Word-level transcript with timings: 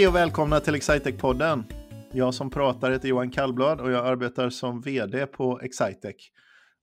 Hej 0.00 0.08
och 0.08 0.14
välkomna 0.14 0.60
till 0.60 0.74
Excitec-podden. 0.74 1.64
Jag 2.12 2.34
som 2.34 2.50
pratar 2.50 2.90
heter 2.90 3.08
Johan 3.08 3.30
Kallblad 3.30 3.80
och 3.80 3.90
jag 3.90 4.06
arbetar 4.06 4.50
som 4.50 4.80
vd 4.80 5.26
på 5.26 5.60
Excitec. 5.60 6.16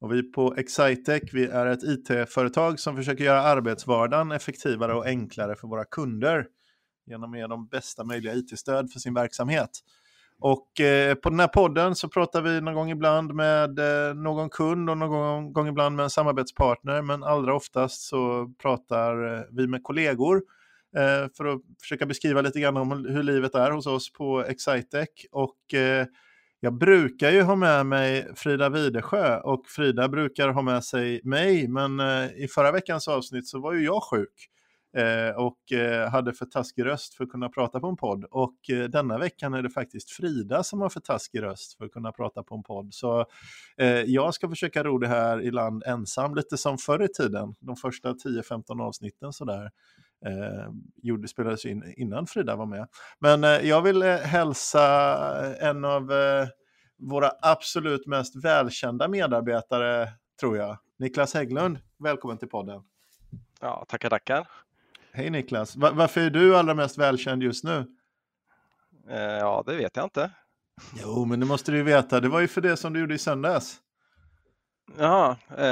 Och 0.02 0.14
vi 0.14 0.32
på 0.32 0.56
Excitec 0.58 1.24
vi 1.34 1.46
är 1.46 1.66
ett 1.66 1.84
it-företag 1.84 2.80
som 2.80 2.96
försöker 2.96 3.24
göra 3.24 3.42
arbetsvardagen 3.42 4.32
effektivare 4.32 4.94
och 4.94 5.06
enklare 5.06 5.56
för 5.56 5.68
våra 5.68 5.86
kunder 5.86 6.46
genom 7.06 7.34
att 7.34 7.40
ge 7.40 7.48
dem 7.48 7.68
bästa 7.68 8.04
möjliga 8.04 8.34
it-stöd 8.34 8.92
för 8.92 9.00
sin 9.00 9.14
verksamhet. 9.14 9.70
Och 10.40 10.80
eh, 10.80 11.16
på 11.16 11.30
den 11.30 11.40
här 11.40 11.48
podden 11.48 11.96
så 11.96 12.10
pratar 12.10 12.42
vi 12.42 12.62
någon 12.62 12.74
gång 12.74 12.90
ibland 12.92 13.34
med 13.34 13.80
eh, 13.80 14.16
någon 14.16 14.50
kund 14.50 14.90
och 14.90 14.98
någon 14.98 15.54
gång, 15.54 15.68
ibland 15.68 15.96
med 15.96 16.04
en 16.04 16.10
samarbetspartner. 16.10 17.02
Men 17.02 17.24
allra 17.24 17.56
oftast 17.56 18.02
så 18.02 18.54
pratar 18.62 19.34
eh, 19.34 19.44
vi 19.52 19.68
med 19.68 19.84
kollegor 19.84 20.42
Eh, 20.96 21.30
för 21.38 21.46
att 21.46 21.62
försöka 21.82 22.06
beskriva 22.06 22.42
lite 22.42 22.60
grann 22.60 22.78
om 22.78 22.92
hur 22.92 23.24
livet 23.24 23.56
är 23.56 23.72
hos 23.72 23.88
oss 23.88 24.14
på 24.14 24.46
Excitec. 24.46 25.10
Och 25.32 25.74
eh, 25.74 26.06
jag 26.60 26.74
brukar 26.74 27.32
ju 27.32 27.42
ha 27.42 27.56
med 27.56 27.86
mig 27.86 28.28
Frida 28.36 28.70
Videsjö 28.70 29.40
och 29.40 29.68
Frida 29.68 30.10
brukar 30.10 30.50
ha 30.50 30.62
med 30.62 30.84
sig 30.84 31.22
mig. 31.24 31.68
Men 31.68 32.00
eh, 32.00 32.44
i 32.44 32.48
förra 32.48 32.72
veckans 32.72 33.08
avsnitt 33.08 33.48
så 33.48 33.60
var 33.60 33.74
ju 33.74 33.86
jag 33.86 34.04
sjuk 34.04 34.50
eh, 34.98 35.36
och 35.36 35.72
eh, 35.72 36.10
hade 36.10 36.34
för 36.34 36.46
taskig 36.46 36.86
röst 36.86 37.14
för 37.14 37.24
att 37.24 37.30
kunna 37.30 37.50
prata 37.50 37.80
på 37.80 37.88
en 37.88 37.96
podd. 37.96 38.26
Och 38.32 38.70
eh, 38.70 38.84
denna 38.84 39.18
veckan 39.18 39.54
är 39.54 39.64
det 39.64 39.70
faktiskt 39.70 40.12
Frida 40.12 40.64
som 40.64 40.82
har 40.82 40.90
för 40.90 41.00
taskig 41.00 41.42
röst 41.42 41.78
för 41.78 41.86
att 41.86 41.92
kunna 41.92 42.12
prata 42.12 42.44
på 42.44 42.56
en 42.56 42.64
podd. 42.64 42.94
Så 42.94 43.26
eh, 43.78 44.02
jag 44.02 44.34
ska 44.34 44.50
försöka 44.50 44.84
ro 44.84 44.98
det 44.98 45.08
här 45.08 45.42
i 45.42 45.52
land 45.52 45.84
ensam, 45.86 46.36
lite 46.36 46.58
som 46.58 46.78
förr 46.78 47.04
i 47.04 47.08
tiden, 47.08 47.56
de 47.60 47.76
första 47.76 48.14
10-15 48.14 48.82
avsnitten 48.82 49.34
sådär. 49.34 49.70
Eh, 50.26 50.72
gjorde, 50.96 51.28
spelades 51.28 51.66
in 51.66 51.94
innan 51.98 52.28
Frida 52.28 52.56
var 52.56 52.66
med. 52.66 52.88
Men 53.20 53.44
eh, 53.44 53.50
jag 53.50 53.82
vill 53.82 54.02
eh, 54.02 54.16
hälsa 54.16 54.84
en 55.56 55.86
av 55.86 56.12
eh, 56.12 56.48
våra 56.98 57.32
absolut 57.42 58.08
mest 58.08 58.44
välkända 58.44 59.08
medarbetare, 59.08 60.10
tror 60.40 60.58
jag. 60.58 60.78
Niklas 61.00 61.34
Hägglund, 61.34 61.80
välkommen 62.00 62.38
till 62.38 62.50
podden. 62.50 62.82
Ja, 63.62 63.86
tackar, 63.88 64.10
tackar. 64.10 64.48
Hej 65.12 65.30
Niklas, 65.30 65.76
Va 65.76 65.92
varför 65.92 66.22
är 66.22 66.30
du 66.30 66.58
allra 66.58 66.74
mest 66.74 66.98
välkänd 66.98 67.44
just 67.44 67.64
nu? 67.64 67.86
Eh, 69.10 69.18
ja, 69.20 69.64
det 69.66 69.76
vet 69.76 69.96
jag 69.96 70.06
inte. 70.06 70.32
Jo, 71.02 71.26
men 71.26 71.40
det 71.40 71.46
måste 71.46 71.72
du 71.72 71.78
ju 71.78 71.84
veta. 71.84 72.20
Det 72.20 72.30
var 72.30 72.40
ju 72.40 72.48
för 72.48 72.62
det 72.62 72.78
som 72.78 72.94
du 72.94 73.00
gjorde 73.00 73.16
i 73.16 73.18
söndags. 73.18 73.78
Jaha, 74.98 75.38
eh, 75.58 75.66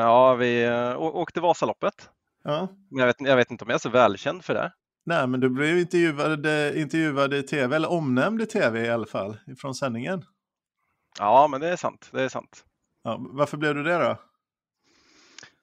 ja, 0.00 0.34
vi 0.34 0.64
eh, 0.64 1.00
åkte 1.00 1.40
Vasaloppet. 1.40 2.10
Ja. 2.44 2.68
Men 2.90 2.98
jag 3.00 3.06
vet, 3.06 3.16
jag 3.18 3.36
vet 3.36 3.50
inte 3.50 3.64
om 3.64 3.70
jag 3.70 3.74
är 3.74 3.78
så 3.78 3.88
välkänd 3.88 4.44
för 4.44 4.54
det. 4.54 4.72
Nej, 5.06 5.26
men 5.26 5.40
du 5.40 5.48
blev 5.48 5.78
intervjuad, 5.78 6.46
intervjuad 6.76 7.34
i 7.34 7.42
tv, 7.42 7.76
eller 7.76 7.90
omnämnd 7.90 8.42
i 8.42 8.46
tv 8.46 8.86
i 8.86 8.90
alla 8.90 9.06
fall, 9.06 9.38
från 9.58 9.74
sändningen. 9.74 10.24
Ja, 11.18 11.48
men 11.50 11.60
det 11.60 11.68
är 11.68 11.76
sant. 11.76 12.08
Det 12.12 12.22
är 12.22 12.28
sant. 12.28 12.64
Ja, 13.02 13.16
varför 13.20 13.56
blev 13.56 13.74
du 13.74 13.82
det 13.82 13.98
då? 13.98 14.16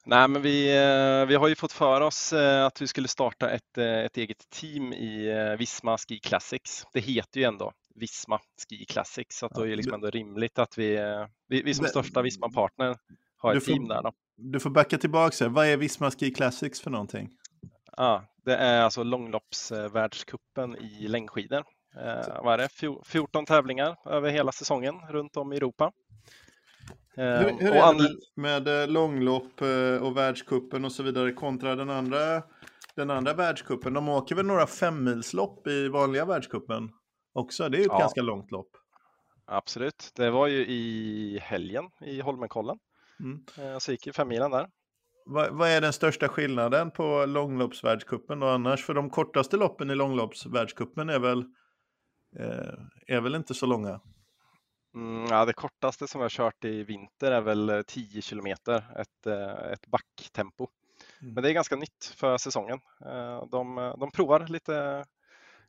Nej, 0.06 0.28
men 0.28 0.42
vi, 0.42 0.78
eh, 0.78 1.26
vi 1.26 1.36
har 1.36 1.48
ju 1.48 1.56
fått 1.56 1.72
för 1.72 2.02
oss 2.02 2.34
eh, 2.34 2.66
att 2.66 2.82
vi 2.82 2.88
skulle 2.88 3.08
starta 3.08 3.50
ett, 3.50 3.78
eh, 3.78 3.86
ett 3.86 4.18
eget 4.18 4.50
team 4.50 4.94
i 4.94 5.56
Visma 5.60 5.98
Ski 5.98 6.20
Classics. 6.20 6.86
Det 6.94 7.00
heter 7.00 7.40
ju 7.40 7.46
ändå 7.46 7.72
Visma 7.96 8.40
Ski 8.70 8.86
Classics, 8.86 9.38
så 9.38 9.46
att 9.46 9.52
ja, 9.56 9.60
då 9.60 9.66
är 9.66 9.70
det 9.70 9.76
liksom 9.76 9.94
ändå 9.94 10.10
rimligt 10.10 10.60
att 10.60 10.78
vi, 10.78 11.00
vi, 11.48 11.62
vi 11.62 11.74
som 11.74 11.86
största 11.86 12.22
Visma-partner 12.22 12.98
har 13.38 13.56
ett 13.56 13.66
får, 13.66 13.72
team 13.72 13.88
där. 13.88 14.04
Då. 14.04 14.12
Du 14.38 14.60
får 14.60 14.70
backa 14.70 14.98
tillbaka. 14.98 15.50
Vad 15.50 15.68
är 15.68 15.78
Visma 15.78 16.12
Ski 16.12 16.32
Classics 16.32 16.82
för 16.82 16.92
någonting? 16.92 17.30
Ja, 17.98 18.24
det 18.46 18.56
är 18.56 18.82
alltså 18.82 19.04
långloppsvärldskuppen 19.04 20.76
i 20.78 21.08
längdskidor. 21.08 21.64
Eh, 21.98 22.44
vad 22.44 22.54
är 22.54 22.58
det? 22.58 22.70
14 23.06 23.46
tävlingar 23.46 23.98
över 24.06 24.30
hela 24.30 24.52
säsongen 24.52 24.96
runt 25.10 25.38
om 25.38 25.54
i 25.54 25.58
Europa. 25.58 25.92
Hur, 27.18 27.60
hur 27.60 27.72
är 27.72 27.94
det 27.94 28.10
med 28.36 28.82
eh, 28.82 28.88
långlopp 28.88 29.62
eh, 29.62 30.04
och 30.04 30.18
världskuppen 30.18 30.86
och 30.86 30.92
så 30.92 31.04
vidare 31.04 31.34
kontra 31.34 31.76
den 31.76 31.90
andra, 31.90 32.44
den 32.96 33.12
andra 33.12 33.34
världskuppen? 33.34 33.94
De 33.94 34.10
åker 34.10 34.36
väl 34.36 34.46
några 34.46 34.68
femmilslopp 34.68 35.68
i 35.68 35.88
vanliga 35.88 36.26
världskuppen 36.26 36.90
också? 37.34 37.70
Det 37.70 37.78
är 37.78 37.80
ju 37.80 37.86
ett 37.86 37.92
ja. 37.92 38.00
ganska 38.00 38.22
långt 38.22 38.52
lopp. 38.52 38.70
Absolut, 39.46 40.12
det 40.16 40.32
var 40.32 40.48
ju 40.48 40.66
i 40.66 41.40
helgen 41.42 41.86
i 42.02 42.22
Holmenkollen. 42.22 42.78
Mm. 43.20 43.46
Eh, 43.58 43.78
så 43.78 43.92
gick 43.92 44.08
ju 44.08 44.14
femmilen 44.14 44.52
där. 44.52 44.70
Vad, 45.26 45.52
vad, 45.52 45.70
är 45.70 45.82
den 45.82 45.94
största 45.94 46.28
skillnaden 46.28 46.92
på 46.92 47.26
långloppsvärldskuppen 47.26 48.44
och 48.44 48.52
annars? 48.52 48.86
För 48.86 48.94
de 48.94 49.10
kortaste 49.10 49.58
loppen 49.58 49.90
i 49.90 49.96
långloppsvärldskuppen 49.96 51.10
är 51.10 51.20
väl, 51.20 51.40
eh, 52.40 53.16
är 53.16 53.22
väl 53.22 53.36
inte 53.36 53.54
så 53.54 53.66
långa? 53.66 54.02
Mm, 54.96 55.26
ja, 55.30 55.46
det 55.46 55.54
kortaste 55.54 56.08
som 56.08 56.22
jag 56.22 56.32
kört 56.32 56.66
i 56.66 56.84
vinter 56.84 57.32
är 57.32 57.42
väl 57.42 57.84
10 57.88 58.22
kilometer, 58.22 58.86
ett, 59.00 59.28
eh, 59.28 59.72
ett 59.72 59.88
backtempo. 59.88 60.68
Mm. 61.22 61.34
Men 61.34 61.44
det 61.44 61.50
är 61.50 61.54
ganska 61.54 61.76
nytt 61.76 62.14
för 62.16 62.38
säsongen. 62.38 62.80
Eh, 63.06 63.46
de, 63.52 63.94
de 64.00 64.12
provar 64.12 64.48
lite, 64.48 65.06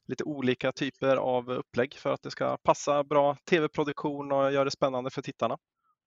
lite 0.06 0.24
olika 0.24 0.72
typer 0.72 1.16
av 1.16 1.50
upplägg 1.50 1.94
för 1.94 2.12
att 2.12 2.22
det 2.22 2.30
ska 2.30 2.56
passa 2.56 3.04
bra 3.04 3.36
tv-produktion 3.50 4.32
och 4.32 4.52
göra 4.52 4.64
det 4.64 4.70
spännande 4.70 5.10
för 5.10 5.22
tittarna. 5.22 5.58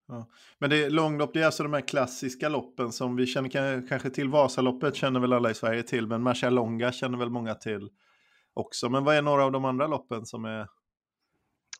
Ja. 0.09 0.27
Men 0.59 0.69
det 0.69 0.83
är 0.83 0.89
långlopp, 0.89 1.33
det 1.33 1.41
är 1.41 1.45
alltså 1.45 1.63
de 1.63 1.73
här 1.73 1.81
klassiska 1.81 2.49
loppen 2.49 2.91
som 2.91 3.15
vi 3.15 3.25
känner 3.25 3.87
kanske 3.87 4.09
till. 4.09 4.29
Vasaloppet 4.29 4.95
känner 4.95 5.19
väl 5.19 5.33
alla 5.33 5.51
i 5.51 5.53
Sverige 5.53 5.83
till, 5.83 6.07
men 6.07 6.23
Marcialonga 6.23 6.91
känner 6.91 7.17
väl 7.17 7.29
många 7.29 7.55
till 7.55 7.89
också. 8.53 8.89
Men 8.89 9.03
vad 9.03 9.15
är 9.15 9.21
några 9.21 9.43
av 9.45 9.51
de 9.51 9.65
andra 9.65 9.87
loppen 9.87 10.25
som 10.25 10.45
är 10.45 10.67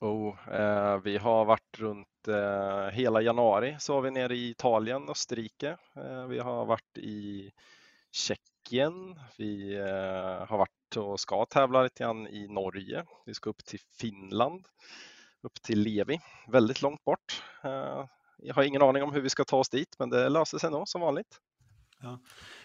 Oh, 0.02 0.54
eh, 0.54 0.98
vi 0.98 1.18
har 1.18 1.46
varit 1.46 1.80
runt 1.80 2.28
eh, 2.28 2.88
hela 2.88 3.22
januari 3.22 3.76
så 3.80 3.94
var 3.94 4.02
vi 4.02 4.12
nere 4.12 4.36
i 4.36 4.50
Italien, 4.50 5.10
Österrike. 5.10 5.78
Eh, 5.96 6.26
vi 6.26 6.40
har 6.40 6.66
varit 6.66 6.98
i 6.98 7.52
Tjeckien. 8.12 9.20
Vi 9.38 9.76
eh, 9.76 10.48
har 10.48 10.58
varit 10.58 10.98
och 10.98 11.20
ska 11.20 11.46
tävla 11.46 11.84
lite 11.84 12.04
grann 12.04 12.28
i 12.28 12.48
Norge. 12.48 13.06
Vi 13.26 13.34
ska 13.34 13.50
upp 13.50 13.66
till 13.66 13.80
Finland, 14.00 14.66
upp 15.42 15.62
till 15.62 15.80
Levi, 15.80 16.20
väldigt 16.48 16.82
långt 16.82 17.04
bort. 17.04 17.44
Eh, 17.64 18.06
Eh, 18.40 18.48
jag 18.48 18.56
har 18.56 18.64
ingen 18.64 18.82
aning 18.82 19.04
om 19.04 19.14
hur 19.14 19.22
vi 19.22 19.30
ska 19.30 19.44
ta 19.44 19.58
oss 19.58 19.70
dit, 19.70 19.96
men 20.00 20.10
det 20.10 20.30
löser 20.30 20.58
sig 20.58 20.72
nog 20.72 20.88
som 20.88 21.02
vanligt. 21.02 21.40
Ja. 22.02 22.20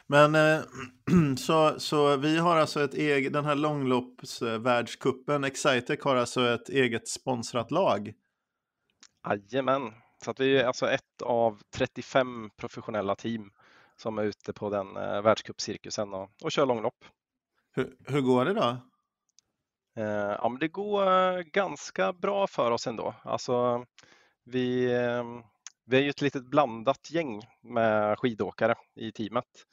Men 0.07 0.35
eh, 0.35 0.61
så, 1.37 1.81
så 1.81 2.17
vi 2.17 2.39
har 2.39 2.57
alltså 2.57 2.85
ett 2.85 2.95
eget, 2.95 3.33
den 3.33 3.45
här 3.45 3.55
långloppsvärldskuppen, 3.55 5.45
Excitec 5.45 6.01
har 6.05 6.17
alltså 6.17 6.49
ett 6.49 6.69
eget 6.69 7.09
sponsrat 7.09 7.71
lag. 7.71 8.13
Jajamän, 9.29 9.93
så 10.25 10.31
att 10.31 10.41
vi 10.41 10.59
är 10.59 10.65
alltså 10.65 10.91
ett 10.91 11.23
av 11.23 11.61
35 11.75 12.51
professionella 12.57 13.15
team 13.15 13.51
som 13.97 14.19
är 14.19 14.23
ute 14.23 14.53
på 14.53 14.71
den 14.71 14.97
eh, 14.97 15.23
världscupcirkusen 15.23 16.15
och, 16.15 16.31
och 16.43 16.53
kör 16.53 16.67
långlopp. 16.67 17.05
Hur, 17.73 17.97
hur 18.07 18.21
går 18.21 18.45
det 18.45 18.55
då? 18.55 18.77
Eh, 19.97 20.37
ja, 20.39 20.49
men 20.49 20.59
det 20.59 20.69
går 20.69 21.07
eh, 21.07 21.43
ganska 21.43 22.13
bra 22.13 22.47
för 22.47 22.71
oss 22.71 22.87
ändå. 22.87 23.15
Alltså, 23.23 23.85
vi, 24.45 24.93
eh, 24.93 25.25
vi 25.87 25.97
är 25.97 26.03
ju 26.03 26.11
ett 26.11 26.21
litet 26.21 26.45
blandat 26.45 27.11
gäng 27.11 27.41
med 27.63 28.19
skidåkare 28.19 28.75
i 28.95 29.13
teamet. 29.13 29.67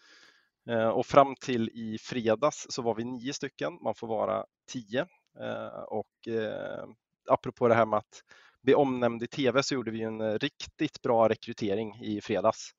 Eh, 0.70 0.90
och 0.90 1.06
fram 1.06 1.36
till 1.36 1.70
i 1.70 1.98
fredags 1.98 2.66
så 2.70 2.82
var 2.82 2.96
vi 2.96 3.04
nio 3.04 3.34
stycken, 3.34 3.78
man 3.82 3.96
får 3.96 4.08
vara 4.08 4.46
tio. 4.72 5.08
Eh, 5.40 5.84
och 5.88 6.28
eh, 6.28 6.86
apropå 7.30 7.68
det 7.68 7.76
här 7.76 7.86
med 7.86 7.98
att 7.98 8.24
bli 8.62 8.74
omnämnd 8.74 9.24
i 9.24 9.28
tv 9.28 9.64
så 9.64 9.76
gjorde 9.76 9.92
vi 9.92 10.02
en 10.02 10.40
riktigt 10.40 11.02
bra 11.02 11.30
rekrytering 11.30 11.96
i 12.02 12.22
fredags. 12.22 12.72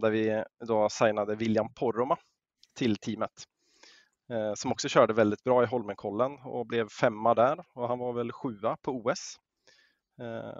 Där 0.00 0.10
vi 0.10 0.44
då 0.66 0.88
signade 0.88 1.36
William 1.36 1.74
Porroma 1.74 2.16
till 2.74 2.96
teamet. 2.96 3.44
Som 4.54 4.72
också 4.72 4.88
körde 4.88 5.12
väldigt 5.12 5.44
bra 5.44 5.62
i 5.62 5.66
Holmenkollen 5.66 6.38
och 6.44 6.66
blev 6.66 6.88
femma 6.88 7.34
där 7.34 7.64
och 7.74 7.88
han 7.88 7.98
var 7.98 8.12
väl 8.12 8.32
sjua 8.32 8.76
på 8.82 8.92
OS. 8.92 9.38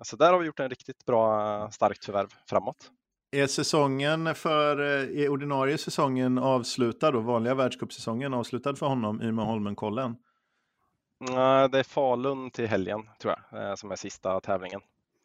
Så 0.03 0.17
där 0.17 0.33
har 0.33 0.39
vi 0.39 0.47
gjort 0.47 0.61
en 0.61 0.71
riktigt 0.71 1.05
bra 1.05 1.71
starkt 1.71 2.05
förvärv 2.05 2.29
framåt. 2.47 2.91
Är 3.31 3.47
säsongen 3.47 4.35
för, 4.35 4.81
eh, 4.81 5.23
är 5.23 5.29
ordinarie 5.29 5.79
säsongen 5.79 6.39
avslutad 6.39 7.11
då, 7.11 7.21
vanliga 7.21 7.55
världscupsäsongen 7.55 8.35
avslutad 8.35 8.77
för 8.77 8.87
honom 8.87 9.23
i 9.23 9.31
och 9.31 9.35
med 9.35 9.45
Holmenkollen? 9.45 10.17
Nej, 11.21 11.69
det 11.69 11.79
är 11.79 11.83
Falun 11.83 12.51
till 12.51 12.67
helgen 12.67 13.11
tror 13.21 13.35
jag, 13.51 13.63
eh, 13.63 13.75
som 13.75 13.91
är 13.91 13.97
sista 13.97 14.41
tävlingen. 14.41 14.81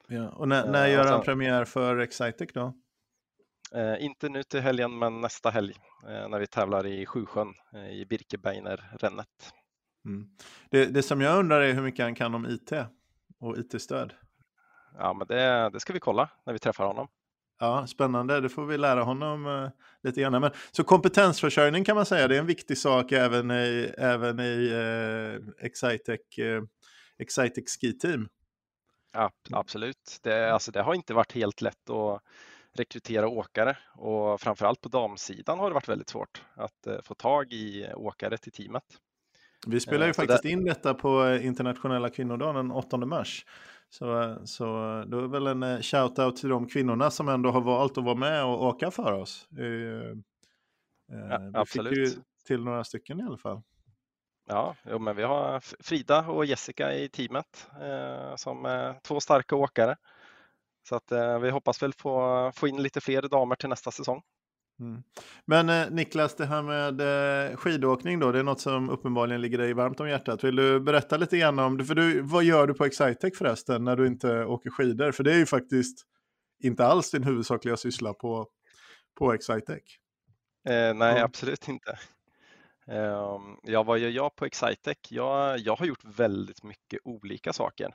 Ja, 0.08 0.30
och 0.30 0.48
när, 0.48 0.68
när 0.68 0.88
gör 0.88 1.06
han 1.06 1.22
premiär 1.22 1.66
för 1.66 1.98
Excitec 1.98 2.50
då? 2.54 2.74
Eh, 3.76 4.06
inte 4.06 4.30
nu 4.30 4.44
till 4.44 4.60
helgen, 4.60 5.00
men 5.00 5.22
nästa 5.22 5.50
helg 5.50 5.74
eh, 6.08 6.30
när 6.30 6.40
vi 6.40 6.48
tävlar 6.48 6.86
i 6.86 7.06
Sjusjön 7.06 7.54
eh, 7.74 7.90
i 7.90 8.06
Birkebeiner-rännet. 8.06 9.54
Mm. 10.06 10.28
Det, 10.70 10.86
det 10.86 11.04
som 11.04 11.22
jag 11.22 11.40
undrar 11.40 11.62
är 11.62 11.74
hur 11.74 11.82
mycket 11.82 12.06
han 12.06 12.16
kan 12.16 12.36
om 12.36 12.46
IT 12.46 12.72
och 13.40 13.58
IT-stöd. 13.58 14.14
Ja, 14.98 15.14
men 15.14 15.28
det, 15.28 15.70
det 15.74 15.80
ska 15.80 15.94
vi 15.94 16.00
kolla 16.00 16.30
när 16.46 16.54
vi 16.54 16.60
träffar 16.60 16.86
honom. 16.86 17.08
Ja, 17.60 17.88
spännande. 17.88 18.42
Det 18.42 18.50
får 18.50 18.66
vi 18.66 18.78
lära 18.78 19.04
honom 19.04 19.46
uh, 19.46 19.70
lite 20.04 20.22
grann. 20.22 20.42
Men, 20.42 20.52
så 20.72 20.84
kompetensförsörjning 20.84 21.84
kan 21.84 21.96
man 21.96 22.06
säga, 22.06 22.28
det 22.28 22.36
är 22.36 22.40
en 22.40 22.46
viktig 22.46 22.78
sak 22.78 23.12
även 23.12 23.52
i, 23.52 23.94
även 23.98 24.40
i 24.40 24.70
uh, 24.74 25.66
Excitec, 25.66 26.22
Excitec 27.18 27.78
Ski 27.82 27.98
Team. 27.98 28.30
Ja, 29.14 29.32
absolut. 29.52 30.20
Det, 30.24 30.54
alltså, 30.54 30.72
det 30.72 30.82
har 30.82 30.94
inte 30.94 31.14
varit 31.14 31.32
helt 31.32 31.62
lätt 31.62 31.90
att 31.90 32.22
rekrytera 32.76 33.28
åkare 33.28 33.78
och 33.96 34.42
framförallt 34.42 34.82
på 34.82 34.90
damsidan 34.90 35.60
har 35.60 35.70
det 35.70 35.74
varit 35.74 35.90
väldigt 35.90 36.10
svårt 36.10 36.44
att 36.56 36.88
uh, 36.88 37.02
få 37.04 37.16
tag 37.16 37.54
i 37.54 37.88
åkare 37.96 38.38
till 38.38 38.52
teamet. 38.52 38.84
Vi 39.68 39.80
spelar 39.80 40.07
ju 40.07 40.13
faktiskt 40.13 40.44
det... 40.44 40.50
in 40.50 40.65
detta 40.65 40.94
på 40.94 41.39
internationella 41.42 42.10
kvinnodagen 42.10 42.56
den 42.56 42.71
8 42.71 42.98
mars. 42.98 43.45
Så, 43.89 44.38
så 44.45 44.65
då 45.07 45.19
är 45.19 45.27
väl 45.27 45.48
en 45.48 45.63
shout-out 45.63 46.36
till 46.36 46.50
de 46.50 46.68
kvinnorna 46.68 47.12
som 47.12 47.30
ändå 47.30 47.51
har 47.51 47.62
valt 47.62 47.98
att 47.98 48.04
vara 48.04 48.15
med 48.15 48.45
och 48.45 48.63
åka 48.63 48.92
för 48.92 49.12
oss. 49.12 49.48
Eh, 49.60 49.65
ja, 51.30 51.38
vi 51.38 51.51
absolut. 51.54 51.89
fick 51.89 52.18
ju 52.18 52.24
till 52.48 52.63
några 52.63 52.83
stycken 52.83 53.19
i 53.19 53.24
alla 53.24 53.38
fall. 53.38 53.62
Ja, 54.48 54.75
jo, 54.89 55.00
men 55.00 55.15
vi 55.15 55.24
har 55.24 55.60
Frida 55.83 56.27
och 56.27 56.45
Jessica 56.45 56.94
i 56.94 57.10
teamet 57.10 57.68
eh, 57.81 58.36
som 58.36 58.65
är 58.65 59.00
två 59.04 59.19
starka 59.19 59.56
åkare. 59.56 59.95
Så 60.89 60.95
att 60.95 61.12
eh, 61.12 61.39
vi 61.39 61.50
hoppas 61.50 61.83
väl 61.83 61.94
få, 61.94 62.51
få 62.56 62.68
in 62.68 62.83
lite 62.83 63.01
fler 63.01 63.21
damer 63.21 63.56
till 63.56 63.69
nästa 63.69 63.92
säsong. 63.92 64.21
Mm. 64.80 65.04
Men 65.46 65.70
eh, 65.70 65.92
Niklas, 65.92 66.36
det 66.36 66.46
här 66.46 66.62
med 66.62 67.02
eh, 67.52 67.56
skidåkning 67.58 68.20
då, 68.20 68.31
det 68.31 68.40
är 68.40 68.44
något 68.44 68.62
som 68.62 68.90
uppenbarligen 68.90 69.42
ligger 69.42 69.58
dig 69.58 69.74
varmt 69.74 70.00
om 70.00 70.10
hjärtat. 70.10 70.44
Vill 70.44 70.56
du 70.56 70.80
berätta 70.80 71.18
lite 71.18 71.38
grann 71.38 71.60
om 71.60 71.78
det? 71.78 71.86
För 71.86 71.96
du, 71.96 72.22
vad 72.22 72.44
gör 72.44 72.68
du 72.68 72.74
på 72.74 72.86
Excitec 72.86 73.38
förresten 73.38 73.84
när 73.84 73.96
du 73.96 74.08
inte 74.08 74.46
åker 74.46 74.70
skidor? 74.70 75.12
För 75.12 75.24
det 75.24 75.34
är 75.34 75.38
ju 75.38 75.46
faktiskt 75.46 76.06
inte 76.64 76.86
alls 76.86 77.12
din 77.12 77.24
huvudsakliga 77.24 77.78
syssla 77.78 78.14
på, 78.14 78.48
på 79.20 79.34
Excitec. 79.34 79.84
Eh, 80.68 80.94
nej, 80.94 81.12
mm. 81.12 81.24
absolut 81.24 81.68
inte. 81.68 82.00
Um, 82.88 83.60
ja, 83.64 83.84
vad 83.84 84.00
gör 84.00 84.10
jag 84.10 84.36
på 84.36 84.46
Excitec? 84.46 84.98
Jag, 85.10 85.60
jag 85.60 85.75
har 85.75 85.86
gjort 85.86 86.04
väldigt 86.04 86.64
mycket 86.64 87.00
olika 87.04 87.54
saker. 87.54 87.94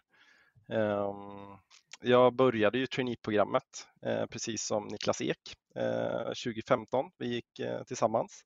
Um, 0.69 1.58
jag 2.00 2.34
började 2.34 2.78
ju 2.78 2.86
traineeprogrammet 2.86 3.88
eh, 4.02 4.26
precis 4.26 4.62
som 4.62 4.88
Niklas 4.88 5.20
Ek 5.20 5.56
eh, 5.74 6.24
2015. 6.24 7.10
Vi 7.18 7.34
gick 7.34 7.58
eh, 7.58 7.82
tillsammans 7.82 8.44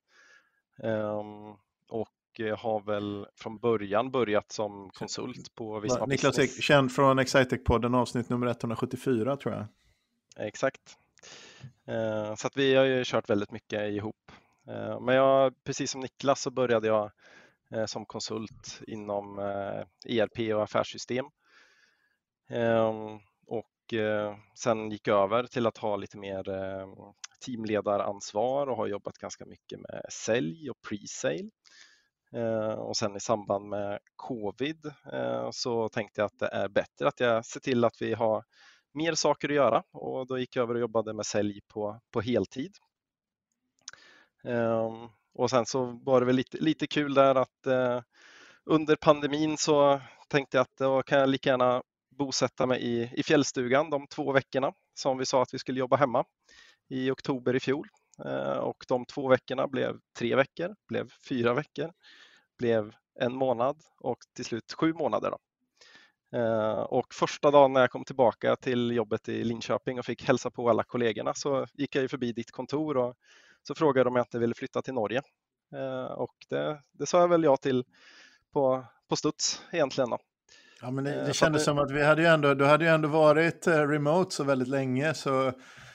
ehm, 0.83 1.57
och 1.89 2.41
eh, 2.41 2.59
har 2.59 2.81
väl 2.81 3.27
från 3.37 3.59
början 3.59 4.11
börjat 4.11 4.53
som 4.53 4.91
konsult 4.91 5.55
på 5.55 5.81
Visma 5.81 6.07
Niklas 6.07 6.39
Ek, 6.39 6.63
känd 6.63 6.93
från 6.93 7.19
Excitec-podden 7.19 7.97
avsnitt 7.97 8.29
nummer 8.29 8.47
174 8.47 9.37
tror 9.37 9.55
jag. 9.55 9.67
Exakt. 10.47 10.97
Eh, 11.87 12.35
så 12.35 12.47
att 12.47 12.57
vi 12.57 12.75
har 12.75 12.85
ju 12.85 13.03
kört 13.05 13.31
väldigt 13.31 13.51
mycket 13.51 13.93
ihop. 13.93 14.33
Eh, 14.69 15.01
men 15.01 15.15
jag, 15.15 15.65
precis 15.65 15.91
som 15.91 16.01
Niklas 16.01 16.43
så 16.43 16.51
började 16.51 16.87
jag 16.87 17.11
som 17.87 18.07
konsult 18.07 18.81
inom 18.87 19.39
ERP 20.09 20.39
e 20.39 20.55
och 20.55 20.63
affärssystem. 20.63 21.25
Ehm, 22.49 23.21
och 23.93 23.99
eh, 23.99 24.37
sen 24.55 24.91
gick 24.91 25.09
över 25.09 25.47
till 25.47 25.67
att 25.67 25.79
ha 25.79 25.97
lite 25.97 26.19
mer 26.19 26.49
eh, 26.49 26.89
teamledaransvar 27.45 28.67
och 28.67 28.77
har 28.77 28.87
jobbat 28.87 29.19
ganska 29.19 29.47
mycket 29.47 29.81
med 29.81 30.03
sälj 30.11 30.71
och 30.71 30.77
pre-sale. 30.89 31.51
Eh, 32.33 32.79
och 32.79 32.97
sen 32.97 33.17
i 33.17 33.21
samband 33.21 33.69
med 33.69 33.99
covid 34.17 34.87
eh, 35.13 35.49
så 35.51 35.89
tänkte 35.89 36.21
jag 36.21 36.27
att 36.27 36.39
det 36.39 36.49
är 36.49 36.69
bättre 36.69 37.09
att 37.09 37.21
jag 37.21 37.45
ser 37.45 37.61
till 37.61 37.85
att 37.85 38.03
vi 38.03 38.15
har 38.15 38.45
mer 38.95 39.15
saker 39.15 39.49
att 39.49 39.55
göra 39.55 39.83
och 39.93 40.27
då 40.27 40.39
gick 40.39 40.57
jag 40.57 40.63
över 40.63 40.75
och 40.75 40.81
jobbade 40.81 41.13
med 41.13 41.27
sälj 41.27 41.61
på, 41.69 42.01
på 42.13 42.21
heltid. 42.21 42.73
Ehm, 44.45 45.09
och 45.35 45.51
sen 45.51 45.67
så 45.67 46.01
var 46.05 46.21
det 46.21 46.27
väl 46.27 46.37
lite, 46.37 46.59
lite 46.59 46.87
kul 46.87 47.15
där 47.15 47.35
att 47.35 47.67
eh, 47.67 48.01
under 48.65 48.97
pandemin 48.97 49.59
så 49.59 50.01
tänkte 50.29 50.57
jag 50.57 50.63
att 50.63 50.77
då 50.77 51.03
kan 51.03 51.19
jag 51.19 51.29
lika 51.29 51.51
gärna 51.51 51.83
bosätta 52.25 52.67
mig 52.67 52.83
i, 52.83 53.11
i 53.13 53.23
fjällstugan 53.23 53.91
de 53.91 54.07
två 54.07 54.33
veckorna 54.33 54.73
som 54.95 55.19
vi 55.19 55.27
sa 55.27 55.43
att 55.43 55.55
vi 55.55 55.59
skulle 55.59 55.81
jobba 55.81 55.97
hemma 55.97 56.25
i 56.89 57.11
oktober 57.11 57.57
i 57.57 57.61
fjol. 57.61 57.89
Eh, 58.25 58.59
och 58.59 58.85
de 58.89 59.05
två 59.05 59.29
veckorna 59.29 59.69
blev 59.69 59.99
tre 60.19 60.37
veckor, 60.37 60.75
blev 60.89 61.11
fyra 61.29 61.55
veckor, 61.55 61.93
blev 62.59 62.95
en 63.21 63.35
månad 63.35 63.77
och 64.01 64.19
till 64.37 64.45
slut 64.45 64.73
sju 64.73 64.93
månader. 64.93 65.31
Då. 65.31 65.39
Eh, 66.39 66.81
och 66.81 67.15
första 67.15 67.51
dagen 67.51 67.73
när 67.73 67.81
jag 67.81 67.91
kom 67.91 68.05
tillbaka 68.05 68.57
till 68.57 68.91
jobbet 68.91 69.29
i 69.29 69.45
Linköping 69.45 69.99
och 69.99 70.05
fick 70.05 70.25
hälsa 70.25 70.51
på 70.51 70.71
alla 70.71 70.83
kollegorna 70.83 71.35
så 71.35 71.67
gick 71.75 71.97
jag 71.97 72.11
förbi 72.11 72.33
ditt 72.33 72.51
kontor 72.51 72.97
och 72.97 73.15
så 73.63 73.75
frågade 73.75 74.05
de 74.05 74.09
om 74.11 74.17
jag 74.17 74.25
inte 74.25 74.39
ville 74.39 74.55
flytta 74.55 74.83
till 74.83 74.95
Norge. 74.95 75.23
Eh, 75.75 76.13
och 76.13 76.35
det, 76.49 76.83
det 76.93 77.07
sa 77.07 77.21
jag 77.21 77.29
väl 77.29 77.45
ja 77.45 77.57
till 77.57 77.85
på, 78.53 78.85
på 79.09 79.17
studs 79.17 79.63
egentligen. 79.73 80.11
Då. 80.11 80.19
Ja, 80.83 80.91
men 80.91 81.05
det, 81.05 81.21
eh, 81.21 81.27
det 81.27 81.33
kändes 81.33 81.65
som 81.65 81.79
att 81.79 81.91
vi 81.91 82.03
hade 82.03 82.23
ju 82.23 82.29
ändå, 82.29 82.55
du 82.55 82.65
hade 82.65 82.85
ju 82.85 82.91
ändå 82.91 83.09
varit 83.09 83.67
eh, 83.67 83.89
remote 83.89 84.35
så 84.35 84.45
väldigt 84.45 84.69
länge 84.69 85.15
så, 85.15 85.53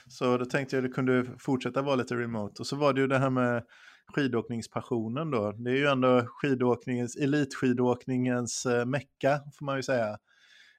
så 0.08 0.36
då 0.36 0.44
tänkte 0.44 0.76
jag 0.76 0.84
att 0.84 0.90
du 0.90 0.94
kunde 0.94 1.26
fortsätta 1.38 1.82
vara 1.82 1.94
lite 1.94 2.14
remote. 2.14 2.62
Och 2.62 2.66
så 2.66 2.76
var 2.76 2.92
det 2.92 3.00
ju 3.00 3.06
det 3.06 3.18
här 3.18 3.30
med 3.30 3.62
skidåkningspassionen 4.14 5.30
då. 5.30 5.52
Det 5.52 5.70
är 5.70 5.76
ju 5.76 5.86
ändå 5.86 6.22
skidåkningens, 6.26 7.16
elitskidåkningens 7.16 8.66
eh, 8.66 8.86
mecka 8.86 9.40
får 9.58 9.64
man 9.64 9.76
ju 9.76 9.82
säga. 9.82 10.18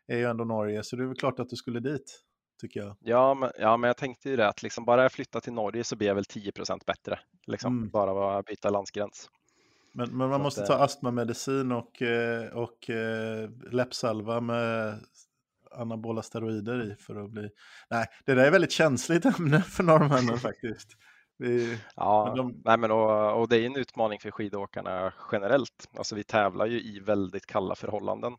är 0.08 0.18
ju 0.18 0.26
ändå 0.26 0.44
Norge, 0.44 0.84
så 0.84 0.96
det 0.96 1.04
är 1.04 1.08
väl 1.08 1.18
klart 1.18 1.40
att 1.40 1.50
du 1.50 1.56
skulle 1.56 1.80
dit. 1.80 2.24
Tycker 2.62 2.80
jag. 2.80 2.98
Ja, 3.00 3.34
men, 3.34 3.52
ja, 3.60 3.78
men 3.78 3.88
jag 3.88 3.98
tänkte 3.98 4.30
ju 4.30 4.36
det 4.36 4.48
att 4.48 4.64
liksom 4.64 4.86
bara 4.86 5.02
jag 5.02 5.12
flyttar 5.12 5.40
till 5.40 5.54
Norge 5.54 5.84
så 5.84 5.96
blir 5.96 6.08
jag 6.08 6.16
väl 6.16 6.24
10% 6.24 6.80
bättre. 6.86 7.20
Liksom, 7.48 7.78
mm. 7.78 7.90
Bara 7.90 8.44
byta 8.44 8.70
landsgräns. 8.70 9.30
Men, 9.92 10.18
men 10.18 10.30
man 10.30 10.42
måste 10.42 10.66
ta 10.66 10.74
astmamedicin 10.74 11.72
och, 11.72 12.02
eh, 12.02 12.50
och 12.54 12.90
eh, 12.90 13.50
läppsalva 13.72 14.42
med 14.42 15.00
anabola 15.72 16.22
steroider 16.22 16.92
i 16.92 16.96
för 16.96 17.24
att 17.24 17.32
bli... 17.32 17.50
Nej, 17.90 18.06
det 18.26 18.34
där 18.34 18.46
är 18.46 18.52
väldigt 18.52 18.72
känsligt 18.72 19.26
ämne 19.40 19.62
för 19.62 19.84
norrmännen 19.84 20.38
faktiskt. 20.40 20.98
Vi, 21.38 21.80
ja, 21.96 22.26
men 22.28 22.38
de... 22.38 22.62
nej, 22.66 22.78
men 22.78 22.92
och, 22.92 23.42
och, 23.42 23.50
det 23.50 23.58
är 23.58 23.66
en 23.66 23.76
utmaning 23.76 24.20
för 24.20 24.32
skidåkarna 24.32 25.14
generellt. 25.32 25.90
Alltså 25.98 26.16
vi 26.16 26.24
tävlar 26.24 26.66
ju 26.66 26.82
i 26.82 27.00
väldigt 27.00 27.46
kalla 27.46 27.76
förhållanden, 27.76 28.36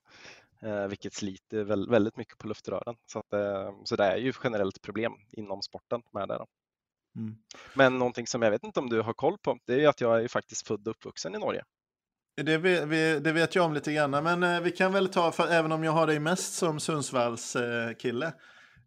eh, 0.62 0.86
vilket 0.86 1.14
sliter 1.14 1.64
väldigt, 1.64 1.90
väldigt 1.90 2.16
mycket 2.16 2.38
på 2.38 2.48
luftrören. 2.48 2.96
Så, 3.06 3.18
att, 3.18 3.32
eh, 3.32 3.70
så 3.84 3.96
det 3.96 4.04
är 4.04 4.16
ju 4.16 4.32
generellt 4.44 4.82
problem 4.82 5.12
inom 5.32 5.62
sporten 5.62 6.02
med 6.12 6.28
det. 6.28 6.38
Då. 6.38 6.46
Mm. 7.16 7.36
Men 7.74 7.98
någonting 7.98 8.26
som 8.26 8.42
jag 8.42 8.50
vet 8.50 8.64
inte 8.64 8.80
om 8.80 8.88
du 8.88 9.00
har 9.00 9.12
koll 9.12 9.38
på, 9.38 9.58
det 9.66 9.84
är 9.84 9.88
att 9.88 10.00
jag 10.00 10.24
är 10.24 10.28
faktiskt 10.28 10.66
född 10.66 10.88
och 10.88 10.90
uppvuxen 10.90 11.34
i 11.34 11.38
Norge. 11.38 11.62
Det, 12.36 12.58
vi, 12.58 13.20
det 13.20 13.32
vet 13.32 13.54
jag 13.54 13.64
om 13.64 13.74
lite 13.74 13.92
grann, 13.92 14.10
men 14.10 14.42
eh, 14.42 14.60
vi 14.60 14.70
kan 14.70 14.92
väl 14.92 15.08
ta, 15.08 15.32
för, 15.32 15.48
även 15.48 15.72
om 15.72 15.84
jag 15.84 15.92
har 15.92 16.06
dig 16.06 16.20
mest 16.20 16.54
som 16.54 16.80
Sundsvalls 16.80 17.56
eh, 17.56 17.92
kille, 17.92 18.26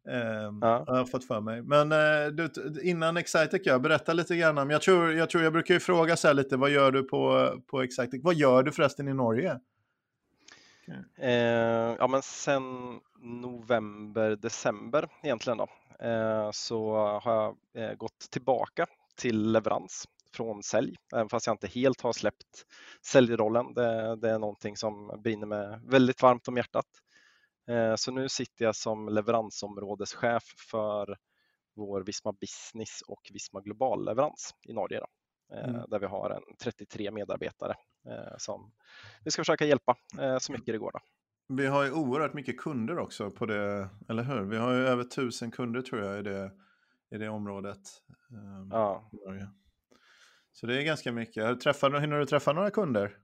eh, 0.10 0.52
ja. 0.62 0.84
har 0.88 0.98
jag 0.98 1.12
fått 1.12 1.28
för 1.28 1.42
mig. 1.42 1.62
Men 1.62 1.92
eh, 1.92 2.28
du, 2.32 2.50
innan 2.84 3.18
Excitec, 3.18 3.62
jag 3.66 3.82
berätta 3.82 4.14
lite 4.14 4.36
grann 4.36 4.58
om, 4.58 4.70
jag 4.70 4.82
tror 4.82 5.14
jag, 5.14 5.30
tror 5.30 5.44
jag 5.44 5.54
brukar 5.54 5.74
ju 5.74 5.80
fråga 5.80 6.18
så 6.18 6.28
här 6.28 6.34
lite, 6.34 6.58
vad 6.58 6.70
gör 6.70 6.92
du 6.92 7.04
på, 7.04 7.52
på 7.68 7.82
Excitec? 7.82 8.20
Vad 8.24 8.36
gör 8.36 8.64
du 8.64 8.72
förresten 8.72 9.08
i 9.08 9.14
Norge? 9.14 9.60
Okay. 10.88 11.30
Eh, 11.30 11.96
ja, 12.00 12.08
men 12.08 12.22
sen 12.22 12.64
november, 13.22 14.36
december 14.36 15.10
egentligen 15.24 15.58
då, 15.58 15.68
så 16.52 16.96
har 17.24 17.34
jag 17.34 17.58
eh, 17.84 17.94
gått 17.94 18.20
tillbaka 18.32 18.88
till 19.16 19.52
leverans 19.52 20.08
från 20.36 20.64
sälj, 20.64 20.96
även 21.14 21.30
fast 21.30 21.48
jag 21.48 21.54
inte 21.54 21.68
helt 21.68 22.02
har 22.02 22.14
släppt 22.14 22.66
säljrollen. 23.06 23.74
Det, 23.74 24.16
det 24.16 24.30
är 24.30 24.40
någonting 24.40 24.78
som 24.78 25.22
brinner 25.24 25.48
mig 25.48 25.80
väldigt 25.86 26.22
varmt 26.22 26.48
om 26.48 26.58
hjärtat. 26.58 26.86
Eh, 27.68 27.96
så 27.96 28.12
nu 28.12 28.30
sitter 28.30 28.66
jag 28.66 28.76
som 28.76 29.10
leveransområdeschef 29.10 30.44
för 30.70 31.18
vår 31.76 32.02
Visma 32.02 32.32
Business 32.32 33.02
och 33.02 33.30
Visma 33.34 33.62
Global 33.62 34.06
leverans 34.06 34.56
i 34.64 34.74
Norge. 34.74 35.00
Då, 35.00 35.08
mm. 35.56 35.82
Där 35.90 36.00
vi 36.00 36.06
har 36.06 36.30
en 36.30 36.56
33 36.64 37.12
medarbetare 37.12 37.76
som 38.38 38.72
vi 39.24 39.32
ska 39.32 39.40
försöka 39.40 39.66
hjälpa 39.66 39.96
så 40.40 40.52
mycket 40.52 40.66
det 40.66 40.78
går. 40.78 40.92
Då. 40.92 41.00
Vi 41.48 41.68
har 41.68 41.84
ju 41.84 41.92
oerhört 41.92 42.34
mycket 42.34 42.58
kunder 42.58 43.00
också 43.00 43.32
på 43.32 43.46
det, 43.46 43.90
eller 44.10 44.24
hur? 44.24 44.42
Vi 44.42 44.58
har 44.58 44.74
ju 44.74 44.88
över 44.88 45.04
tusen 45.04 45.52
kunder 45.52 45.82
tror 45.82 46.02
jag 46.02 46.20
i 46.20 46.22
det, 46.22 46.52
i 47.12 47.18
det 47.18 47.30
området. 47.30 47.80
Um, 48.32 48.70
ja. 48.72 49.10
Så 50.52 50.68
det 50.68 50.82
är 50.82 50.84
ganska 50.84 51.12
mycket. 51.12 51.60
Träffar, 51.60 52.00
hinner 52.00 52.20
du 52.20 52.26
träffa 52.26 52.54
några 52.54 52.72
kunder? 52.72 53.18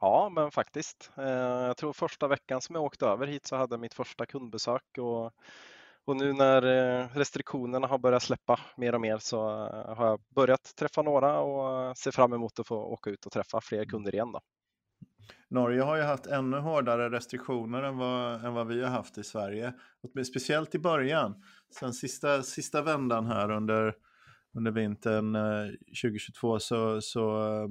Ja, 0.00 0.28
men 0.34 0.50
faktiskt. 0.50 1.10
Eh, 1.16 1.24
jag 1.66 1.76
tror 1.76 1.92
första 1.92 2.28
veckan 2.28 2.60
som 2.60 2.74
jag 2.74 2.84
åkte 2.84 3.06
över 3.06 3.26
hit 3.26 3.46
så 3.46 3.56
hade 3.56 3.72
jag 3.74 3.80
mitt 3.80 3.94
första 3.94 4.26
kundbesök 4.26 4.98
och, 4.98 5.32
och 6.04 6.16
nu 6.16 6.32
när 6.32 6.62
eh, 6.62 7.08
restriktionerna 7.14 7.86
har 7.86 7.98
börjat 7.98 8.22
släppa 8.22 8.60
mer 8.76 8.94
och 8.94 9.00
mer 9.00 9.18
så 9.18 9.66
eh, 9.66 9.96
har 9.96 10.06
jag 10.06 10.20
börjat 10.28 10.72
träffa 10.76 11.02
några 11.02 11.40
och 11.40 11.98
ser 11.98 12.10
fram 12.10 12.32
emot 12.32 12.58
att 12.58 12.66
få 12.66 12.76
åka 12.76 13.10
ut 13.10 13.26
och 13.26 13.32
träffa 13.32 13.60
fler 13.60 13.84
kunder 13.84 14.14
igen. 14.14 14.32
Då. 14.32 14.40
Norge 15.48 15.82
har 15.82 15.96
ju 15.96 16.02
haft 16.02 16.26
ännu 16.26 16.56
hårdare 16.56 17.10
restriktioner 17.10 17.82
än 17.82 17.98
vad, 17.98 18.44
än 18.44 18.54
vad 18.54 18.66
vi 18.66 18.82
har 18.82 18.90
haft 18.90 19.18
i 19.18 19.24
Sverige. 19.24 19.72
Speciellt 20.26 20.74
i 20.74 20.78
början. 20.78 21.42
Sen 21.78 21.92
sista, 21.92 22.42
sista 22.42 22.82
vändan 22.82 23.26
här 23.26 23.50
under, 23.50 23.94
under 24.54 24.70
vintern 24.70 25.34
eh, 25.34 25.66
2022 26.02 26.58
så, 26.58 27.00
så 27.00 27.38
eh, 27.38 27.68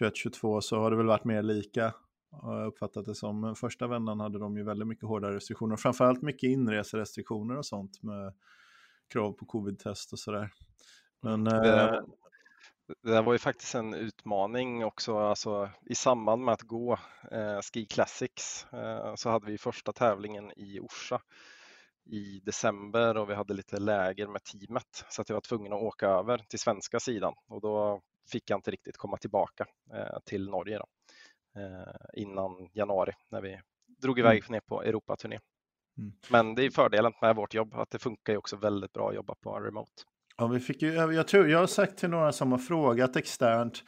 21-22 0.00 0.60
så 0.60 0.80
har 0.80 0.90
det 0.90 0.96
väl 0.96 1.06
varit 1.06 1.24
mer 1.24 1.42
lika. 1.42 1.94
Har 2.30 2.58
jag 2.58 2.66
uppfattat 2.66 3.04
det 3.04 3.14
som. 3.14 3.40
Men 3.40 3.54
första 3.54 3.86
vändan 3.86 4.20
hade 4.20 4.38
de 4.38 4.56
ju 4.56 4.64
väldigt 4.64 4.88
mycket 4.88 5.08
hårdare 5.08 5.36
restriktioner. 5.36 5.76
Framförallt 5.76 6.22
mycket 6.22 6.48
inreserestriktioner 6.48 7.56
och 7.56 7.66
sånt 7.66 8.02
med 8.02 8.34
krav 9.12 9.32
på 9.32 9.46
covid-test 9.46 10.12
och 10.12 10.18
sådär. 10.18 10.50
Men, 11.22 11.44
det, 11.44 12.02
det 13.02 13.10
där 13.10 13.22
var 13.22 13.32
ju 13.32 13.38
faktiskt 13.38 13.74
en 13.74 13.94
utmaning 13.94 14.84
också. 14.84 15.18
Alltså, 15.18 15.70
I 15.86 15.94
samband 15.94 16.44
med 16.44 16.52
att 16.52 16.62
gå 16.62 16.98
eh, 17.30 17.60
Ski 17.60 17.86
Classics 17.86 18.66
eh, 18.72 19.14
så 19.14 19.30
hade 19.30 19.46
vi 19.46 19.58
första 19.58 19.92
tävlingen 19.92 20.52
i 20.56 20.80
Orsa 20.80 21.20
i 22.10 22.40
december 22.44 23.16
och 23.16 23.30
vi 23.30 23.34
hade 23.34 23.54
lite 23.54 23.80
läger 23.80 24.26
med 24.26 24.44
teamet 24.44 25.04
så 25.08 25.22
att 25.22 25.28
jag 25.28 25.36
var 25.36 25.40
tvungen 25.40 25.72
att 25.72 25.82
åka 25.82 26.06
över 26.06 26.38
till 26.38 26.58
svenska 26.58 27.00
sidan 27.00 27.34
och 27.48 27.60
då 27.60 28.02
fick 28.32 28.50
jag 28.50 28.58
inte 28.58 28.70
riktigt 28.70 28.96
komma 28.96 29.16
tillbaka 29.16 29.66
eh, 29.94 30.18
till 30.24 30.48
Norge 30.50 30.78
då, 30.78 30.86
eh, 31.60 32.22
innan 32.22 32.70
januari 32.72 33.12
när 33.30 33.42
vi 33.42 33.60
drog 33.86 34.18
iväg 34.18 34.38
mm. 34.38 34.52
ner 34.52 34.60
på 34.60 34.82
Europaturné. 34.82 35.38
Mm. 35.98 36.12
Men 36.30 36.54
det 36.54 36.64
är 36.64 36.70
fördelen 36.70 37.12
med 37.22 37.36
vårt 37.36 37.54
jobb 37.54 37.74
att 37.74 37.90
det 37.90 37.98
funkar 37.98 38.32
ju 38.32 38.36
också 38.36 38.56
väldigt 38.56 38.92
bra 38.92 39.08
att 39.08 39.14
jobba 39.14 39.34
på 39.34 39.60
remote. 39.60 40.02
Ja, 40.38 40.46
vi 40.46 40.60
fick 40.60 40.82
ju, 40.82 40.92
jag, 40.92 41.28
tror, 41.28 41.48
jag 41.48 41.58
har 41.58 41.66
sagt 41.66 41.98
till 41.98 42.10
några 42.10 42.32
som 42.32 42.52
har 42.52 42.58
frågat 42.58 43.16
externt 43.16 43.82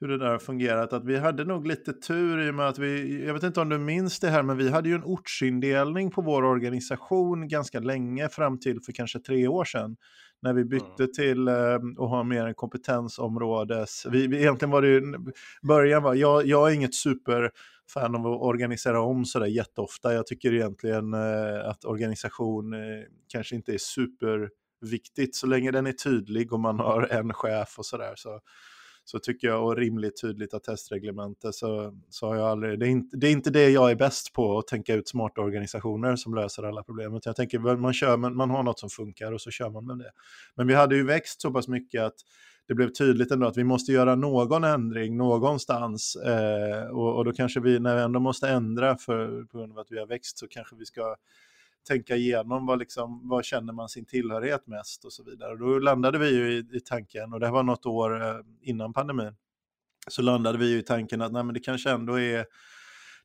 hur 0.00 0.08
det 0.08 0.18
där 0.18 0.26
har 0.26 0.38
fungerat, 0.38 0.92
att 0.92 1.04
vi 1.04 1.18
hade 1.18 1.44
nog 1.44 1.66
lite 1.66 1.92
tur 1.92 2.46
i 2.46 2.50
och 2.50 2.54
med 2.54 2.68
att 2.68 2.78
vi, 2.78 3.24
jag 3.26 3.34
vet 3.34 3.42
inte 3.42 3.60
om 3.60 3.68
du 3.68 3.78
minns 3.78 4.20
det 4.20 4.28
här, 4.28 4.42
men 4.42 4.56
vi 4.56 4.70
hade 4.70 4.88
ju 4.88 4.94
en 4.94 5.04
ortsindelning 5.04 6.10
på 6.10 6.22
vår 6.22 6.44
organisation 6.44 7.48
ganska 7.48 7.80
länge, 7.80 8.28
fram 8.28 8.58
till 8.60 8.80
för 8.80 8.92
kanske 8.92 9.20
tre 9.20 9.48
år 9.48 9.64
sedan. 9.64 9.96
När 10.42 10.52
vi 10.52 10.64
bytte 10.64 11.02
mm. 11.02 11.12
till 11.16 11.48
eh, 11.48 11.74
att 11.74 12.10
ha 12.10 12.22
mer 12.22 12.46
en 12.46 12.54
kompetensområdes... 12.54 14.06
Vi, 14.10 14.26
vi, 14.26 14.38
egentligen 14.38 14.70
var 14.70 14.82
det 14.82 14.88
ju, 14.88 15.02
början 15.62 16.02
var, 16.02 16.14
jag, 16.14 16.46
jag 16.46 16.70
är 16.70 16.74
inget 16.74 16.94
superfan 16.94 18.14
av 18.14 18.26
att 18.26 18.42
organisera 18.42 19.00
om 19.00 19.24
sådär 19.24 19.46
jätteofta. 19.46 20.14
Jag 20.14 20.26
tycker 20.26 20.54
egentligen 20.54 21.14
eh, 21.14 21.68
att 21.68 21.84
organisation 21.84 22.72
eh, 22.72 22.80
kanske 23.32 23.56
inte 23.56 23.72
är 23.72 23.78
viktigt, 24.80 25.36
så 25.36 25.46
länge 25.46 25.70
den 25.70 25.86
är 25.86 25.92
tydlig 25.92 26.52
och 26.52 26.60
man 26.60 26.78
har 26.78 27.02
en 27.10 27.32
chef 27.32 27.78
och 27.78 27.86
sådär. 27.86 28.12
Så, 28.16 28.40
så 29.04 29.18
tycker 29.18 29.48
jag, 29.48 29.64
och 29.64 29.76
rimligt 29.76 30.20
tydligt 30.20 30.54
attestreglemente, 30.54 31.52
så, 31.52 31.98
så 32.10 32.26
har 32.26 32.36
jag 32.36 32.46
aldrig, 32.46 32.78
det 32.78 32.86
är, 32.86 32.90
inte, 32.90 33.16
det 33.16 33.26
är 33.26 33.32
inte 33.32 33.50
det 33.50 33.70
jag 33.70 33.90
är 33.90 33.94
bäst 33.94 34.32
på, 34.32 34.58
att 34.58 34.66
tänka 34.66 34.94
ut 34.94 35.08
smarta 35.08 35.40
organisationer 35.40 36.16
som 36.16 36.34
löser 36.34 36.62
alla 36.62 36.82
problem. 36.82 37.14
utan 37.14 37.30
Jag 37.30 37.36
tänker, 37.36 37.76
man, 37.76 37.92
kör, 37.92 38.16
man, 38.16 38.36
man 38.36 38.50
har 38.50 38.62
något 38.62 38.78
som 38.78 38.90
funkar 38.90 39.32
och 39.32 39.40
så 39.40 39.50
kör 39.50 39.70
man 39.70 39.86
med 39.86 39.98
det. 39.98 40.10
Men 40.54 40.66
vi 40.66 40.74
hade 40.74 40.96
ju 40.96 41.04
växt 41.04 41.40
så 41.40 41.50
pass 41.50 41.68
mycket 41.68 42.02
att 42.02 42.14
det 42.68 42.74
blev 42.74 42.92
tydligt 42.92 43.30
ändå 43.30 43.46
att 43.46 43.56
vi 43.56 43.64
måste 43.64 43.92
göra 43.92 44.14
någon 44.14 44.64
ändring 44.64 45.16
någonstans. 45.16 46.16
Eh, 46.16 46.86
och, 46.86 47.16
och, 47.16 47.24
då 47.24 47.32
kanske 47.32 47.60
vi, 47.60 47.78
när 47.78 47.96
vi 47.96 48.02
ändå 48.02 48.20
måste 48.20 48.48
ändra 48.48 48.96
för, 48.96 49.44
på 49.44 49.58
grund 49.58 49.72
av 49.72 49.78
att 49.78 49.90
vi 49.90 49.98
har 49.98 50.06
växt, 50.06 50.38
så 50.38 50.46
kanske 50.48 50.76
vi 50.76 50.84
ska 50.86 51.16
tänka 51.88 52.16
igenom 52.16 52.66
vad, 52.66 52.78
liksom, 52.78 53.28
vad 53.28 53.44
känner 53.44 53.72
man 53.72 53.88
sin 53.88 54.04
tillhörighet 54.04 54.66
mest 54.66 55.04
och 55.04 55.12
så 55.12 55.24
vidare. 55.24 55.52
Och 55.52 55.58
då 55.58 55.78
landade 55.78 56.18
vi 56.18 56.28
ju 56.28 56.52
i, 56.52 56.76
i 56.76 56.80
tanken, 56.80 57.32
och 57.32 57.40
det 57.40 57.46
här 57.46 57.52
var 57.52 57.62
något 57.62 57.86
år 57.86 58.22
eh, 58.22 58.36
innan 58.62 58.92
pandemin, 58.92 59.34
så 60.08 60.22
landade 60.22 60.58
vi 60.58 60.70
ju 60.70 60.78
i 60.78 60.82
tanken 60.82 61.22
att 61.22 61.32
nej, 61.32 61.44
men 61.44 61.54
det 61.54 61.60
kanske 61.60 61.90
ändå 61.90 62.20
är 62.20 62.46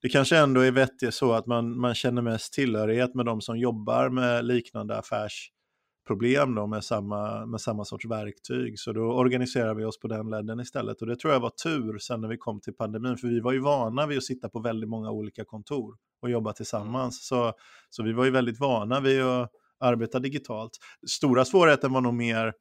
det 0.02 0.10
kanske 0.10 0.38
ändå 0.38 0.62
är 0.62 0.72
vettigt 0.72 1.14
så 1.14 1.34
att 1.34 1.46
man, 1.46 1.80
man 1.80 1.96
känner 1.96 2.22
mest 2.22 2.54
tillhörighet 2.54 3.16
med 3.16 3.26
de 3.26 3.42
som 3.42 3.58
jobbar 3.58 4.10
med 4.10 4.46
liknande 4.46 4.98
affärs 4.98 5.52
affärsproblem 6.04 6.56
då, 6.56 6.68
med, 6.68 6.84
samma, 6.84 7.46
med 7.46 7.62
samma 7.62 7.86
sorts 7.86 8.06
verktyg. 8.06 8.80
Så 8.80 8.94
då 8.94 9.02
organiserar 9.02 9.76
vi 9.76 9.86
oss 9.86 10.00
på 10.00 10.08
den 10.08 10.30
ledden 10.30 10.60
istället. 10.60 11.02
Och 11.02 11.08
det 11.08 11.16
tror 11.16 11.34
jag 11.34 11.40
var 11.40 11.50
tur 11.50 11.98
sen 11.98 12.22
när 12.22 12.28
vi 12.28 12.38
kom 12.38 12.62
till 12.62 12.74
pandemin, 12.74 13.18
för 13.18 13.28
vi 13.28 13.40
var 13.40 13.52
ju 13.52 13.60
vana 13.60 14.08
vid 14.08 14.18
att 14.18 14.24
sitta 14.24 14.50
på 14.50 14.60
väldigt 14.60 14.90
många 14.90 15.12
olika 15.12 15.46
kontor 15.46 15.96
och 16.22 16.30
jobba 16.30 16.50
mm. 16.50 16.56
tillsammans. 16.56 17.28
Så, 17.28 17.54
så 17.90 18.04
vi 18.04 18.14
var 18.14 18.26
ju 18.26 18.32
väldigt 18.32 18.60
vana 18.60 19.00
vid 19.00 19.22
att 19.22 19.52
arbeta 19.80 20.20
digitalt. 20.20 20.72
Stora 21.08 21.46
svårigheten 21.46 21.94
var 21.94 22.02
nog 22.02 22.14
mer, 22.14 22.54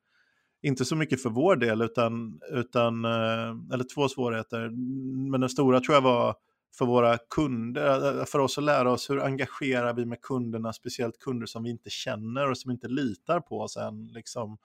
inte 0.62 0.84
så 0.84 0.96
mycket 0.96 1.22
för 1.22 1.30
vår 1.30 1.56
del, 1.56 1.82
utan, 1.82 2.40
utan 2.52 3.04
eh, 3.04 3.74
eller 3.74 3.94
två 3.94 4.08
svårigheter. 4.08 4.70
Men 5.30 5.40
den 5.40 5.50
stora 5.50 5.80
tror 5.80 5.94
jag 5.94 6.02
var 6.02 6.34
för 6.78 6.86
våra 6.86 7.18
kunder, 7.18 8.12
eh, 8.12 8.18
eh, 8.18 8.24
för 8.24 8.38
oss 8.38 8.58
att 8.58 8.64
lära 8.64 8.92
oss 8.92 9.10
hur 9.10 9.24
engagerar 9.24 9.94
vi 9.94 10.06
med 10.06 10.20
kunderna, 10.20 10.72
speciellt 10.72 11.18
kunder 11.18 11.46
som 11.46 11.62
vi 11.62 11.70
inte 11.70 11.90
känner 11.90 12.50
och 12.50 12.58
som 12.58 12.70
inte 12.70 12.88
litar 12.88 13.40
på 13.40 13.60
oss 13.60 13.76
än, 13.76 14.06
liksom, 14.06 14.58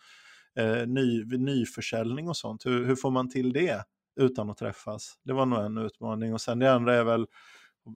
eh, 0.55 0.87
ny, 0.87 1.25
nyförsäljning 1.25 2.29
och 2.29 2.37
sånt. 2.37 2.65
Hur, 2.65 2.85
hur 2.85 2.95
får 2.95 3.11
man 3.11 3.29
till 3.29 3.53
det 3.53 3.83
utan 4.19 4.49
att 4.49 4.57
träffas? 4.57 5.19
Det 5.23 5.33
var 5.33 5.45
nog 5.45 5.59
en 5.59 5.77
utmaning. 5.77 6.33
Och 6.33 6.41
sen 6.41 6.59
det 6.59 6.73
andra 6.73 6.95
är 6.95 7.03
väl 7.03 7.27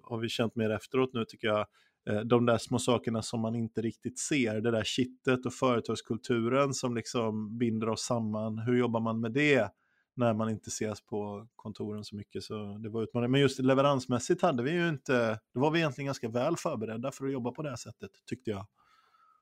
har 0.04 0.18
vi 0.18 0.30
känt 0.30 0.56
mer 0.56 0.70
efteråt 0.70 1.14
nu 1.14 1.26
tycker 1.26 1.48
jag, 1.48 1.66
eh, 2.10 2.20
de 2.20 2.46
där 2.46 2.58
små 2.58 2.80
sakerna 2.80 3.22
som 3.22 3.40
man 3.40 3.56
inte 3.56 3.82
riktigt 3.82 4.20
ser, 4.20 4.62
det 4.62 4.72
där 4.72 4.84
kittet 4.84 5.46
och 5.46 5.54
företagskulturen 5.54 6.74
som 6.74 6.96
liksom 6.96 7.58
binder 7.58 7.90
oss 7.90 8.02
samman. 8.02 8.58
Hur 8.58 8.78
jobbar 8.78 9.00
man 9.00 9.20
med 9.20 9.32
det 9.32 9.70
när 10.14 10.34
man 10.34 10.50
inte 10.50 10.68
ses 10.68 11.02
på 11.02 11.48
kontoren 11.56 12.04
så 12.04 12.16
mycket? 12.16 12.44
Så 12.44 12.78
det 12.84 12.90
var 12.90 13.04
utmaning. 13.04 13.32
Men 13.32 13.42
just 13.42 13.60
leveransmässigt 13.60 14.42
hade 14.42 14.64
vi 14.64 14.72
ju 14.72 14.90
inte, 14.90 15.40
då 15.54 15.60
var 15.60 15.72
vi 15.72 15.80
egentligen 15.80 16.06
ganska 16.06 16.30
väl 16.30 16.58
förberedda 16.58 17.12
för 17.12 17.26
att 17.26 17.32
jobba 17.32 17.52
på 17.52 17.62
det 17.62 17.70
här 17.70 17.76
sättet, 17.76 18.12
tyckte 18.26 18.50
jag. 18.50 18.68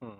Mm. 0.02 0.16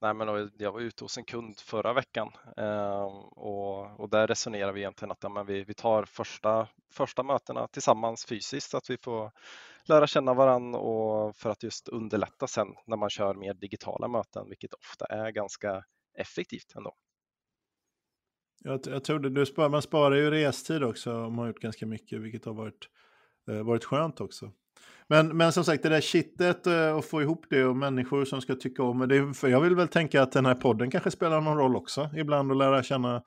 Nej, 0.00 0.14
men 0.14 0.50
jag 0.58 0.72
var 0.72 0.80
ute 0.80 1.04
hos 1.04 1.18
en 1.18 1.24
kund 1.24 1.58
förra 1.58 1.92
veckan 1.92 2.28
eh, 2.56 3.02
och, 3.30 4.00
och, 4.00 4.10
där 4.10 4.26
resonerar 4.26 4.72
vi 4.72 4.80
egentligen 4.80 5.12
att 5.12 5.22
ja, 5.22 5.28
men 5.28 5.46
vi, 5.46 5.64
vi 5.64 5.74
tar 5.74 6.04
första, 6.04 6.68
första 6.92 7.22
mötena 7.22 7.68
tillsammans 7.68 8.26
fysiskt 8.26 8.70
så 8.70 8.76
att 8.76 8.90
vi 8.90 8.98
får 8.98 9.32
lära 9.84 10.06
känna 10.06 10.34
varandra 10.34 10.78
och 10.78 11.36
för 11.36 11.50
att 11.50 11.62
just 11.62 11.88
underlätta 11.88 12.46
sen 12.46 12.68
när 12.86 12.96
man 12.96 13.10
kör 13.10 13.34
mer 13.34 13.54
digitala 13.54 14.08
möten, 14.08 14.48
vilket 14.48 14.74
ofta 14.74 15.06
är 15.06 15.30
ganska 15.30 15.84
effektivt 16.18 16.72
ändå. 16.76 16.94
Jag, 18.64 18.80
jag 18.86 19.04
tror 19.04 19.18
det, 19.18 19.30
du 19.30 19.46
spar, 19.46 19.68
man 19.68 19.82
sparar 19.82 20.16
ju 20.16 20.30
restid 20.30 20.82
också 20.82 21.12
om 21.12 21.34
man 21.34 21.38
har 21.38 21.46
gjort 21.46 21.60
ganska 21.60 21.86
mycket, 21.86 22.20
vilket 22.20 22.44
har 22.44 22.54
varit, 22.54 22.88
eh, 23.50 23.62
varit 23.62 23.84
skönt 23.84 24.20
också. 24.20 24.52
Men, 25.08 25.36
men 25.36 25.52
som 25.52 25.64
sagt, 25.64 25.82
det 25.82 25.88
där 25.88 26.00
kittet 26.00 26.66
eh, 26.66 26.72
och 26.72 26.96
eh, 26.96 27.00
få 27.00 27.22
ihop 27.22 27.46
det 27.50 27.64
och 27.64 27.76
människor 27.76 28.24
som 28.24 28.40
ska 28.40 28.54
tycka 28.54 28.82
om 28.82 29.08
det. 29.08 29.34
För 29.34 29.48
jag 29.48 29.60
vill 29.60 29.76
väl 29.76 29.88
tänka 29.88 30.22
att 30.22 30.32
den 30.32 30.46
här 30.46 30.54
podden 30.54 30.90
kanske 30.90 31.10
spelar 31.10 31.40
någon 31.40 31.56
roll 31.56 31.76
också. 31.76 32.10
Ibland 32.16 32.52
att 32.52 32.58
lära 32.58 32.82
känna, 32.82 33.22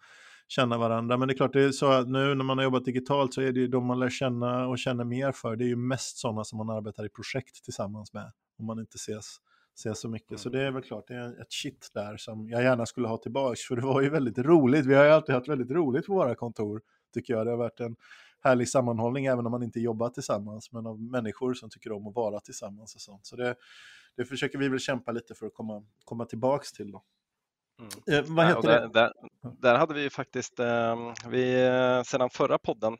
känna 0.47 0.77
varandra. 0.77 1.17
Men 1.17 1.27
det 1.27 1.33
är 1.33 1.35
klart, 1.35 1.53
det 1.53 1.61
är 1.61 1.71
så 1.71 1.91
att 1.91 2.07
nu 2.07 2.35
när 2.35 2.43
man 2.43 2.57
har 2.57 2.63
jobbat 2.63 2.85
digitalt 2.85 3.33
så 3.33 3.41
är 3.41 3.51
det 3.51 3.59
ju 3.59 3.67
de 3.67 3.85
man 3.85 3.99
lär 3.99 4.09
känna 4.09 4.67
och 4.67 4.79
känner 4.79 5.03
mer 5.03 5.31
för. 5.31 5.55
Det 5.55 5.63
är 5.63 5.67
ju 5.69 5.75
mest 5.75 6.17
sådana 6.17 6.43
som 6.43 6.57
man 6.57 6.69
arbetar 6.69 7.05
i 7.05 7.09
projekt 7.09 7.63
tillsammans 7.63 8.13
med. 8.13 8.31
Om 8.59 8.65
man 8.65 8.79
inte 8.79 8.95
ses, 8.95 9.37
ses 9.79 9.99
så 9.99 10.09
mycket. 10.09 10.29
Mm. 10.29 10.39
Så 10.39 10.49
det 10.49 10.61
är 10.61 10.71
väl 10.71 10.83
klart, 10.83 11.07
det 11.07 11.15
är 11.15 11.41
ett 11.41 11.53
shit 11.53 11.89
där 11.93 12.17
som 12.17 12.49
jag 12.49 12.63
gärna 12.63 12.85
skulle 12.85 13.07
ha 13.07 13.17
tillbaka. 13.17 13.55
För 13.67 13.75
det 13.75 13.81
var 13.81 14.01
ju 14.01 14.09
väldigt 14.09 14.37
roligt. 14.37 14.85
Vi 14.85 14.95
har 14.95 15.05
ju 15.05 15.11
alltid 15.11 15.35
haft 15.35 15.47
väldigt 15.47 15.71
roligt 15.71 16.05
på 16.05 16.13
våra 16.13 16.35
kontor, 16.35 16.81
tycker 17.13 17.33
jag. 17.33 17.45
Det 17.45 17.51
har 17.51 17.57
varit 17.57 17.79
en 17.79 17.95
härlig 18.41 18.69
sammanhållning 18.69 19.25
även 19.25 19.45
om 19.45 19.51
man 19.51 19.63
inte 19.63 19.79
jobbar 19.79 20.09
tillsammans, 20.09 20.71
men 20.71 20.85
av 20.85 21.01
människor 21.01 21.53
som 21.53 21.69
tycker 21.69 21.91
om 21.91 22.07
att 22.07 22.15
vara 22.15 22.39
tillsammans 22.39 22.95
och 22.95 23.01
sånt. 23.01 23.25
Så 23.25 23.35
det, 23.35 23.55
det 24.15 24.25
försöker 24.25 24.57
vi 24.57 24.69
väl 24.69 24.79
kämpa 24.79 25.11
lite 25.11 25.35
för 25.35 25.45
att 25.45 25.53
komma, 25.53 25.83
komma 26.05 26.25
tillbaks 26.25 26.71
till 26.71 26.91
då. 26.91 27.03
Mm. 27.79 28.19
Eh, 28.19 28.35
vad 28.35 28.47
heter 28.47 28.61
där, 28.61 28.81
det? 28.81 28.87
Där, 28.87 29.11
där, 29.59 29.77
hade 29.77 29.93
vi 29.93 30.09
faktiskt, 30.09 30.59
eh, 30.59 31.13
vi, 31.29 31.53
sedan 32.05 32.29
förra 32.29 32.57
podden, 32.57 32.97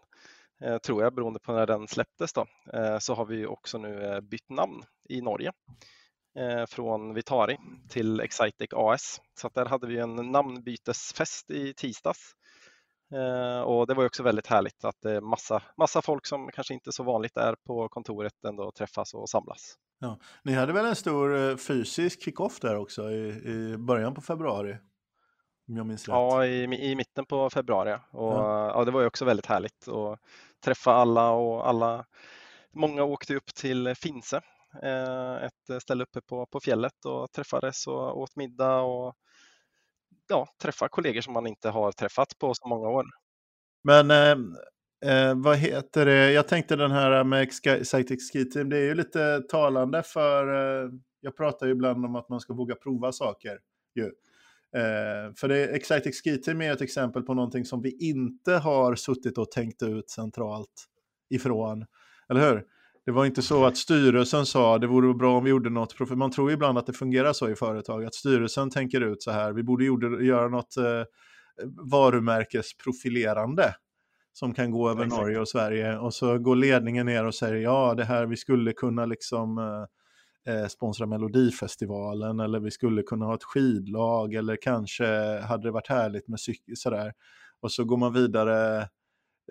eh, 0.62 0.78
tror 0.78 1.04
jag, 1.04 1.14
beroende 1.14 1.40
på 1.40 1.52
när 1.52 1.68
den 1.68 1.88
släpptes, 1.88 2.34
då, 2.34 2.46
eh, 2.74 3.00
så 3.00 3.14
har 3.14 3.26
vi 3.26 3.46
också 3.46 3.78
nu 3.78 4.04
eh, 4.04 4.22
bytt 4.22 4.50
namn 4.50 4.84
i 5.10 5.22
Norge 5.22 5.52
från 6.70 7.14
Vitari 7.14 7.58
till 7.90 8.20
Excitec 8.20 8.70
AS. 8.74 9.22
Så 9.42 9.50
där 9.54 9.66
hade 9.66 9.88
vi 9.88 10.00
en 10.00 10.16
namnbytesfest 10.16 11.52
i 11.52 11.74
tisdags 11.74 12.36
Eh, 13.14 13.62
och 13.62 13.88
det 13.88 13.94
var 13.94 14.06
också 14.06 14.24
väldigt 14.24 14.48
härligt 14.48 14.86
att 14.86 15.02
det 15.02 15.12
är 15.12 15.22
massa, 15.22 15.62
massa 15.78 16.02
folk 16.02 16.26
som 16.26 16.50
kanske 16.54 16.74
inte 16.74 16.92
så 16.92 17.04
vanligt 17.04 17.38
är 17.38 17.56
på 17.68 17.90
kontoret 17.90 18.44
ändå 18.48 18.72
träffas 18.72 19.14
och 19.14 19.30
samlas. 19.30 19.76
Ja. 20.00 20.20
Ni 20.44 20.54
hade 20.54 20.74
väl 20.74 20.86
en 20.86 20.96
stor 20.96 21.38
eh, 21.38 21.58
fysisk 21.58 22.24
kick-off 22.24 22.60
där 22.60 22.76
också 22.76 23.12
i, 23.12 23.28
i 23.46 23.78
början 23.78 24.14
på 24.14 24.22
februari? 24.22 24.78
Om 25.68 25.78
jag 25.78 25.86
minns 25.86 26.08
rätt. 26.08 26.14
Ja, 26.14 26.46
i, 26.46 26.64
i 26.92 26.96
mitten 26.96 27.26
på 27.26 27.50
februari. 27.50 27.94
Och, 28.12 28.34
ja. 28.34 28.72
ja. 28.76 28.86
det 28.86 28.92
var 28.92 29.02
ju 29.02 29.08
också 29.08 29.26
väldigt 29.26 29.46
härligt 29.46 29.88
att 29.88 30.20
träffa 30.66 30.94
alla 30.94 31.32
och 31.32 31.70
alla. 31.70 32.06
Många 32.74 33.04
åkte 33.04 33.36
upp 33.36 33.56
till 33.56 33.96
Finse, 33.96 34.38
eh, 34.38 34.44
Eh, 34.84 35.44
ett 35.44 35.82
ställe 35.82 36.04
uppe 36.04 36.22
på, 36.22 36.46
på 36.46 36.60
fjället 36.60 37.06
och 37.06 37.32
träffades 37.32 37.88
och 37.88 38.20
åt 38.20 38.36
middag 38.36 38.82
och 38.82 39.16
ja, 40.28 40.48
träffa 40.62 40.90
kollegor 40.90 41.22
som 41.22 41.34
man 41.34 41.48
inte 41.48 41.70
har 41.70 41.92
träffat 41.92 42.38
på 42.40 42.54
så 42.54 42.68
många 42.68 42.90
år. 42.90 43.06
Men 43.84 44.12
ehm, 44.12 44.56
eh, 45.06 45.34
vad 45.36 45.58
heter 45.58 46.06
det? 46.06 46.32
Jag 46.32 46.48
tänkte 46.48 46.76
den 46.76 46.92
här 46.92 47.24
med 47.24 47.42
Excitec 47.42 48.32
Ski 48.32 48.50
Team, 48.50 48.70
det 48.70 48.78
är 48.78 48.84
ju 48.84 48.96
lite 48.96 49.42
talande 49.50 50.04
för 50.04 50.48
eh, 50.84 50.90
jag 51.22 51.38
pratar 51.38 51.66
ju 51.66 51.72
ibland 51.72 52.06
om 52.06 52.16
att 52.16 52.30
man 52.30 52.40
ska 52.40 52.54
våga 52.54 52.76
prova 52.76 53.12
saker. 53.12 53.60
Ju. 53.96 54.06
Eh, 54.76 55.34
för 55.36 55.48
det, 55.48 55.68
Excitec 55.68 56.22
Ski 56.24 56.42
Team 56.42 56.62
är 56.62 56.74
ett 56.74 56.82
exempel 56.82 57.24
på 57.24 57.34
någonting 57.34 57.66
som 57.66 57.82
vi 57.82 58.10
inte 58.10 58.54
har 58.54 58.96
suttit 58.96 59.38
och 59.38 59.52
tänkt 59.52 59.84
ut 59.84 60.10
centralt 60.10 60.86
ifrån. 61.30 61.86
Eller 62.30 62.50
hur? 62.50 62.66
Det 63.10 63.14
var 63.14 63.26
inte 63.26 63.42
så 63.42 63.66
att 63.66 63.78
styrelsen 63.78 64.46
sa 64.46 64.78
det 64.78 64.88
vore 64.88 65.14
bra 65.14 65.38
om 65.38 65.44
vi 65.44 65.50
gjorde 65.50 65.70
något, 65.70 65.94
för 65.94 66.16
man 66.16 66.32
tror 66.32 66.52
ibland 66.52 66.78
att 66.78 66.86
det 66.86 66.94
fungerar 66.94 67.34
så 67.34 67.50
i 67.50 67.56
företag, 67.56 68.06
att 68.06 68.16
styrelsen 68.16 68.70
tänker 68.70 69.02
ut 69.02 69.24
så 69.24 69.32
här, 69.32 69.54
vi 69.54 69.64
borde 69.64 69.86
göra 70.26 70.48
något 70.48 70.78
eh, 70.78 71.04
varumärkesprofilerande 71.92 73.74
som 74.34 74.54
kan 74.54 74.72
gå 74.72 74.90
över 74.90 75.06
Exakt. 75.06 75.22
Norge 75.22 75.40
och 75.40 75.50
Sverige 75.50 75.98
och 75.98 76.14
så 76.14 76.38
går 76.38 76.56
ledningen 76.56 77.06
ner 77.06 77.26
och 77.26 77.36
säger 77.36 77.56
ja, 77.56 77.94
det 77.98 78.04
här 78.04 78.26
vi 78.26 78.38
skulle 78.38 78.74
kunna 78.74 79.06
liksom 79.06 79.58
eh, 79.58 80.54
eh 80.54 80.68
sponsra 80.68 81.06
Melodifestivalen 81.06 82.40
eller 82.40 82.60
vi 82.60 82.72
skulle 82.72 83.04
kunna 83.04 83.26
ha 83.26 83.36
ett 83.36 83.44
skidlag 83.44 84.34
eller 84.34 84.58
kanske 84.62 85.40
hade 85.40 85.68
det 85.68 85.72
varit 85.72 85.90
härligt 85.90 86.28
med 86.28 86.40
cykel 86.40 86.78
sådär. 86.78 87.14
Och 87.62 87.72
så 87.72 87.84
går 87.84 87.98
man 87.98 88.14
vidare 88.14 88.88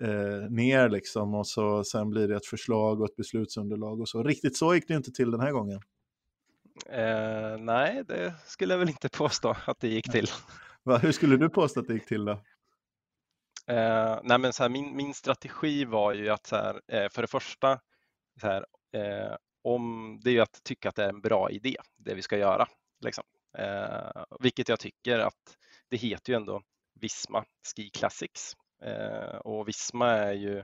eh, 0.01 0.49
ner 0.49 0.89
liksom 0.89 1.35
och 1.35 1.47
så 1.47 1.83
sen 1.83 2.09
blir 2.09 2.27
det 2.27 2.35
ett 2.35 2.45
förslag 2.45 3.01
och 3.01 3.09
ett 3.09 3.15
beslutsunderlag 3.15 4.01
och 4.01 4.09
så. 4.09 4.23
Riktigt 4.23 4.57
så 4.57 4.75
gick 4.75 4.87
det 4.87 4.93
inte 4.93 5.11
till 5.11 5.31
den 5.31 5.41
här 5.41 5.51
gången. 5.51 5.81
Eh, 6.89 7.57
nej, 7.57 8.03
det 8.07 8.33
skulle 8.45 8.73
jag 8.73 8.79
väl 8.79 8.89
inte 8.89 9.09
påstå 9.09 9.55
att 9.65 9.79
det 9.79 9.87
gick 9.87 10.11
till. 10.11 10.27
Va, 10.83 10.97
hur 10.97 11.11
skulle 11.11 11.37
du 11.37 11.49
påstå 11.49 11.79
att 11.79 11.87
det 11.87 11.93
gick 11.93 12.05
till 12.05 12.25
då? 12.25 12.31
Eh, 13.67 14.19
nej 14.23 14.37
men 14.39 14.53
så 14.53 14.63
här, 14.63 14.69
min, 14.69 14.95
min 14.95 15.13
strategi 15.13 15.85
var 15.85 16.13
ju 16.13 16.29
att 16.29 16.45
så 16.45 16.55
här, 16.55 16.81
eh, 16.87 17.09
för 17.09 17.21
det 17.21 17.27
första, 17.27 17.79
så 18.41 18.47
här, 18.47 18.65
eh, 18.93 19.35
om, 19.63 20.19
det 20.23 20.29
är 20.29 20.33
ju 20.33 20.39
att 20.39 20.63
tycka 20.63 20.89
att 20.89 20.95
det 20.95 21.03
är 21.03 21.09
en 21.09 21.21
bra 21.21 21.51
idé, 21.51 21.75
det 21.97 22.13
vi 22.13 22.21
ska 22.21 22.37
göra. 22.37 22.67
Liksom. 23.01 23.23
Eh, 23.57 24.23
vilket 24.39 24.69
jag 24.69 24.79
tycker 24.79 25.19
att 25.19 25.57
det 25.89 25.97
heter 25.97 26.33
ju 26.33 26.37
ändå 26.37 26.61
Visma 26.99 27.45
Ski 27.75 27.89
Classics 27.89 28.55
Eh, 28.81 29.35
och 29.35 29.67
Visma 29.67 30.09
är 30.11 30.33
ju 30.33 30.63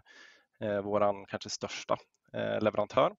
eh, 0.59 0.81
våran 0.81 1.25
kanske 1.25 1.49
största 1.49 1.97
eh, 2.33 2.61
leverantör 2.61 3.15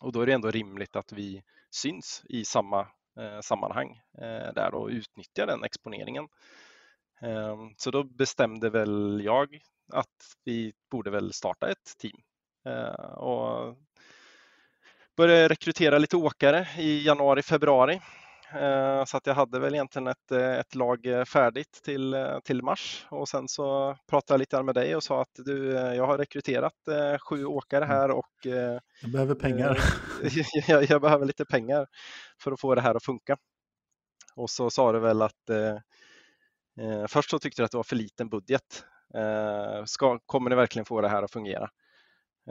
och 0.00 0.12
då 0.12 0.20
är 0.20 0.26
det 0.26 0.32
ändå 0.32 0.50
rimligt 0.50 0.96
att 0.96 1.12
vi 1.12 1.42
syns 1.70 2.22
i 2.28 2.44
samma 2.44 2.88
sammanhang 3.42 4.00
där 4.54 4.74
och 4.74 4.88
utnyttjar 4.88 5.46
den 5.46 5.64
exponeringen. 5.64 6.28
Ehm, 7.22 7.74
så 7.76 7.90
då 7.90 8.04
bestämde 8.04 8.70
väl 8.70 9.20
jag 9.24 9.58
att 9.92 10.36
vi 10.44 10.72
borde 10.90 11.10
väl 11.10 11.32
starta 11.32 11.70
ett 11.70 11.98
team 11.98 12.16
och 13.16 13.76
började 15.16 15.48
rekrytera 15.48 15.98
lite 15.98 16.16
åkare 16.16 16.68
i 16.78 17.06
januari, 17.06 17.42
februari. 17.42 18.00
Ehm, 18.54 19.06
så 19.06 19.16
att 19.16 19.26
jag 19.26 19.34
hade 19.34 19.58
väl 19.58 19.74
egentligen 19.74 20.06
ett, 20.08 20.32
ett 20.32 20.74
lag 20.74 21.28
färdigt 21.28 21.80
till, 21.84 22.16
till 22.44 22.62
mars 22.62 23.06
och 23.10 23.28
sen 23.28 23.48
så 23.48 23.96
pratade 24.08 24.34
jag 24.34 24.38
lite 24.38 24.62
med 24.62 24.74
dig 24.74 24.96
och 24.96 25.02
sa 25.02 25.22
att 25.22 25.34
du, 25.34 25.72
jag 25.72 26.06
har 26.06 26.18
rekryterat 26.18 26.88
eh, 26.88 27.18
sju 27.18 27.44
åkare 27.44 27.84
här 27.84 28.10
och 28.10 28.46
eh, 28.46 28.78
jag 29.02 29.10
behöver 29.12 29.34
pengar. 29.34 29.78
jag, 30.68 30.90
jag, 30.90 31.00
behöver 31.00 31.26
lite 31.26 31.44
pengar 31.44 31.86
för 32.42 32.52
att 32.52 32.60
få 32.60 32.74
det 32.74 32.80
här 32.80 32.94
att 32.94 33.04
funka. 33.04 33.36
Och 34.36 34.50
så 34.50 34.70
sa 34.70 34.92
du 34.92 34.98
väl 34.98 35.22
att 35.22 35.50
eh, 35.50 35.78
Eh, 36.80 37.06
först 37.06 37.30
så 37.30 37.38
tyckte 37.38 37.62
jag 37.62 37.64
att 37.64 37.70
det 37.70 37.76
var 37.76 37.84
för 37.84 37.96
liten 37.96 38.28
budget. 38.28 38.84
Eh, 39.14 39.84
ska, 39.84 40.18
kommer 40.18 40.50
ni 40.50 40.56
verkligen 40.56 40.86
få 40.86 41.00
det 41.00 41.08
här 41.08 41.22
att 41.22 41.32
fungera? 41.32 41.70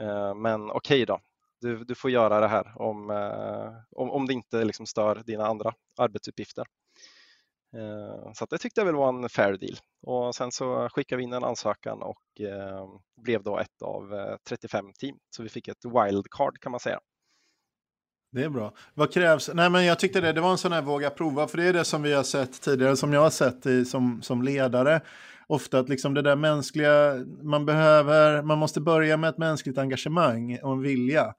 Eh, 0.00 0.34
men 0.34 0.70
okej 0.70 0.74
okay 0.74 1.04
då, 1.04 1.20
du, 1.62 1.84
du, 1.84 1.94
får 1.94 2.10
göra 2.10 2.40
det 2.40 2.48
här 2.48 2.72
om, 2.82 3.10
eh, 3.10 4.00
om, 4.00 4.10
om 4.10 4.26
det 4.26 4.32
inte 4.32 4.64
liksom 4.64 4.86
stör 4.86 5.22
dina 5.26 5.46
andra 5.46 5.72
arbetsuppgifter. 5.98 6.64
Eh, 7.76 8.32
så 8.34 8.46
det 8.50 8.58
tyckte 8.58 8.80
jag 8.80 8.86
väl 8.86 8.94
var 8.94 9.08
en 9.08 9.28
fair 9.28 9.56
deal. 9.56 9.76
Och 10.06 10.34
sen 10.34 10.52
så 10.52 10.88
skickade 10.92 11.16
vi 11.16 11.24
in 11.24 11.32
en 11.32 11.44
ansökan 11.44 12.02
och 12.02 12.40
eh, 12.40 12.86
blev 13.22 13.42
då 13.42 13.58
ett 13.58 13.82
av 13.82 14.14
eh, 14.14 14.36
35 14.48 14.92
team. 14.98 15.16
Så 15.36 15.42
vi 15.42 15.48
fick 15.48 15.68
ett 15.68 15.84
wildcard 15.84 16.60
kan 16.60 16.70
man 16.72 16.80
säga. 16.80 17.00
Det 18.32 18.44
är 18.44 18.48
bra. 18.48 18.72
Vad 18.94 19.12
krävs? 19.12 19.50
Nej, 19.54 19.70
men 19.70 19.84
jag 19.84 19.98
tyckte 19.98 20.20
det, 20.20 20.32
det 20.32 20.40
var 20.40 20.50
en 20.50 20.58
sån 20.58 20.72
här 20.72 20.82
våga 20.82 21.10
prova, 21.10 21.48
för 21.48 21.58
det 21.58 21.64
är 21.64 21.72
det 21.72 21.84
som 21.84 22.02
vi 22.02 22.12
har 22.12 22.22
sett 22.22 22.62
tidigare, 22.62 22.96
som 22.96 23.12
jag 23.12 23.20
har 23.20 23.30
sett 23.30 23.66
i, 23.66 23.84
som, 23.84 24.22
som 24.22 24.42
ledare. 24.42 25.00
Ofta 25.52 25.78
att 25.78 25.88
liksom 25.88 26.14
det 26.14 26.22
där 26.22 26.36
mänskliga, 26.36 27.14
man 27.42 27.66
behöver, 27.66 28.42
man 28.42 28.58
måste 28.58 28.80
börja 28.80 29.16
med 29.16 29.30
ett 29.30 29.38
mänskligt 29.38 29.78
engagemang 29.78 30.58
och 30.62 30.72
en 30.72 30.80
vilja 30.80 31.34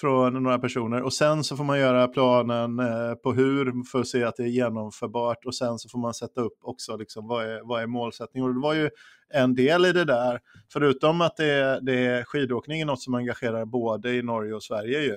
från 0.00 0.42
några 0.42 0.58
personer 0.58 1.02
och 1.02 1.12
sen 1.12 1.44
så 1.44 1.56
får 1.56 1.64
man 1.64 1.78
göra 1.78 2.08
planen 2.08 2.78
eh, 2.78 3.14
på 3.14 3.32
hur 3.32 3.84
för 3.84 4.00
att 4.00 4.06
se 4.06 4.24
att 4.24 4.36
det 4.36 4.42
är 4.42 4.46
genomförbart 4.46 5.44
och 5.44 5.54
sen 5.54 5.78
så 5.78 5.88
får 5.88 5.98
man 5.98 6.14
sätta 6.14 6.40
upp 6.40 6.58
också 6.60 6.96
liksom, 6.96 7.26
vad, 7.26 7.44
är, 7.44 7.60
vad 7.64 7.82
är 7.82 7.86
målsättningen. 7.86 8.48
Och 8.48 8.54
det 8.54 8.60
var 8.60 8.74
ju 8.74 8.90
en 9.34 9.54
del 9.54 9.86
i 9.86 9.92
det 9.92 10.04
där, 10.04 10.40
förutom 10.72 11.20
att 11.20 11.36
det, 11.36 11.80
det 11.82 12.06
är 12.06 12.24
skidåkning 12.24 12.80
är 12.80 12.86
något 12.86 13.02
som 13.02 13.14
engagerar 13.14 13.64
både 13.64 14.14
i 14.14 14.22
Norge 14.22 14.54
och 14.54 14.62
Sverige 14.62 15.00
ju. 15.00 15.14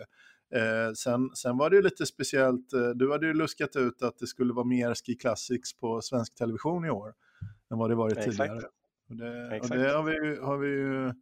Eh, 0.60 0.94
sen, 0.96 1.30
sen 1.36 1.58
var 1.58 1.70
det 1.70 1.76
ju 1.76 1.82
lite 1.82 2.06
speciellt, 2.06 2.74
eh, 2.74 2.90
du 2.90 3.12
hade 3.12 3.28
ju 3.28 3.34
luskat 3.34 3.76
ut 3.76 4.02
att 4.02 4.18
det 4.20 4.28
skulle 4.28 4.54
vara 4.54 4.66
mer 4.66 4.94
Ski 4.96 5.16
Classics 5.16 5.78
på 5.78 6.02
svensk 6.02 6.36
television 6.36 6.86
i 6.86 6.90
år 6.90 7.14
än 7.72 7.78
vad 7.78 7.90
det 7.90 7.96
varit 7.96 8.18
Exakt. 8.18 8.38
tidigare. 8.38 8.62
Och 9.10 9.16
det, 9.16 9.60
och 9.60 9.70
det 9.70 9.92
har, 9.92 10.04
vi 10.04 10.14
ju, 10.14 10.42
har, 10.42 10.58
vi 10.58 10.68
ju, 10.68 11.14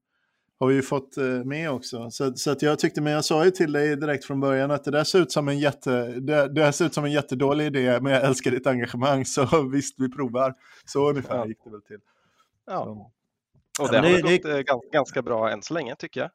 har 0.59 0.67
vi 0.67 0.75
ju 0.75 0.81
fått 0.81 1.17
eh, 1.17 1.23
med 1.23 1.71
också. 1.71 2.11
Så, 2.11 2.33
så 2.33 2.51
att 2.51 2.61
jag 2.61 2.79
tyckte, 2.79 3.01
men 3.01 3.13
jag 3.13 3.25
sa 3.25 3.45
ju 3.45 3.51
till 3.51 3.71
dig 3.71 3.95
direkt 3.95 4.25
från 4.25 4.39
början 4.39 4.71
att 4.71 4.83
det 4.83 4.91
där 4.91 5.03
ser 5.03 5.19
ut 5.19 5.31
som 5.31 5.47
en, 5.47 5.59
jätte, 5.59 6.07
det, 6.07 6.47
det 6.47 6.73
ser 6.73 6.85
ut 6.85 6.93
som 6.93 7.05
en 7.05 7.11
jättedålig 7.11 7.65
idé, 7.65 7.99
men 8.01 8.13
jag 8.13 8.23
älskar 8.23 8.51
ditt 8.51 8.67
engagemang, 8.67 9.25
så 9.25 9.69
visst, 9.71 9.95
vi 9.97 10.11
provar. 10.11 10.53
Så 10.85 11.09
ungefär 11.09 11.35
ja. 11.35 11.47
gick 11.47 11.63
det 11.63 11.69
väl 11.69 11.81
till. 11.81 11.99
Ja. 12.65 12.83
Så. 12.83 13.11
Och 13.83 13.91
det, 13.91 13.95
ja, 13.95 14.01
det 14.01 14.09
har 14.09 14.15
det, 14.15 14.37
gått 14.37 14.43
det... 14.43 14.91
ganska 14.91 15.21
bra 15.21 15.51
än 15.51 15.61
så 15.61 15.73
länge 15.73 15.95
tycker 15.95 16.19
jag. 16.19 16.29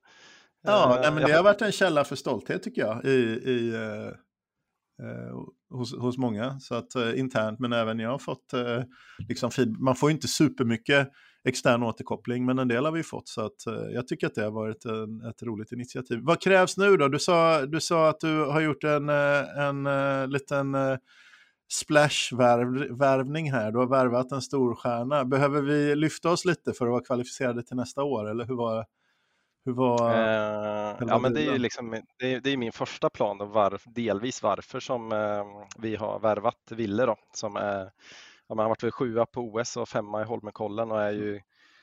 Ja, 0.63 0.99
nej, 1.03 1.13
men 1.13 1.23
det 1.27 1.33
har 1.33 1.43
varit 1.43 1.63
en 1.63 1.73
källa 1.73 2.05
för 2.05 2.17
stolthet 2.17 2.63
tycker 2.63 2.83
jag 2.83 3.05
i, 3.05 3.09
i, 3.09 3.75
eh, 3.75 3.81
eh, 3.81 4.13
Eh, 5.03 5.37
hos, 5.79 5.99
hos 5.99 6.19
många. 6.19 6.61
Så 6.61 6.75
att 6.75 6.95
eh, 6.95 7.19
internt, 7.19 7.59
men 7.59 7.73
även 7.73 7.99
jag 7.99 8.11
har 8.11 8.19
fått 8.19 8.53
eh, 8.53 8.83
liksom 9.29 9.51
feed, 9.51 9.81
Man 9.81 9.97
får 9.97 10.11
inte 10.11 10.29
supermycket 10.29 11.09
extern 11.45 11.83
återkoppling, 11.83 12.45
men 12.45 12.59
en 12.59 12.69
del 12.69 12.85
har 12.85 12.93
vi 12.93 13.03
fått. 13.03 13.29
Så 13.29 13.41
att, 13.41 13.67
eh, 13.67 13.95
jag 13.95 14.09
tycker 14.09 14.27
att 14.27 14.35
det 14.35 14.45
har 14.45 14.51
varit 14.51 14.85
en, 14.85 15.21
ett 15.31 15.43
roligt 15.43 15.73
initiativ. 15.73 16.19
Vad 16.23 16.41
krävs 16.41 16.77
nu 16.77 16.97
då? 16.97 17.09
Du 17.09 17.19
sa, 17.19 17.67
du 17.67 17.81
sa 17.81 18.09
att 18.09 18.21
du 18.21 18.45
har 18.45 18.61
gjort 18.61 18.85
en, 18.85 19.09
eh, 19.09 19.59
en, 19.59 19.87
en 19.87 20.31
liten 20.31 20.77
splash-värvning 21.73 23.53
här. 23.53 23.73
Du 23.73 23.79
har 23.79 23.87
värvat 23.87 24.33
en 24.33 24.43
storstjärna. 24.43 25.25
Behöver 25.25 25.63
vi 25.63 25.97
lyfta 25.97 26.31
oss 26.31 26.45
lite 26.45 26.73
för 26.73 26.87
att 26.87 26.91
vara 26.91 27.05
kvalificerade 27.05 27.63
till 27.63 27.77
nästa 27.77 28.03
år? 28.03 28.31
Eller 28.31 28.45
hur 28.45 28.55
var 28.55 28.87
hur 29.65 29.73
var 29.73 30.11
eh, 30.11 30.97
Ja, 31.09 31.19
men 31.19 31.35
det 31.35 31.41
är 31.41 31.53
ju 31.53 31.59
liksom, 31.59 32.03
det 32.19 32.35
är, 32.35 32.41
det 32.41 32.51
är 32.51 32.57
min 32.57 32.73
första 32.73 33.11
plan 33.11 33.41
och 33.41 33.49
var, 33.49 33.81
delvis 33.85 34.43
varför 34.43 34.81
som 34.81 35.13
eh, 35.13 35.45
vi 35.79 35.97
har 35.97 36.21
värvat 36.21 36.59
Ville 36.71 37.07
då, 37.07 37.17
som 37.35 37.57
är, 37.57 37.91
ja, 38.49 38.55
har 38.55 38.69
varit 38.69 38.95
sjua 38.95 39.27
på 39.27 39.41
OS 39.41 39.77
och 39.77 39.89
femma 39.89 40.23
i 40.23 40.25
Holmenkollen 40.25 40.91
och 40.91 41.03
är 41.03 41.13
ju, 41.13 41.41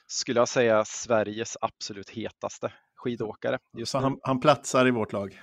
skulle 0.07 0.39
jag 0.39 0.47
säga, 0.47 0.85
Sveriges 0.85 1.57
absolut 1.61 2.09
hetaste 2.09 2.73
skidåkare. 2.95 3.59
Just 3.77 3.91
Så 3.91 3.97
han, 3.97 4.19
han 4.23 4.39
platsar 4.39 4.87
i 4.87 4.91
vårt 4.91 5.13
lag? 5.13 5.41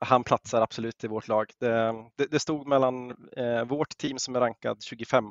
Han 0.00 0.24
platsar 0.24 0.62
absolut 0.62 1.04
i 1.04 1.08
vårt 1.08 1.28
lag. 1.28 1.50
Det, 1.60 1.94
det, 2.16 2.26
det 2.30 2.38
stod 2.38 2.66
mellan 2.66 3.10
eh, 3.36 3.64
vårt 3.64 3.98
team 3.98 4.18
som 4.18 4.36
är 4.36 4.40
rankad 4.40 4.82
25 4.82 5.24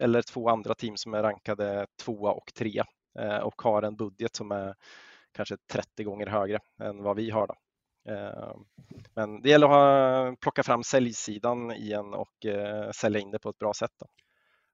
eller 0.00 0.22
två 0.22 0.48
andra 0.48 0.74
team 0.74 0.96
som 0.96 1.14
är 1.14 1.22
rankade 1.22 1.86
tvåa 2.02 2.32
och 2.32 2.54
trea 2.54 2.84
eh, 3.18 3.36
och 3.36 3.62
har 3.62 3.82
en 3.82 3.96
budget 3.96 4.36
som 4.36 4.52
är 4.52 4.74
kanske 5.36 5.56
30 5.72 6.04
gånger 6.04 6.26
högre 6.26 6.58
än 6.82 7.02
vad 7.02 7.16
vi 7.16 7.30
har. 7.30 7.46
Då. 7.46 7.54
Eh, 8.08 8.56
men 9.14 9.42
det 9.42 9.48
gäller 9.48 9.68
att 9.68 10.40
plocka 10.40 10.62
fram 10.62 10.82
säljsidan 10.82 11.72
igen 11.72 12.14
och 12.14 12.46
eh, 12.46 12.90
sälja 12.90 13.20
in 13.20 13.30
det 13.30 13.38
på 13.38 13.50
ett 13.50 13.58
bra 13.58 13.74
sätt. 13.74 13.90
Då. 14.00 14.06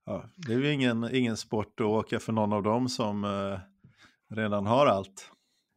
Ja, 0.06 0.24
det 0.36 0.52
är 0.52 0.58
ju 0.58 0.72
ingen, 0.72 1.08
ingen 1.12 1.36
sport 1.36 1.80
att 1.80 1.86
åka 1.86 2.20
för 2.20 2.32
någon 2.32 2.52
av 2.52 2.62
dem 2.62 2.88
som 2.88 3.24
eh, 3.24 3.58
redan 4.36 4.66
har 4.66 4.86
allt. 4.86 5.28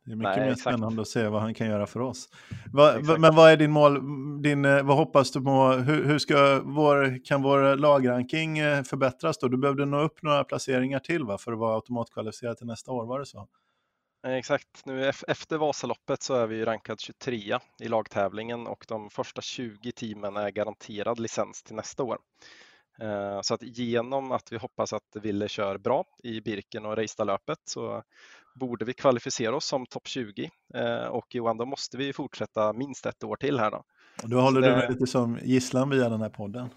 Det 0.06 0.12
är 0.12 0.16
mycket 0.16 0.36
Nej, 0.36 0.46
mer 0.46 0.52
exakt. 0.52 0.76
spännande 0.76 1.02
att 1.02 1.08
se 1.08 1.28
vad 1.28 1.42
han 1.42 1.54
kan 1.54 1.68
göra 1.68 1.86
för 1.86 2.00
oss. 2.00 2.30
Va, 2.74 2.94
men 3.20 3.36
vad 3.36 3.52
är 3.52 3.58
din 3.58 3.72
mål, 3.72 4.02
din, 4.42 4.62
vad 4.62 4.98
hoppas 4.98 5.32
du 5.32 5.42
på? 5.42 5.68
Hur, 5.68 6.04
hur 6.04 6.20
ska 6.20 6.62
vår, 6.66 7.26
kan 7.26 7.42
vår 7.42 7.76
lagranking 7.76 8.56
förbättras 8.84 9.38
då? 9.38 9.48
Du 9.48 9.58
behövde 9.58 9.86
nå 9.86 10.02
upp 10.02 10.22
några 10.22 10.44
placeringar 10.44 11.00
till 11.00 11.24
va, 11.24 11.38
för 11.38 11.52
att 11.52 11.60
vara 11.60 11.76
automatkvalificerad 11.76 12.58
till 12.58 12.68
nästa 12.68 12.92
år, 12.92 13.06
var 13.06 13.20
det 13.20 13.26
så? 13.26 13.48
Exakt, 14.28 14.86
nu 14.86 15.12
efter 15.28 15.58
Vasaloppet 15.58 16.24
så 16.24 16.34
är 16.34 16.48
vi 16.48 16.66
rankad 16.66 17.00
23 17.00 17.60
i 17.80 17.88
lagtävlingen 17.88 18.68
och 18.68 18.86
de 18.88 19.10
första 19.10 19.42
20 19.42 19.92
teamen 19.92 20.38
är 20.38 20.50
garanterad 20.50 21.20
licens 21.20 21.64
till 21.64 21.76
nästa 21.76 22.04
år. 22.04 22.18
Eh, 23.02 23.42
så 23.42 23.54
att 23.54 23.62
genom 23.64 24.32
att 24.32 24.52
vi 24.52 24.58
hoppas 24.58 24.94
att 24.94 25.16
Ville 25.22 25.48
kör 25.48 25.78
bra 25.78 26.04
i 26.24 26.42
Birken 26.42 26.86
och 26.86 26.96
Reistadlöpet 26.96 27.58
så 27.64 28.04
borde 28.60 28.86
vi 28.86 28.94
kvalificera 28.94 29.56
oss 29.56 29.66
som 29.66 29.86
topp 29.86 30.08
20 30.08 30.50
eh, 30.74 31.06
och 31.06 31.36
Johan, 31.36 31.58
då 31.58 31.66
måste 31.66 31.98
vi 31.98 32.14
fortsätta 32.14 32.74
minst 32.74 33.06
ett 33.06 33.24
år 33.24 33.36
till 33.36 33.60
här 33.60 33.72
då. 33.72 33.84
Och 34.24 34.30
då 34.30 34.42
håller 34.42 34.62
det... 34.62 34.70
du 34.70 34.76
mig 34.76 34.90
lite 34.90 35.08
som 35.08 35.40
gisslan 35.44 35.90
via 35.90 36.10
den 36.10 36.22
här 36.22 36.30
podden. 36.30 36.70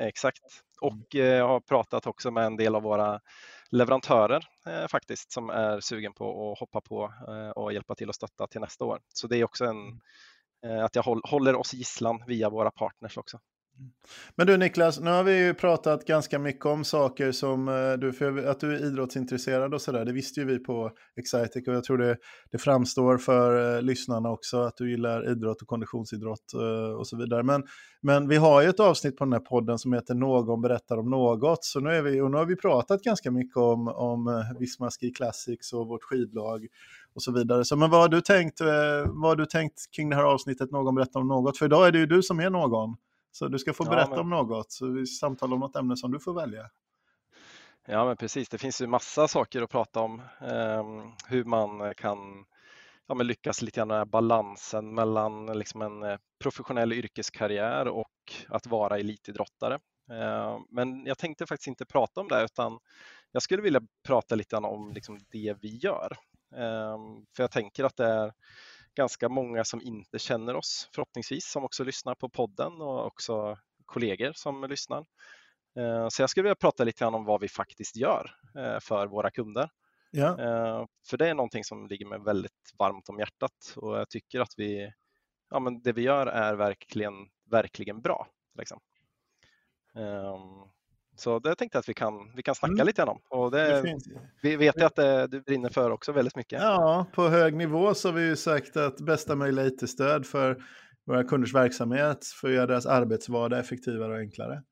Exakt, 0.00 0.42
och 0.80 1.14
jag 1.14 1.48
har 1.48 1.60
pratat 1.60 2.06
också 2.06 2.30
med 2.30 2.44
en 2.44 2.56
del 2.56 2.74
av 2.74 2.82
våra 2.82 3.20
leverantörer 3.70 4.44
eh, 4.66 4.86
faktiskt 4.88 5.32
som 5.32 5.50
är 5.50 5.80
sugen 5.80 6.12
på 6.12 6.52
att 6.52 6.58
hoppa 6.58 6.80
på 6.80 7.12
eh, 7.28 7.50
och 7.50 7.72
hjälpa 7.72 7.94
till 7.94 8.08
att 8.08 8.16
stötta 8.16 8.46
till 8.46 8.60
nästa 8.60 8.84
år. 8.84 9.00
Så 9.08 9.26
det 9.26 9.36
är 9.36 9.44
också 9.44 9.64
en, 9.64 9.76
mm. 9.76 10.76
eh, 10.78 10.84
att 10.84 10.96
jag 10.96 11.02
håller 11.02 11.54
oss 11.54 11.74
gisslan 11.74 12.24
via 12.26 12.50
våra 12.50 12.70
partners 12.70 13.18
också. 13.18 13.38
Mm. 13.78 13.90
Men 14.36 14.46
du 14.46 14.56
Niklas, 14.56 15.00
nu 15.00 15.10
har 15.10 15.24
vi 15.24 15.46
ju 15.46 15.54
pratat 15.54 16.04
ganska 16.04 16.38
mycket 16.38 16.66
om 16.66 16.84
saker 16.84 17.32
som 17.32 17.68
eh, 17.68 17.92
du, 17.92 18.12
för 18.12 18.46
att 18.46 18.60
du 18.60 18.74
är 18.74 18.86
idrottsintresserad 18.86 19.74
och 19.74 19.82
sådär. 19.82 20.04
Det 20.04 20.12
visste 20.12 20.40
ju 20.40 20.46
vi 20.46 20.58
på 20.58 20.90
Excitec 21.16 21.68
och 21.68 21.74
jag 21.74 21.84
tror 21.84 21.98
det, 21.98 22.16
det 22.50 22.58
framstår 22.58 23.18
för 23.18 23.76
eh, 23.76 23.82
lyssnarna 23.82 24.30
också 24.30 24.60
att 24.60 24.76
du 24.76 24.90
gillar 24.90 25.30
idrott 25.30 25.62
och 25.62 25.68
konditionsidrott 25.68 26.54
eh, 26.54 26.98
och 26.98 27.06
så 27.08 27.16
vidare. 27.16 27.42
Men, 27.42 27.64
men 28.02 28.28
vi 28.28 28.36
har 28.36 28.62
ju 28.62 28.68
ett 28.68 28.80
avsnitt 28.80 29.16
på 29.16 29.24
den 29.24 29.32
här 29.32 29.40
podden 29.40 29.78
som 29.78 29.92
heter 29.92 30.14
Någon 30.14 30.60
berättar 30.60 30.98
om 30.98 31.10
något. 31.10 31.64
Så 31.64 31.80
nu, 31.80 31.90
är 31.90 32.02
vi, 32.02 32.20
och 32.20 32.30
nu 32.30 32.36
har 32.36 32.46
vi 32.46 32.56
pratat 32.56 33.02
ganska 33.02 33.30
mycket 33.30 33.56
om, 33.56 33.88
om 33.88 34.44
Visma 34.58 34.90
Ski 34.90 35.10
Classics 35.10 35.72
och 35.72 35.86
vårt 35.86 36.02
skidlag 36.02 36.66
och 37.14 37.22
så 37.22 37.32
vidare. 37.32 37.64
Så, 37.64 37.76
men 37.76 37.90
vad 37.90 38.00
har, 38.00 38.08
du 38.08 38.20
tänkt, 38.20 38.60
vad 39.06 39.30
har 39.30 39.36
du 39.36 39.46
tänkt 39.46 39.74
kring 39.96 40.10
det 40.10 40.16
här 40.16 40.24
avsnittet 40.24 40.70
Någon 40.70 40.94
berättar 40.94 41.20
om 41.20 41.28
något? 41.28 41.58
För 41.58 41.66
idag 41.66 41.86
är 41.86 41.92
det 41.92 41.98
ju 41.98 42.06
du 42.06 42.22
som 42.22 42.40
är 42.40 42.50
någon. 42.50 42.96
Så 43.30 43.48
du 43.48 43.58
ska 43.58 43.72
få 43.72 43.84
berätta 43.84 44.10
ja, 44.10 44.22
men... 44.22 44.32
om 44.38 44.48
något, 44.48 44.72
så 44.72 44.86
vi 44.86 45.06
samtalar 45.06 45.54
om 45.54 45.60
något 45.60 45.76
ämne 45.76 45.96
som 45.96 46.12
du 46.12 46.20
får 46.20 46.34
välja. 46.34 46.70
Ja, 47.86 48.04
men 48.04 48.16
precis. 48.16 48.48
Det 48.48 48.58
finns 48.58 48.82
ju 48.82 48.86
massa 48.86 49.28
saker 49.28 49.62
att 49.62 49.70
prata 49.70 50.00
om. 50.00 50.20
Eh, 50.40 50.84
hur 51.28 51.44
man 51.44 51.94
kan 51.94 52.44
ja, 53.08 53.14
men 53.14 53.26
lyckas 53.26 53.62
lite 53.62 53.80
grann 53.80 53.88
med 53.88 54.08
balansen 54.08 54.94
mellan 54.94 55.58
liksom 55.58 55.82
en 55.82 56.02
eh, 56.02 56.18
professionell 56.38 56.92
yrkeskarriär 56.92 57.88
och 57.88 58.32
att 58.48 58.66
vara 58.66 58.98
elitidrottare. 58.98 59.74
Eh, 60.10 60.58
men 60.70 61.06
jag 61.06 61.18
tänkte 61.18 61.46
faktiskt 61.46 61.68
inte 61.68 61.86
prata 61.86 62.20
om 62.20 62.28
det 62.28 62.44
utan 62.44 62.78
jag 63.32 63.42
skulle 63.42 63.62
vilja 63.62 63.80
prata 64.06 64.34
lite 64.34 64.56
grann 64.56 64.64
om 64.64 64.92
liksom 64.92 65.18
det 65.30 65.56
vi 65.60 65.76
gör. 65.76 66.16
Eh, 66.54 66.98
för 67.36 67.42
jag 67.42 67.50
tänker 67.50 67.84
att 67.84 67.96
det 67.96 68.06
är 68.06 68.32
ganska 68.98 69.28
många 69.28 69.64
som 69.64 69.82
inte 69.82 70.18
känner 70.18 70.56
oss 70.56 70.88
förhoppningsvis 70.94 71.50
som 71.50 71.64
också 71.64 71.84
lyssnar 71.84 72.14
på 72.14 72.28
podden 72.28 72.72
och 72.72 73.06
också 73.06 73.58
kollegor 73.86 74.32
som 74.34 74.64
lyssnar. 74.64 75.06
Eh, 75.78 76.08
så 76.08 76.22
jag 76.22 76.30
skulle 76.30 76.42
vilja 76.42 76.54
prata 76.54 76.84
lite 76.84 77.04
grann 77.04 77.14
om 77.14 77.24
vad 77.24 77.40
vi 77.40 77.48
faktiskt 77.48 77.96
gör 77.96 78.30
eh, 78.56 78.80
för 78.80 79.06
våra 79.06 79.30
kunder. 79.30 79.70
Ja. 80.10 80.28
Eh, 80.28 80.86
för 81.10 81.16
det 81.16 81.28
är 81.28 81.34
någonting 81.34 81.64
som 81.64 81.86
ligger 81.86 82.06
mig 82.06 82.18
väldigt 82.20 82.72
varmt 82.78 83.08
om 83.08 83.18
hjärtat 83.18 83.74
och 83.76 83.98
jag 83.98 84.08
tycker 84.08 84.40
att 84.40 84.54
vi, 84.56 84.92
ja, 85.50 85.58
men 85.58 85.82
det 85.82 85.92
vi 85.92 86.02
gör 86.02 86.26
är 86.26 86.54
verkligen, 86.54 87.14
verkligen 87.50 88.00
bra. 88.00 88.26
Liksom. 88.58 88.80
Så 91.18 91.38
det 91.38 91.54
tänkte 91.54 91.76
jag 91.76 91.80
att 91.80 91.88
vi 91.88 91.94
kan, 91.94 92.32
vi 92.36 92.42
kan 92.42 92.54
snacka 92.54 92.72
mm. 92.72 92.86
lite 92.86 93.02
om. 93.02 93.20
Och 93.28 93.50
det, 93.50 93.82
det 93.82 93.98
vi 94.42 94.56
vet 94.56 94.80
ju 94.80 94.84
att 94.84 94.96
det, 94.96 95.26
du 95.26 95.40
brinner 95.40 95.68
för 95.68 95.90
också 95.90 96.12
väldigt 96.12 96.36
mycket. 96.36 96.62
Ja, 96.62 97.06
på 97.14 97.28
hög 97.28 97.56
nivå 97.56 97.94
så 97.94 98.08
har 98.08 98.12
vi 98.12 98.22
ju 98.22 98.36
sagt 98.36 98.76
att 98.76 99.00
bästa 99.00 99.36
möjliga 99.36 99.66
IT-stöd 99.66 100.26
för 100.26 100.62
våra 101.06 101.24
kunders 101.24 101.54
verksamhet 101.54 102.26
för 102.26 102.48
att 102.48 102.54
göra 102.54 102.66
deras 102.66 102.86
arbetsvardag 102.86 103.58
effektivare 103.58 104.12
och 104.12 104.18
enklare. 104.18 104.62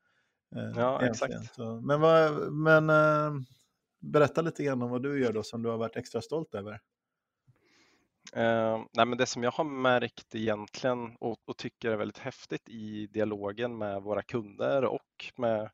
Eh, 0.56 0.80
ja, 0.80 1.06
exakt. 1.06 1.54
Så, 1.54 1.80
men 1.80 2.00
vad, 2.00 2.52
men 2.52 2.90
äh, 2.90 3.32
berätta 4.00 4.42
lite 4.42 4.64
grann 4.64 4.82
om 4.82 4.90
vad 4.90 5.02
du 5.02 5.22
gör 5.22 5.32
då 5.32 5.42
som 5.42 5.62
du 5.62 5.68
har 5.68 5.78
varit 5.78 5.96
extra 5.96 6.20
stolt 6.22 6.54
över. 6.54 6.80
Uh, 8.36 8.84
nej, 8.92 9.06
men 9.06 9.18
det 9.18 9.26
som 9.26 9.42
jag 9.42 9.50
har 9.50 9.64
märkt 9.64 10.34
egentligen 10.34 11.16
och, 11.20 11.38
och, 11.44 11.56
tycker 11.56 11.90
är 11.90 11.96
väldigt 11.96 12.18
häftigt 12.18 12.68
i 12.68 13.06
dialogen 13.06 13.78
med 13.78 14.02
våra 14.02 14.22
kunder 14.22 14.84
och 14.84 15.32
med 15.36 15.70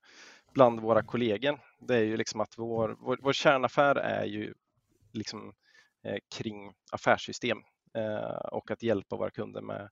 bland 0.52 0.80
våra 0.80 1.02
kollegor, 1.02 1.60
det 1.78 1.96
är 1.96 2.02
ju 2.02 2.16
liksom 2.16 2.40
att 2.40 2.58
vår, 2.58 2.96
vår, 3.00 3.18
vår 3.22 3.32
kärnaffär 3.32 3.94
är 3.94 4.24
ju 4.24 4.54
liksom 5.12 5.52
eh, 6.04 6.18
kring 6.34 6.72
affärssystem 6.92 7.58
eh, 7.94 8.36
och 8.52 8.70
att 8.70 8.82
hjälpa 8.82 9.16
våra 9.16 9.30
kunder 9.30 9.60
med 9.60 9.88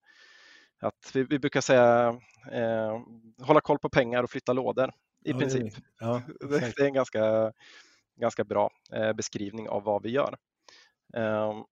att 0.80 1.10
vi, 1.14 1.22
vi 1.22 1.38
brukar 1.38 1.60
säga 1.60 2.20
eh, 2.52 3.00
hålla 3.38 3.60
koll 3.60 3.78
på 3.78 3.88
pengar 3.88 4.22
och 4.22 4.30
flytta 4.30 4.52
lådor 4.52 4.92
i 5.24 5.30
ja, 5.30 5.38
princip. 5.38 5.74
Ja, 6.00 6.22
det, 6.40 6.78
är 6.80 6.86
en 6.86 6.94
ganska, 6.94 7.52
ganska 8.16 8.44
bra 8.44 8.70
eh, 8.92 9.12
beskrivning 9.12 9.68
av 9.68 9.82
vad 9.82 10.02
vi 10.02 10.10
gör. 10.10 10.36
Ehm, 11.14 11.64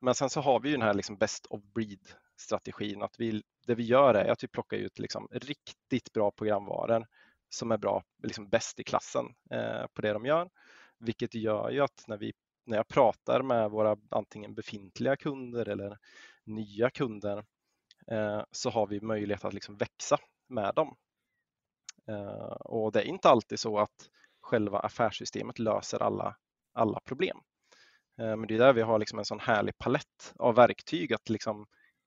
men 0.00 0.14
sen 0.14 0.30
så 0.30 0.40
har 0.40 0.60
vi 0.60 0.68
ju 0.68 0.74
den 0.74 0.86
här 0.86 0.94
liksom 0.94 1.16
best 1.16 1.46
of 1.46 1.62
breed 1.74 2.08
strategin 2.36 3.02
att 3.02 3.20
vi, 3.20 3.42
det 3.66 3.74
vi 3.74 3.82
gör 3.82 4.14
är 4.14 4.30
att 4.30 4.44
vi 4.44 4.48
plockar 4.48 4.76
ut 4.76 4.98
liksom 4.98 5.28
riktigt 5.30 6.12
bra 6.12 6.30
programvaror 6.30 7.06
som 7.54 7.72
är 7.72 7.78
bra, 7.78 8.04
liksom 8.22 8.48
bäst 8.48 8.80
i 8.80 8.84
klassen 8.84 9.26
eh, 9.50 9.86
på 9.94 10.02
det 10.02 10.12
de 10.12 10.26
gör. 10.26 10.50
Vilket 10.98 11.34
gör 11.34 11.70
ju 11.70 11.80
att 11.80 12.04
när, 12.06 12.16
vi, 12.18 12.32
när 12.66 12.76
jag 12.76 12.88
pratar 12.88 13.42
med 13.42 13.70
våra 13.70 13.96
antingen 14.10 14.54
befintliga 14.54 15.16
kunder 15.16 15.68
eller 15.68 15.98
nya 16.44 16.90
kunder 16.90 17.44
eh, 18.10 18.42
så 18.50 18.70
har 18.70 18.86
vi 18.86 19.00
möjlighet 19.00 19.44
att 19.44 19.54
liksom 19.54 19.76
växa 19.76 20.18
med 20.48 20.74
dem. 20.74 20.96
Eh, 22.08 22.52
och 22.52 22.92
det 22.92 23.00
är 23.00 23.06
inte 23.06 23.28
alltid 23.28 23.60
så 23.60 23.78
att 23.78 24.08
själva 24.40 24.78
affärssystemet 24.78 25.58
löser 25.58 26.02
alla, 26.02 26.36
alla 26.72 27.00
problem. 27.00 27.38
Eh, 28.18 28.36
men 28.36 28.46
det 28.46 28.54
är 28.54 28.58
där 28.58 28.72
vi 28.72 28.82
har 28.82 28.98
liksom 28.98 29.18
en 29.18 29.24
sån 29.24 29.40
härlig 29.40 29.78
palett 29.78 30.34
av 30.36 30.54
verktyg 30.54 31.12
att 31.12 31.28
liksom 31.28 31.66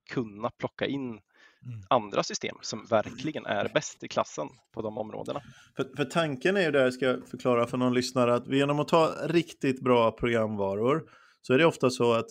kunna 0.09 0.49
plocka 0.49 0.85
in 0.85 1.21
Mm. 1.65 1.79
andra 1.89 2.23
system 2.23 2.57
som 2.61 2.85
verkligen 2.85 3.45
är 3.45 3.69
bäst 3.73 4.03
i 4.03 4.07
klassen 4.07 4.47
på 4.73 4.81
de 4.81 4.97
områdena. 4.97 5.41
För, 5.75 5.95
för 5.97 6.05
tanken 6.05 6.57
är 6.57 6.61
ju 6.61 6.71
där, 6.71 6.83
jag 6.83 6.93
ska 6.93 7.17
förklara 7.31 7.67
för 7.67 7.77
någon 7.77 7.93
lyssnare, 7.93 8.35
att 8.35 8.47
genom 8.47 8.79
att 8.79 8.87
ta 8.87 9.11
riktigt 9.23 9.83
bra 9.83 10.11
programvaror 10.11 11.03
så 11.41 11.53
är 11.53 11.57
det 11.57 11.65
ofta 11.65 11.89
så 11.89 12.13
att 12.13 12.29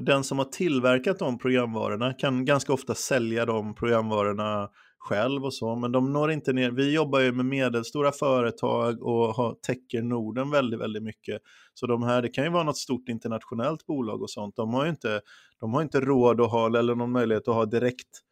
den 0.00 0.24
som 0.24 0.38
har 0.38 0.44
tillverkat 0.44 1.18
de 1.18 1.38
programvarorna 1.38 2.12
kan 2.12 2.44
ganska 2.44 2.72
ofta 2.72 2.94
sälja 2.94 3.46
de 3.46 3.74
programvarorna 3.74 4.68
själv 4.98 5.44
och 5.44 5.54
så, 5.54 5.76
men 5.76 5.92
de 5.92 6.12
når 6.12 6.30
inte 6.32 6.52
ner. 6.52 6.70
Vi 6.70 6.94
jobbar 6.94 7.20
ju 7.20 7.32
med 7.32 7.46
medelstora 7.46 8.12
företag 8.12 9.02
och 9.02 9.34
har, 9.34 9.54
täcker 9.66 10.02
Norden 10.02 10.50
väldigt, 10.50 10.80
väldigt 10.80 11.02
mycket. 11.02 11.42
Så 11.74 11.86
de 11.86 12.02
här, 12.02 12.22
det 12.22 12.28
kan 12.28 12.44
ju 12.44 12.50
vara 12.50 12.62
något 12.62 12.76
stort 12.76 13.08
internationellt 13.08 13.86
bolag 13.86 14.22
och 14.22 14.30
sånt. 14.30 14.56
De 14.56 14.74
har 14.74 14.84
ju 14.84 14.90
inte, 14.90 15.20
de 15.60 15.74
har 15.74 15.82
inte 15.82 16.00
råd 16.00 16.40
att 16.40 16.50
ha 16.50 16.78
eller 16.78 16.94
någon 16.94 17.12
möjlighet 17.12 17.48
att 17.48 17.54
ha 17.54 17.64
direkt 17.64 18.25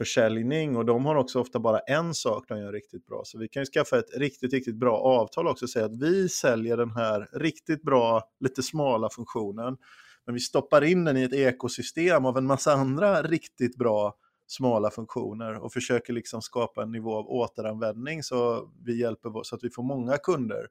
försäljning 0.00 0.76
och 0.76 0.84
de 0.84 1.06
har 1.06 1.14
också 1.14 1.40
ofta 1.40 1.58
bara 1.58 1.78
en 1.78 2.14
sak 2.14 2.44
de 2.48 2.58
gör 2.58 2.72
riktigt 2.72 3.06
bra. 3.06 3.22
Så 3.24 3.38
vi 3.38 3.48
kan 3.48 3.62
ju 3.62 3.66
skaffa 3.66 3.98
ett 3.98 4.16
riktigt, 4.16 4.52
riktigt 4.52 4.74
bra 4.74 4.96
avtal 4.96 5.48
också 5.48 5.64
och 5.64 5.70
säga 5.70 5.84
att 5.84 6.02
vi 6.02 6.28
säljer 6.28 6.76
den 6.76 6.90
här 6.90 7.28
riktigt 7.32 7.82
bra, 7.82 8.22
lite 8.40 8.62
smala 8.62 9.08
funktionen. 9.10 9.76
Men 10.26 10.34
vi 10.34 10.40
stoppar 10.40 10.84
in 10.84 11.04
den 11.04 11.16
i 11.16 11.22
ett 11.22 11.32
ekosystem 11.32 12.26
av 12.26 12.38
en 12.38 12.46
massa 12.46 12.72
andra 12.72 13.22
riktigt 13.22 13.76
bra 13.76 14.14
smala 14.46 14.90
funktioner 14.90 15.54
och 15.54 15.72
försöker 15.72 16.12
liksom 16.12 16.42
skapa 16.42 16.82
en 16.82 16.92
nivå 16.92 17.16
av 17.16 17.26
återanvändning 17.26 18.22
så 18.22 18.70
vi 18.84 19.00
hjälper 19.00 19.42
så 19.42 19.54
att 19.56 19.64
vi 19.64 19.70
får 19.70 19.82
många 19.82 20.16
kunder 20.16 20.66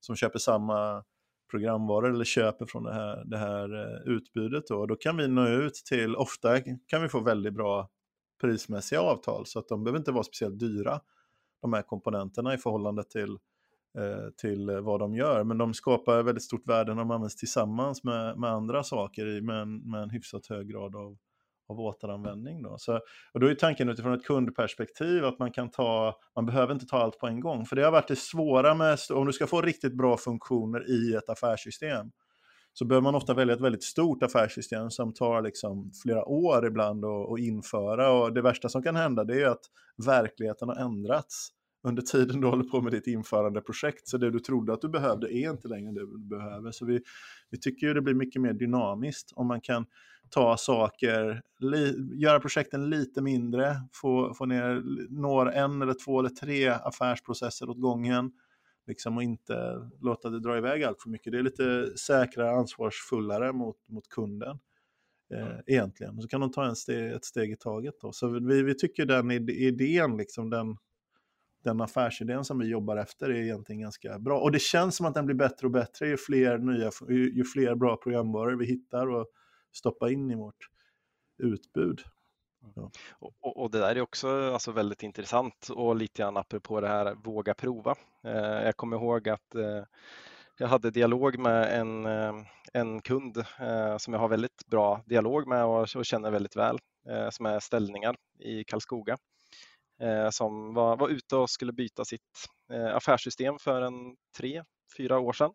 som 0.00 0.16
köper 0.16 0.38
samma 0.38 1.04
programvaror 1.50 2.14
eller 2.14 2.24
köper 2.24 2.66
från 2.66 2.84
det 2.84 2.94
här, 2.94 3.24
det 3.24 3.38
här 3.38 3.74
eh, 3.74 4.12
utbudet. 4.12 4.66
Då. 4.66 4.86
då 4.86 4.96
kan 4.96 5.16
vi 5.16 5.28
nå 5.28 5.48
ut 5.48 5.74
till, 5.74 6.16
ofta 6.16 6.60
kan 6.60 7.02
vi 7.02 7.08
få 7.08 7.20
väldigt 7.20 7.54
bra 7.54 7.90
prismässiga 8.40 9.00
avtal 9.00 9.46
så 9.46 9.58
att 9.58 9.68
de 9.68 9.84
behöver 9.84 9.98
inte 9.98 10.12
vara 10.12 10.24
speciellt 10.24 10.58
dyra, 10.58 11.00
de 11.62 11.72
här 11.72 11.82
komponenterna 11.82 12.54
i 12.54 12.58
förhållande 12.58 13.04
till, 13.04 13.30
eh, 13.98 14.30
till 14.36 14.70
vad 14.70 15.00
de 15.00 15.14
gör. 15.14 15.44
Men 15.44 15.58
de 15.58 15.74
skapar 15.74 16.22
väldigt 16.22 16.44
stort 16.44 16.68
värde 16.68 16.94
när 16.94 17.02
de 17.02 17.10
används 17.10 17.36
tillsammans 17.36 18.04
med, 18.04 18.38
med 18.38 18.50
andra 18.50 18.82
saker 18.82 19.40
med 19.40 19.62
en, 19.62 19.90
med 19.90 20.02
en 20.02 20.10
hyfsat 20.10 20.46
hög 20.46 20.68
grad 20.68 20.96
av, 20.96 21.16
av 21.68 21.80
återanvändning. 21.80 22.62
Då. 22.62 22.78
Så, 22.78 23.00
och 23.32 23.40
då 23.40 23.46
är 23.46 23.54
tanken 23.54 23.88
utifrån 23.88 24.12
ett 24.12 24.24
kundperspektiv 24.24 25.24
att 25.24 25.38
man 25.38 25.52
kan 25.52 25.70
ta, 25.70 26.16
man 26.34 26.46
behöver 26.46 26.74
inte 26.74 26.86
ta 26.86 26.98
allt 26.98 27.18
på 27.18 27.26
en 27.26 27.40
gång. 27.40 27.66
För 27.66 27.76
det 27.76 27.84
har 27.84 27.92
varit 27.92 28.08
det 28.08 28.16
svåra 28.16 28.74
med, 28.74 28.98
om 29.10 29.26
du 29.26 29.32
ska 29.32 29.46
få 29.46 29.62
riktigt 29.62 29.96
bra 29.96 30.16
funktioner 30.16 30.90
i 30.90 31.14
ett 31.14 31.28
affärssystem, 31.28 32.10
så 32.78 32.84
behöver 32.84 33.02
man 33.02 33.14
ofta 33.14 33.34
välja 33.34 33.54
ett 33.54 33.60
väldigt 33.60 33.82
stort 33.82 34.22
affärssystem 34.22 34.90
som 34.90 35.12
tar 35.12 35.42
liksom 35.42 35.90
flera 36.02 36.24
år 36.24 36.66
ibland 36.66 37.04
att 37.04 37.38
införa. 37.38 38.12
Och 38.12 38.32
det 38.32 38.42
värsta 38.42 38.68
som 38.68 38.82
kan 38.82 38.96
hända 38.96 39.24
det 39.24 39.42
är 39.42 39.46
att 39.46 39.64
verkligheten 40.06 40.68
har 40.68 40.76
ändrats 40.76 41.48
under 41.88 42.02
tiden 42.02 42.40
du 42.40 42.46
håller 42.46 42.64
på 42.64 42.80
med 42.80 42.92
ditt 42.92 43.06
införandeprojekt. 43.06 44.08
Så 44.08 44.18
det 44.18 44.30
du 44.30 44.40
trodde 44.40 44.72
att 44.72 44.80
du 44.80 44.88
behövde 44.88 45.34
är 45.34 45.50
inte 45.50 45.68
längre 45.68 45.92
det 45.92 46.00
du 46.00 46.18
behöver. 46.18 46.70
Så 46.70 46.86
vi, 46.86 47.00
vi 47.50 47.58
tycker 47.58 47.86
ju 47.86 47.94
det 47.94 48.02
blir 48.02 48.14
mycket 48.14 48.42
mer 48.42 48.52
dynamiskt 48.52 49.32
om 49.34 49.46
man 49.46 49.60
kan 49.60 49.86
ta 50.30 50.56
saker, 50.56 51.42
li, 51.58 51.94
göra 52.14 52.40
projekten 52.40 52.90
lite 52.90 53.22
mindre, 53.22 53.76
få, 53.92 54.34
få 54.34 54.46
ner, 54.46 54.82
några 55.10 55.52
en 55.52 55.82
eller 55.82 55.94
två 56.04 56.18
eller 56.18 56.30
tre 56.30 56.68
affärsprocesser 56.68 57.70
åt 57.70 57.80
gången. 57.80 58.30
Liksom 58.88 59.16
och 59.16 59.22
inte 59.22 59.88
låta 60.00 60.30
det 60.30 60.40
dra 60.40 60.58
iväg 60.58 60.84
allt 60.84 61.02
för 61.02 61.10
mycket. 61.10 61.32
Det 61.32 61.38
är 61.38 61.42
lite 61.42 61.98
säkrare, 61.98 62.50
ansvarsfullare 62.50 63.52
mot, 63.52 63.88
mot 63.88 64.08
kunden. 64.08 64.58
Eh, 65.34 65.58
egentligen. 65.66 66.22
Så 66.22 66.28
kan 66.28 66.40
de 66.40 66.50
ta 66.50 66.64
en 66.64 66.76
steg, 66.76 67.12
ett 67.12 67.24
steg 67.24 67.52
i 67.52 67.56
taget. 67.56 67.94
Då. 68.00 68.12
Så 68.12 68.28
vi, 68.28 68.62
vi 68.62 68.74
tycker 68.74 69.06
den 69.06 69.30
idén, 69.50 70.16
liksom 70.16 70.50
den, 70.50 70.76
den 71.64 71.80
affärsidén 71.80 72.44
som 72.44 72.58
vi 72.58 72.66
jobbar 72.66 72.96
efter 72.96 73.30
är 73.30 73.42
egentligen 73.42 73.80
ganska 73.80 74.18
bra. 74.18 74.40
Och 74.40 74.52
det 74.52 74.62
känns 74.62 74.96
som 74.96 75.06
att 75.06 75.14
den 75.14 75.26
blir 75.26 75.36
bättre 75.36 75.66
och 75.66 75.70
bättre 75.70 76.08
ju 76.08 76.16
fler, 76.16 76.58
nya, 76.58 76.90
ju, 77.08 77.34
ju 77.34 77.44
fler 77.44 77.74
bra 77.74 77.96
programvaror 77.96 78.56
vi 78.56 78.66
hittar 78.66 79.06
och 79.06 79.26
stoppar 79.72 80.08
in 80.08 80.30
i 80.30 80.34
vårt 80.34 80.68
utbud. 81.38 82.00
Ja. 82.74 82.90
Och, 83.10 83.56
och, 83.62 83.70
det 83.70 83.78
där 83.78 83.96
är 83.96 84.00
också 84.00 84.52
alltså 84.52 84.72
väldigt 84.72 85.02
intressant 85.02 85.68
och 85.70 85.96
lite 85.96 86.22
grann 86.22 86.36
apropå 86.36 86.80
det 86.80 86.88
här 86.88 87.14
våga 87.14 87.54
prova. 87.54 87.94
Eh, 88.24 88.64
jag 88.64 88.76
kommer 88.76 88.96
ihåg 88.96 89.28
att 89.28 89.54
eh, 89.54 89.84
jag 90.58 90.68
hade 90.68 90.90
dialog 90.90 91.38
med 91.38 91.80
en, 91.80 92.06
eh, 92.06 92.34
en 92.72 93.00
kund 93.00 93.36
eh, 93.60 93.96
som 93.96 94.12
jag 94.12 94.20
har 94.20 94.28
väldigt 94.28 94.66
bra 94.66 95.02
dialog 95.06 95.46
med 95.46 95.64
och, 95.64 95.96
och 95.96 96.06
känner 96.06 96.30
väldigt 96.30 96.56
väl, 96.56 96.78
eh, 97.08 97.30
som 97.30 97.46
är 97.46 97.60
Ställningar 97.60 98.16
i 98.38 98.64
Karlskoga, 98.64 99.16
eh, 100.00 100.30
som 100.30 100.74
var, 100.74 100.96
var 100.96 101.08
ute 101.08 101.36
och 101.36 101.50
skulle 101.50 101.72
byta 101.72 102.04
sitt 102.04 102.48
eh, 102.72 102.96
affärssystem 102.96 103.58
för 103.58 103.82
en 103.82 104.16
tre, 104.36 104.62
fyra 104.96 105.18
år 105.18 105.32
sedan 105.32 105.52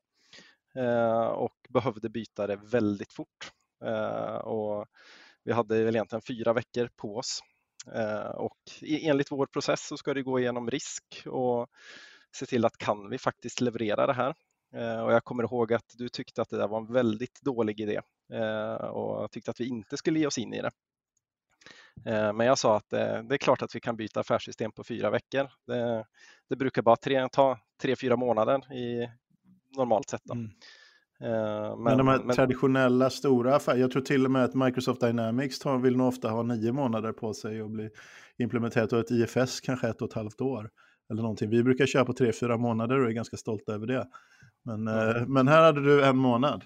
eh, 0.76 1.26
och 1.26 1.56
behövde 1.70 2.10
byta 2.10 2.48
det 2.48 2.56
väldigt 2.56 3.14
fort. 3.14 3.52
Eh, 3.86 4.36
och 4.36 4.86
vi 5.44 5.52
hade 5.52 5.84
väl 5.84 5.96
egentligen 5.96 6.22
fyra 6.22 6.54
veckor 6.54 6.90
på 6.96 7.18
oss 7.18 7.40
eh, 7.94 8.36
och 8.36 8.58
enligt 8.82 9.32
vår 9.32 9.46
process 9.46 9.88
så 9.88 9.98
ska 9.98 10.14
det 10.14 10.24
gå 10.24 10.40
igenom 10.40 10.70
risk 10.72 11.24
och 11.26 11.68
se 12.36 12.46
till 12.46 12.66
att 12.66 12.78
kan 12.78 13.10
vi 13.10 13.18
faktiskt 13.18 13.62
leverera 13.62 14.08
det 14.08 14.14
här 14.14 14.36
eh, 14.76 15.00
och 15.00 15.14
jag 15.14 15.24
kommer 15.24 15.44
ihåg 15.44 15.74
att 15.74 15.94
du 15.94 16.10
tyckte 16.10 16.42
att 16.42 16.50
det 16.50 16.58
där 16.58 16.68
var 16.68 16.78
en 16.78 16.94
väldigt 16.94 17.42
dålig 17.42 17.80
idé 17.80 18.02
eh, 18.34 18.74
och 18.74 19.32
tyckte 19.32 19.52
att 19.52 19.60
vi 19.60 19.68
inte 19.68 19.98
skulle 19.98 20.20
ge 20.20 20.28
oss 20.28 20.38
in 20.38 20.54
i 20.54 20.62
det. 20.62 20.72
Men 22.06 22.40
jag 22.40 22.58
sa 22.58 22.78
att 22.78 22.90
det 22.90 23.36
är 23.36 23.38
klart 23.38 23.62
att 23.62 23.76
vi 23.76 23.80
kan 23.80 23.96
byta 23.96 24.20
affärssystem 24.20 24.72
på 24.72 24.84
fyra 24.84 25.10
veckor. 25.10 25.50
Det, 25.68 26.06
det 26.50 26.56
brukar 26.56 26.82
bara 26.82 26.96
tre, 26.96 27.30
ta 27.32 27.60
tre, 27.82 27.96
fyra 27.96 28.16
månader 28.16 28.74
i 28.74 29.10
normalt 29.78 30.10
sett. 30.10 30.30
Mm. 30.30 30.52
Men, 31.24 31.84
men, 31.84 31.98
de 31.98 32.08
här 32.08 32.24
men... 32.24 32.36
traditionella 32.36 33.10
stora 33.10 33.56
affärerna, 33.56 33.82
jag 33.82 33.92
tror 33.92 34.02
till 34.02 34.26
och 34.26 34.32
med 34.32 34.44
att 34.44 34.54
Microsoft 34.54 35.02
Dynamics 35.02 35.66
vill 35.66 35.98
nog 35.98 36.08
ofta 36.08 36.30
ha 36.30 36.44
nio 36.44 36.72
månader 36.72 37.12
på 37.12 37.34
sig 37.34 37.62
att 37.62 37.70
bli 37.70 37.90
implementerat 38.38 38.94
och 38.94 39.00
ett 39.00 39.12
IFS 39.12 39.62
kanske 39.62 39.88
ett 39.88 40.02
och 40.02 40.08
ett 40.08 40.14
halvt 40.14 40.42
år. 40.42 40.70
Eller 41.10 41.22
någonting. 41.22 41.50
Vi 41.50 41.64
brukar 41.64 41.86
köra 41.86 42.06
på 42.06 42.14
tre, 42.14 42.32
fyra 42.34 42.58
månader 42.58 43.00
och 43.00 43.08
är 43.08 43.12
ganska 43.12 43.38
stolta 43.38 43.74
över 43.74 43.88
det. 43.88 44.08
Men, 44.64 44.88
mm. 44.88 45.34
men 45.34 45.48
här 45.48 45.62
hade 45.62 45.84
du 45.84 46.06
en 46.06 46.18
månad. 46.18 46.64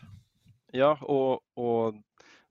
Ja, 0.71 0.97
och, 1.01 1.33
och, 1.55 1.93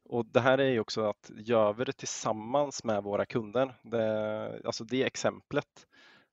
och 0.08 0.26
det 0.26 0.40
här 0.40 0.58
är 0.58 0.70
ju 0.70 0.80
också 0.80 1.08
att 1.08 1.30
gör 1.36 1.72
vi 1.72 1.84
det 1.84 1.92
tillsammans 1.92 2.84
med 2.84 3.02
våra 3.02 3.26
kunder. 3.26 3.74
Det, 3.82 4.60
alltså 4.64 4.84
det 4.84 5.02
exemplet 5.02 5.86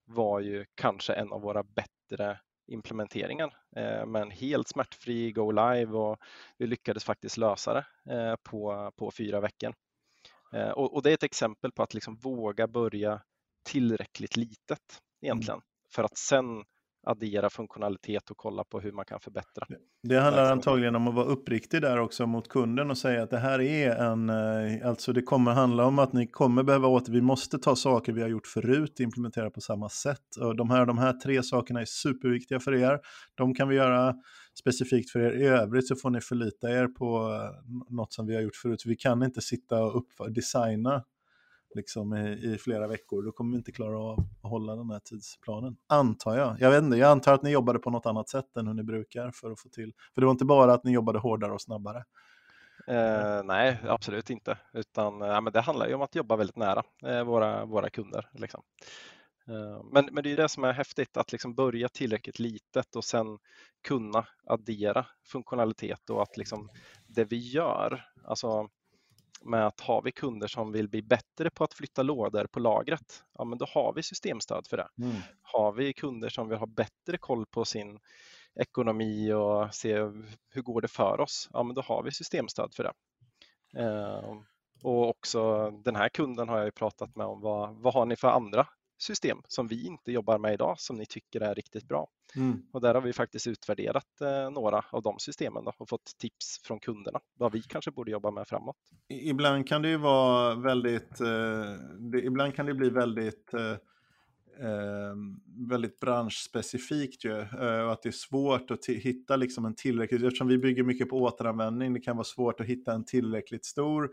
var 0.06 0.40
ju 0.40 0.66
kanske 0.76 1.14
en 1.14 1.32
av 1.32 1.42
våra 1.42 1.64
bättre 1.64 2.40
implementeringar 2.68 3.58
eh, 3.76 4.06
med 4.06 4.22
en 4.22 4.32
helt 4.32 4.68
smärtfri 4.68 5.32
go 5.32 5.52
live 5.52 5.92
och 5.92 6.18
vi 6.58 6.68
lyckades 6.68 7.04
faktiskt 7.04 7.38
lösa 7.38 7.74
det 7.74 8.14
eh, 8.14 8.36
på, 8.44 8.92
på 8.98 9.12
fyra 9.12 9.40
veckor. 9.40 9.74
Eh, 10.54 10.70
och, 10.70 10.94
och, 10.94 11.04
det 11.04 11.10
är 11.10 11.14
ett 11.14 11.24
exempel 11.24 11.72
på 11.72 11.84
att 11.84 11.94
liksom 11.94 12.16
våga 12.16 12.68
börja 12.68 13.22
tillräckligt 13.64 14.38
litet 14.38 14.62
mm. 14.70 15.22
egentligen 15.22 15.58
mm. 15.58 15.66
för 15.94 16.04
att 16.04 16.18
sen 16.18 16.64
addera 17.04 17.50
funktionalitet 17.50 18.32
och 18.32 18.38
kolla 18.38 18.64
på 18.64 18.80
hur 18.80 18.92
man 18.92 19.06
kan 19.06 19.20
förbättra. 19.20 19.68
Det 20.04 20.20
handlar 20.20 20.52
antagligen 20.52 20.96
om 20.96 21.08
att 21.08 21.14
vara 21.14 21.26
uppriktig 21.26 21.82
där 21.82 22.00
också 22.00 22.28
mot 22.28 22.50
kunden 22.50 22.92
och 22.92 22.98
säga 22.98 23.24
att 23.24 23.30
det 23.30 23.38
här 23.38 23.62
är 23.62 23.96
en, 23.96 24.30
eh, 24.30 24.88
alltså 24.88 25.14
det 25.14 25.22
kommer 25.22 25.52
handla 25.52 25.86
om 25.86 26.00
att 26.00 26.14
ni 26.14 26.28
kommer 26.28 26.64
behöva 26.64 26.88
åter, 26.88 27.14
vi 27.14 27.22
måste 27.22 27.60
ta 27.60 27.76
saker 27.76 28.14
vi 28.14 28.22
har 28.22 28.30
gjort 28.30 28.48
förut, 28.48 29.00
implementera 29.00 29.50
på 29.50 29.62
samma 29.62 29.90
sätt. 29.90 30.36
Och 30.42 30.56
de, 30.56 30.70
här, 30.70 30.86
de 30.86 30.98
här 30.98 31.14
tre 31.14 31.44
sakerna 31.44 31.82
är 31.82 31.86
superviktiga 31.86 32.60
för 32.60 32.76
er. 32.76 33.00
De 33.36 33.54
kan 33.56 33.70
vi 33.70 33.76
göra 33.76 34.16
specifikt 34.60 35.12
för 35.12 35.20
er. 35.20 35.42
I 35.42 35.46
övrigt 35.46 35.88
så 35.88 35.96
får 35.96 36.10
ni 36.10 36.22
förlita 36.22 36.70
er 36.70 36.88
på 36.88 37.32
eh, 37.34 37.96
något 37.96 38.14
som 38.14 38.28
vi 38.28 38.36
har 38.36 38.42
gjort 38.42 38.56
förut. 38.56 38.84
Vi 38.86 38.96
kan 38.96 39.24
inte 39.24 39.42
sitta 39.42 39.84
och 39.84 39.98
upp, 39.98 40.36
designa 40.36 41.04
liksom 41.76 42.14
i, 42.14 42.54
i, 42.54 42.58
flera 42.58 42.88
veckor, 42.88 43.24
då 43.24 43.32
kommer 43.32 43.52
vi 43.52 43.58
inte 43.58 43.72
klara 43.72 44.00
av 44.00 44.20
att 44.44 44.50
hålla 44.50 44.76
den 44.76 44.90
här 44.90 45.00
tidsplanen. 45.00 45.76
Antar 45.88 46.38
jag. 46.38 46.56
Jag 46.60 46.72
vet 46.72 46.84
inte, 46.84 46.98
jag 46.98 47.12
antar 47.12 47.34
att 47.34 47.44
ni 47.44 47.52
jobbade 47.52 47.80
på 47.80 47.90
något 47.90 48.06
annat 48.06 48.30
sätt 48.30 48.58
än 48.58 48.68
hur 48.68 48.74
ni 48.74 48.84
brukar 48.84 49.32
för 49.32 49.52
att 49.52 49.60
få 49.60 49.70
till. 49.70 49.94
För 50.14 50.22
det 50.22 50.26
var 50.26 50.32
inte 50.32 50.46
bara 50.46 50.74
att 50.74 50.84
ni 50.84 50.92
jobbade 50.92 51.20
hårdare 51.20 51.52
och 51.52 51.62
snabbare. 51.62 52.04
Eh, 52.88 53.44
nej, 53.44 53.78
absolut 53.84 54.30
inte. 54.30 54.58
Utan 54.74 55.22
eh, 55.22 55.42
men 55.42 55.54
det 55.54 55.62
handlar 55.62 55.88
ju 55.88 55.94
om 55.94 56.02
att 56.02 56.16
jobba 56.16 56.36
väldigt 56.36 56.58
nära 56.58 56.84
eh, 57.06 57.24
våra, 57.24 57.66
våra 57.66 57.90
kunder. 57.90 58.30
Liksom. 58.34 58.62
Eh, 59.48 59.84
men, 59.92 60.10
men 60.12 60.24
det 60.24 60.32
är 60.32 60.38
det 60.38 60.50
som 60.50 60.64
är 60.64 60.74
häftigt, 60.74 61.18
att 61.18 61.32
liksom 61.32 61.56
börja 61.56 61.90
tillräckligt 61.90 62.40
litet 62.40 62.96
och 62.96 63.04
sen 63.04 63.40
kunna 63.88 64.28
addera 64.46 65.06
funktionalitet 65.26 66.10
och 66.10 66.22
att 66.22 66.38
liksom 66.38 66.70
det 67.08 67.24
vi 67.24 67.38
gör, 67.38 68.06
alltså 68.24 68.70
med 69.42 69.68
att 69.68 69.82
har 69.82 70.02
vi 70.02 70.12
kunder 70.12 70.48
som 70.48 70.72
vill 70.72 70.90
bli 70.90 71.02
bättre 71.02 71.50
på 71.50 71.64
att 71.64 71.74
flytta 71.74 72.04
lådor 72.04 72.48
på 72.48 72.60
lagret, 72.60 73.24
ja 73.38 73.44
men 73.44 73.58
då 73.58 73.66
har 73.66 73.94
vi 73.94 74.04
systemstöd 74.04 74.68
för 74.68 74.78
det. 74.78 74.88
Mm. 74.98 75.16
Har 75.42 75.72
vi 75.72 75.94
kunder 75.94 76.30
som 76.30 76.50
vill 76.50 76.58
ha 76.58 76.66
bättre 76.66 77.18
koll 77.18 77.46
på 77.46 77.66
sin 77.66 78.00
ekonomi 78.56 79.34
och 79.34 79.76
se 79.76 79.98
hur 80.50 80.62
går 80.62 80.82
det 80.82 80.88
för 80.88 81.20
oss, 81.20 81.50
ja 81.54 81.64
men 81.64 81.76
då 81.76 81.82
har 81.82 82.04
vi 82.04 82.12
systemstöd 82.12 82.74
för 82.76 82.84
det. 82.84 82.94
Eh, 83.82 84.36
och 84.84 85.10
också 85.10 85.72
den 85.72 85.96
här 85.96 86.10
kunden 86.10 86.50
har 86.50 86.58
jag 86.58 86.66
ju 86.66 86.72
pratat 86.72 87.16
med 87.16 87.28
om, 87.28 87.42
vad, 87.42 87.76
vad 87.76 87.94
har 87.94 88.06
ni 88.06 88.16
för 88.16 88.28
andra 88.28 88.68
system 88.98 89.38
som 89.48 89.68
vi 89.68 89.86
inte 89.86 90.12
jobbar 90.12 90.38
med 90.38 90.54
idag 90.54 90.80
som 90.80 90.96
ni 90.96 91.06
tycker 91.06 91.42
är 91.42 91.56
riktigt 91.56 91.88
bra. 91.88 92.08
Mm. 92.36 92.62
Och 92.72 92.82
där 92.82 92.94
har 92.94 93.02
vi 93.02 93.14
faktiskt 93.14 93.48
utvärderat 93.48 94.22
eh, 94.22 94.52
några 94.52 94.86
av 94.90 95.02
de 95.02 95.20
systemen 95.20 95.66
då, 95.66 95.74
och 95.78 95.90
fått 95.90 96.18
tips 96.18 96.60
från 96.64 96.80
kunderna 96.80 97.20
vad 97.38 97.52
vi 97.52 97.62
kanske 97.62 97.92
borde 97.92 98.12
jobba 98.12 98.32
med 98.32 98.48
framåt. 98.48 98.76
Ibland 99.10 99.68
kan 99.68 99.82
det 99.82 99.90
ju 99.90 99.98
vara 99.98 100.56
väldigt, 100.56 101.22
eh, 101.22 101.74
det, 102.00 102.22
ibland 102.24 102.56
kan 102.56 102.66
det 102.66 102.74
bli 102.74 102.90
väldigt 102.90 103.54
eh, 103.54 103.72
eh 104.68 105.16
väldigt 105.70 106.00
branschspecifikt 106.00 107.26
ju. 107.26 107.40
Eh, 107.40 107.86
och 107.86 107.92
att 107.92 108.02
det 108.02 108.10
är 108.10 108.12
svårt 108.12 108.72
att 108.72 108.86
hitta 108.86 109.36
liksom 109.36 109.66
en 109.66 109.76
tillräckligt, 109.76 110.24
eftersom 110.24 110.48
vi 110.48 110.58
bygger 110.58 110.84
mycket 110.84 111.10
på 111.10 111.18
återanvändning, 111.18 111.94
det 111.94 112.00
kan 112.00 112.18
vara 112.18 112.24
svårt 112.24 112.60
att 112.60 112.68
hitta 112.68 112.94
en 112.94 113.06
tillräckligt 113.06 113.66
stor 113.66 114.10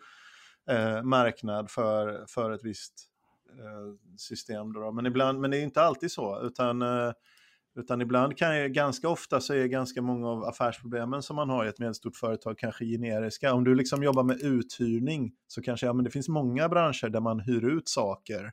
eh, 0.71 1.03
marknad 1.03 1.71
för, 1.71 2.25
för 2.29 2.51
ett 2.51 2.65
visst 2.65 3.10
Eh, 3.59 4.17
system. 4.17 4.73
Då, 4.73 4.93
Men, 4.93 5.07
ibland, 5.07 5.41
men 5.41 5.51
det 5.51 5.59
är 5.59 5.63
inte 5.63 5.83
alltid 5.83 6.13
så, 6.13 6.43
utan, 6.43 6.83
eh, 6.83 7.13
utan 7.79 8.01
ibland 8.01 8.39
kan 8.39 8.57
jag, 8.57 8.73
ganska 8.73 9.09
ofta 9.09 9.41
så 9.41 9.55
är 9.55 9.67
ganska 9.67 10.03
många 10.03 10.29
av 10.29 10.45
affärsproblemen 10.45 11.23
som 11.23 11.37
man 11.37 11.51
har 11.51 11.65
i 11.65 11.69
ett 11.69 11.79
medelstort 11.79 12.17
företag 12.17 12.59
kanske 12.59 12.85
generiska. 12.85 13.55
Om 13.55 13.65
du 13.65 13.75
liksom 13.75 14.03
jobbar 14.03 14.23
med 14.23 14.41
uthyrning 14.43 15.33
så 15.47 15.63
kanske 15.63 15.87
ja, 15.87 15.93
men 15.93 16.05
det 16.05 16.11
finns 16.11 16.29
många 16.29 16.69
branscher 16.69 17.09
där 17.09 17.21
man 17.21 17.41
hyr 17.41 17.65
ut 17.65 17.89
saker 17.89 18.53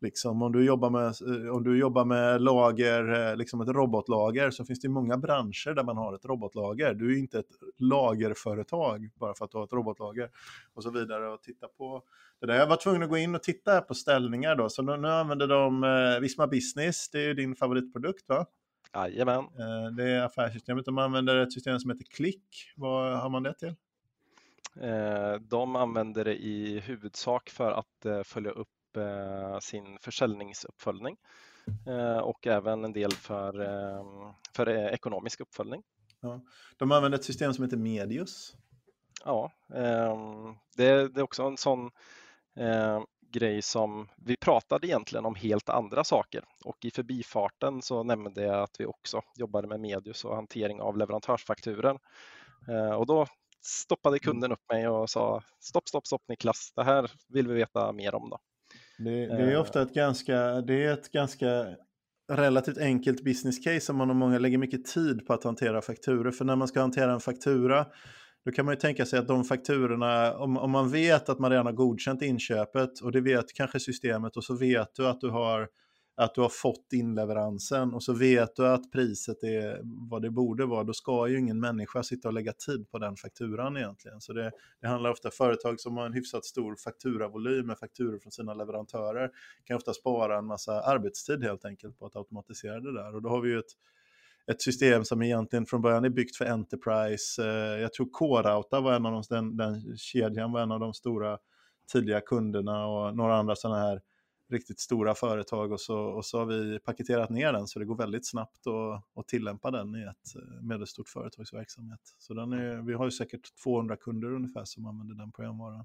Liksom, 0.00 0.42
om, 0.42 0.52
du 0.52 0.64
jobbar 0.64 0.90
med, 0.90 1.06
eh, 1.06 1.50
om 1.56 1.64
du 1.64 1.78
jobbar 1.78 2.04
med 2.04 2.42
lager, 2.42 3.30
eh, 3.30 3.36
liksom 3.36 3.60
ett 3.60 3.68
robotlager, 3.68 4.50
så 4.50 4.64
finns 4.64 4.80
det 4.80 4.88
många 4.88 5.16
branscher 5.16 5.74
där 5.74 5.84
man 5.84 5.96
har 5.96 6.14
ett 6.14 6.24
robotlager. 6.24 6.94
Du 6.94 7.14
är 7.14 7.18
inte 7.18 7.38
ett 7.38 7.50
lagerföretag 7.78 9.10
bara 9.14 9.34
för 9.34 9.44
att 9.44 9.50
du 9.50 9.56
har 9.56 9.64
ett 9.64 9.72
robotlager 9.72 10.30
och 10.74 10.82
så 10.82 10.90
vidare. 10.90 11.28
Och 11.28 11.42
titta 11.42 11.68
på 11.68 12.02
det 12.40 12.46
där. 12.46 12.54
Jag 12.54 12.66
var 12.66 12.76
tvungen 12.76 13.02
att 13.02 13.08
gå 13.08 13.16
in 13.16 13.34
och 13.34 13.42
titta 13.42 13.80
på 13.80 13.94
ställningar 13.94 14.56
då, 14.56 14.68
så 14.68 14.82
nu, 14.82 14.96
nu 14.96 15.08
använder 15.08 15.48
de 15.48 15.84
eh, 15.84 16.20
Visma 16.20 16.46
Business, 16.46 17.10
det 17.10 17.20
är 17.20 17.34
din 17.34 17.56
favoritprodukt 17.56 18.28
va? 18.28 18.46
Jajamän. 18.94 19.38
Eh, 19.38 19.94
det 19.96 20.10
är 20.10 20.22
affärssystemet. 20.22 20.84
De 20.84 20.98
använder 20.98 21.36
ett 21.36 21.52
system 21.52 21.78
som 21.78 21.90
heter 21.90 22.04
Click. 22.04 22.72
Vad 22.76 23.18
har 23.18 23.28
man 23.28 23.42
det 23.42 23.54
till? 23.54 23.74
De 25.40 25.76
använder 25.76 26.24
det 26.24 26.34
i 26.34 26.80
huvudsak 26.80 27.50
för 27.50 27.72
att 27.72 28.26
följa 28.26 28.50
upp 28.50 28.68
Eh, 28.96 29.58
sin 29.58 29.98
försäljningsuppföljning 30.00 31.16
eh, 31.86 32.18
och 32.18 32.46
även 32.46 32.84
en 32.84 32.92
del 32.92 33.12
för, 33.12 33.60
ehm, 33.60 34.32
för 34.56 34.68
ekonomisk 34.68 35.40
uppföljning. 35.40 35.82
Ja. 36.20 36.40
De 36.76 36.92
använder 36.92 37.18
ett 37.18 37.24
system 37.24 37.54
som 37.54 37.64
heter 37.64 37.76
Medius. 37.76 38.54
Ja, 39.24 39.52
ehm, 39.74 40.54
det, 40.76 40.86
är 40.86 41.22
också 41.22 41.42
en 41.42 41.56
sån 41.56 41.90
eh, 42.56 43.00
grej 43.32 43.62
som 43.62 44.08
vi 44.16 44.36
pratade 44.36 44.86
egentligen 44.86 45.26
om 45.26 45.34
helt 45.34 45.68
andra 45.68 46.04
saker 46.04 46.44
och 46.64 46.84
i 46.84 46.90
förbifarten 46.90 47.82
så 47.82 48.02
nämnde 48.02 48.42
jag 48.42 48.62
att 48.62 48.76
vi 48.78 48.86
också 48.86 49.22
jobbade 49.36 49.68
med 49.68 49.80
Medius 49.80 50.24
och 50.24 50.34
hantering 50.34 50.80
av 50.80 50.96
leverantörsfakturer. 50.96 51.98
Och 52.98 53.06
då 53.06 53.26
stoppade 53.62 54.18
kunden 54.18 54.52
upp 54.52 54.70
mig 54.72 54.88
och 54.88 55.10
sa 55.10 55.42
stopp, 55.60 55.88
stopp, 55.88 56.06
stopp 56.06 56.22
Niklas, 56.28 56.72
det 56.76 56.84
här 56.84 57.10
vill 57.28 57.48
vi 57.48 57.54
veta 57.54 57.92
mer 57.92 58.14
om 58.14 58.30
då. 58.30 58.38
Det, 58.98 59.26
det 59.26 59.52
är 59.52 59.60
ofta 59.60 59.82
ett 59.82 59.94
ganska, 59.94 60.60
det 60.60 60.84
är 60.84 60.92
ett 60.92 61.12
ganska 61.12 61.66
relativt 62.32 62.78
enkelt 62.78 63.24
business 63.24 63.64
case 63.64 63.92
om 63.92 63.98
man 63.98 64.10
och 64.10 64.16
många 64.16 64.38
lägger 64.38 64.58
mycket 64.58 64.84
tid 64.84 65.26
på 65.26 65.32
att 65.32 65.44
hantera 65.44 65.82
fakturor. 65.82 66.30
För 66.30 66.44
när 66.44 66.56
man 66.56 66.68
ska 66.68 66.80
hantera 66.80 67.12
en 67.12 67.20
faktura 67.20 67.86
då 68.46 68.52
kan 68.52 68.64
man 68.64 68.74
ju 68.74 68.80
tänka 68.80 69.06
sig 69.06 69.18
att 69.18 69.28
de 69.28 69.44
fakturorna, 69.44 70.36
om, 70.36 70.56
om 70.56 70.70
man 70.70 70.90
vet 70.90 71.28
att 71.28 71.38
man 71.38 71.50
redan 71.50 71.66
har 71.66 71.72
godkänt 71.72 72.22
inköpet 72.22 73.00
och 73.00 73.12
det 73.12 73.20
vet 73.20 73.52
kanske 73.54 73.80
systemet 73.80 74.36
och 74.36 74.44
så 74.44 74.56
vet 74.56 74.94
du 74.94 75.08
att 75.08 75.20
du 75.20 75.30
har 75.30 75.68
att 76.16 76.34
du 76.34 76.40
har 76.40 76.48
fått 76.48 76.92
inleveransen 76.92 77.94
och 77.94 78.02
så 78.02 78.12
vet 78.12 78.56
du 78.56 78.66
att 78.66 78.92
priset 78.92 79.42
är 79.42 79.80
vad 80.10 80.22
det 80.22 80.30
borde 80.30 80.66
vara, 80.66 80.84
då 80.84 80.92
ska 80.92 81.28
ju 81.28 81.38
ingen 81.38 81.60
människa 81.60 82.02
sitta 82.02 82.28
och 82.28 82.34
lägga 82.34 82.52
tid 82.52 82.90
på 82.90 82.98
den 82.98 83.16
fakturan 83.16 83.76
egentligen. 83.76 84.20
Så 84.20 84.32
det, 84.32 84.52
det 84.80 84.88
handlar 84.88 85.10
ofta 85.10 85.28
om 85.28 85.32
företag 85.32 85.80
som 85.80 85.96
har 85.96 86.06
en 86.06 86.12
hyfsat 86.12 86.44
stor 86.44 86.76
fakturavolym 86.84 87.66
med 87.66 87.78
fakturor 87.78 88.18
från 88.18 88.32
sina 88.32 88.54
leverantörer 88.54 89.30
kan 89.64 89.76
ofta 89.76 89.92
spara 89.92 90.38
en 90.38 90.46
massa 90.46 90.80
arbetstid 90.80 91.44
helt 91.44 91.64
enkelt 91.64 91.98
på 91.98 92.06
att 92.06 92.16
automatisera 92.16 92.80
det 92.80 92.92
där. 92.92 93.14
Och 93.14 93.22
då 93.22 93.28
har 93.28 93.40
vi 93.40 93.48
ju 93.48 93.58
ett, 93.58 93.72
ett 94.52 94.62
system 94.62 95.04
som 95.04 95.22
egentligen 95.22 95.66
från 95.66 95.82
början 95.82 96.04
är 96.04 96.10
byggt 96.10 96.36
för 96.36 96.44
Enterprise. 96.44 97.44
Eh, 97.44 97.80
jag 97.80 97.92
tror 97.92 98.08
K-Rauta 98.12 98.80
var 98.80 98.92
en 98.92 99.06
av 99.06 99.12
de, 99.12 99.22
den, 99.34 99.56
den 99.56 99.96
kedjan 99.96 100.52
var 100.52 100.60
en 100.60 100.72
av 100.72 100.80
de 100.80 100.94
stora 100.94 101.38
tidiga 101.92 102.20
kunderna 102.20 102.86
och 102.86 103.16
några 103.16 103.36
andra 103.36 103.56
sådana 103.56 103.80
här 103.80 104.00
riktigt 104.48 104.80
stora 104.80 105.14
företag 105.14 105.72
och 105.72 105.80
så, 105.80 105.98
och 105.98 106.24
så 106.24 106.38
har 106.38 106.46
vi 106.46 106.78
paketerat 106.78 107.30
ner 107.30 107.52
den 107.52 107.66
så 107.66 107.78
det 107.78 107.84
går 107.84 107.96
väldigt 107.96 108.26
snabbt 108.26 108.66
att, 108.66 109.18
att 109.18 109.28
tillämpa 109.28 109.70
den 109.70 109.96
i 109.96 110.02
ett 110.02 110.36
eh, 110.36 110.62
medelstort 110.62 111.08
företags 111.08 111.52
verksamhet. 111.52 112.00
Så 112.18 112.34
den 112.34 112.52
är, 112.52 112.76
vi 112.76 112.94
har 112.94 113.04
ju 113.04 113.10
säkert 113.10 113.56
200 113.62 113.96
kunder 113.96 114.32
ungefär 114.32 114.64
som 114.64 114.86
använder 114.86 115.14
den 115.14 115.32
programvaran. 115.32 115.84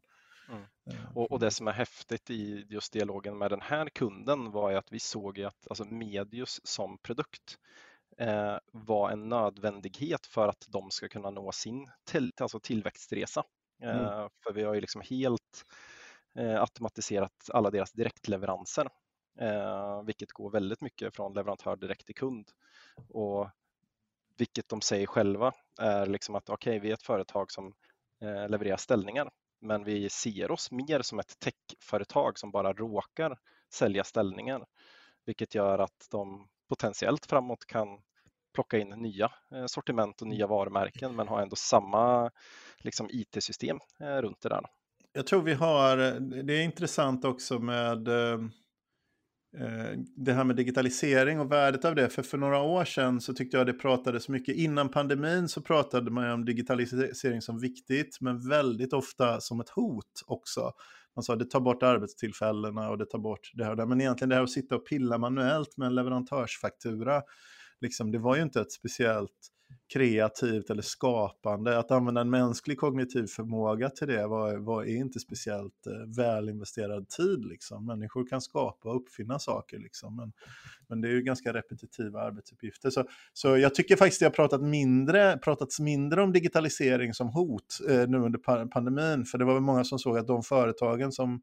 Mm. 0.49 0.63
Eh, 0.85 1.17
och, 1.17 1.31
och, 1.31 1.39
det 1.39 1.51
som 1.51 1.67
är 1.67 1.71
häftigt 1.71 2.29
i 2.29 2.65
just 2.69 2.93
dialogen 2.93 3.37
med 3.37 3.51
den 3.51 3.61
här 3.61 3.89
kunden 3.89 4.51
var 4.51 4.71
ju 4.71 4.77
att 4.77 4.91
vi 4.91 4.99
såg 4.99 5.41
att 5.41 5.67
alltså 5.69 5.85
Medius 5.85 6.61
som 6.63 6.97
produkt 6.97 7.57
eh, 8.17 8.57
var 8.71 9.09
en 9.09 9.29
nödvändighet 9.29 10.25
för 10.25 10.47
att 10.47 10.65
de 10.69 10.91
ska 10.91 11.07
kunna 11.07 11.29
nå 11.29 11.51
sin 11.51 11.87
till, 12.03 12.31
alltså 12.39 12.59
tillväxtresa. 12.59 13.43
Mm. 13.81 13.95
Eh, 13.95 14.13
mm. 14.13 14.29
För 14.43 14.53
vi 14.53 14.63
har 14.63 14.73
ju 14.73 14.81
liksom 14.81 15.01
helt 15.09 15.65
Eh, 16.35 16.61
automatiserat 16.61 17.49
alla 17.53 17.69
deras 17.69 17.91
direktleveranser, 17.91 18.89
eh, 19.39 20.03
vilket 20.03 20.31
går 20.31 20.51
väldigt 20.51 20.81
mycket 20.81 21.15
från 21.15 21.33
leverantör 21.33 21.75
direkt 21.75 22.05
till 22.05 22.15
kund. 22.15 22.51
Och 23.09 23.49
vilket 24.37 24.69
de 24.69 24.81
säger 24.81 25.07
själva 25.07 25.51
är 25.79 26.05
liksom 26.05 26.35
att 26.35 26.49
okej, 26.49 26.71
okay, 26.71 26.79
vi 26.79 26.89
är 26.89 26.93
ett 26.93 27.03
företag 27.03 27.51
som 27.51 27.73
eh, 28.21 28.49
levererar 28.49 28.77
ställningar, 28.77 29.31
men 29.61 29.83
vi 29.83 30.09
ser 30.09 30.51
oss 30.51 30.71
mer 30.71 31.01
som 31.01 31.19
ett 31.19 31.39
techföretag 31.39 32.39
som 32.39 32.51
bara 32.51 32.73
råkar 32.73 33.39
sälja 33.73 34.03
ställningar, 34.03 34.65
vilket 35.25 35.55
gör 35.55 35.79
att 35.79 36.07
de 36.11 36.47
potentiellt 36.69 37.25
framåt 37.25 37.65
kan 37.65 37.87
plocka 38.53 38.77
in 38.77 38.89
nya 38.89 39.31
eh, 39.51 39.65
sortiment 39.65 40.21
och 40.21 40.27
nya 40.27 40.47
varumärken 40.47 41.15
men 41.15 41.27
ha 41.27 41.41
ändå 41.41 41.55
samma 41.55 42.31
liksom, 42.77 43.09
IT-system 43.11 43.79
eh, 43.99 44.17
runt 44.17 44.41
det 44.41 44.49
där 44.49 44.65
jag 45.13 45.27
tror 45.27 45.41
vi 45.41 45.53
har, 45.53 45.97
eh, 45.97 46.13
det 46.21 46.53
är 46.53 46.63
intressant 46.63 47.25
också 47.25 47.59
med 47.59 48.07
eh, 48.07 48.39
eh, 49.57 49.97
det 50.15 50.33
här 50.33 50.43
med 50.43 50.55
digitalisering 50.55 51.39
och 51.39 51.51
värdet 51.51 51.85
av 51.85 51.95
det. 51.95 52.09
För 52.09 52.23
för 52.23 52.37
några 52.37 52.61
år 52.61 52.85
sedan 52.85 53.21
så 53.21 53.33
tyckte 53.33 53.57
jag 53.57 53.65
det 53.65 53.73
pratades 53.73 54.29
mycket, 54.29 54.55
innan 54.55 54.89
pandemin 54.89 55.47
så 55.47 55.61
pratade 55.61 56.11
man 56.11 56.31
om 56.31 56.45
digitalisering 56.45 57.41
som 57.41 57.59
viktigt, 57.59 58.17
men 58.21 58.49
väldigt 58.49 58.93
ofta 58.93 59.41
som 59.41 59.59
ett 59.59 59.69
hot 59.69 60.21
också. 60.27 60.71
Man 61.15 61.23
sa 61.23 61.35
det 61.35 61.45
tar 61.45 61.59
bort 61.59 61.83
arbetstillfällena 61.83 62.89
och 62.89 62.97
det 62.97 63.05
tar 63.05 63.19
bort 63.19 63.51
det 63.53 63.63
här 63.63 63.71
och 63.71 63.77
det. 63.77 63.85
Men 63.85 64.01
egentligen 64.01 64.29
det 64.29 64.35
här 64.35 64.43
att 64.43 64.49
sitta 64.49 64.75
och 64.75 64.87
pilla 64.87 65.17
manuellt 65.17 65.77
med 65.77 65.85
en 65.85 65.95
leverantörsfaktura, 65.95 67.21
liksom, 67.81 68.11
det 68.11 68.19
var 68.19 68.35
ju 68.35 68.41
inte 68.41 68.61
ett 68.61 68.71
speciellt 68.71 69.51
kreativt 69.93 70.69
eller 70.69 70.81
skapande. 70.81 71.79
Att 71.79 71.91
använda 71.91 72.21
en 72.21 72.29
mänsklig 72.29 72.79
kognitiv 72.79 73.27
förmåga 73.27 73.89
till 73.89 74.07
det 74.07 74.27
var, 74.27 74.57
var 74.57 74.83
är 74.83 74.95
inte 74.95 75.19
speciellt 75.19 75.87
eh, 75.87 76.15
välinvesterad 76.17 77.09
tid. 77.09 77.45
Liksom. 77.45 77.85
Människor 77.85 78.27
kan 78.27 78.41
skapa 78.41 78.89
och 78.89 78.95
uppfinna 78.95 79.39
saker, 79.39 79.79
liksom. 79.79 80.15
men, 80.15 80.31
men 80.87 81.01
det 81.01 81.07
är 81.07 81.11
ju 81.11 81.21
ganska 81.21 81.53
repetitiva 81.53 82.21
arbetsuppgifter. 82.21 82.89
Så, 82.89 83.05
så 83.33 83.57
jag 83.57 83.75
tycker 83.75 83.95
faktiskt 83.95 84.19
det 84.19 84.25
har 84.25 84.31
pratat 84.31 84.61
mindre, 84.61 85.37
pratats 85.37 85.79
mindre 85.79 86.21
om 86.21 86.31
digitalisering 86.31 87.13
som 87.13 87.29
hot 87.29 87.79
eh, 87.89 88.07
nu 88.07 88.17
under 88.17 88.67
pandemin, 88.67 89.25
för 89.25 89.37
det 89.37 89.45
var 89.45 89.53
väl 89.53 89.63
många 89.63 89.83
som 89.83 89.99
såg 89.99 90.17
att 90.17 90.27
de 90.27 90.43
företagen 90.43 91.11
som 91.11 91.41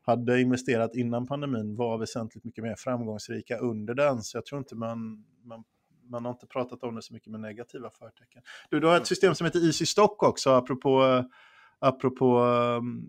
hade 0.00 0.40
investerat 0.40 0.94
innan 0.94 1.26
pandemin 1.26 1.76
var 1.76 1.98
väsentligt 1.98 2.44
mycket 2.44 2.64
mer 2.64 2.74
framgångsrika 2.78 3.58
under 3.58 3.94
den, 3.94 4.22
så 4.22 4.36
jag 4.36 4.46
tror 4.46 4.58
inte 4.58 4.76
man, 4.76 5.24
man 5.44 5.64
man 6.10 6.24
har 6.24 6.32
inte 6.32 6.46
pratat 6.46 6.82
om 6.82 6.94
det 6.94 7.02
så 7.02 7.14
mycket 7.14 7.30
med 7.30 7.40
negativa 7.40 7.90
förtecken. 7.90 8.42
Du, 8.70 8.80
du 8.80 8.86
har 8.86 8.96
ett 8.96 9.06
system 9.06 9.34
som 9.34 9.44
heter 9.44 9.66
Easy 9.66 9.86
Stock 9.86 10.22
också, 10.22 10.50
apropå, 10.50 11.24
apropå 11.78 12.38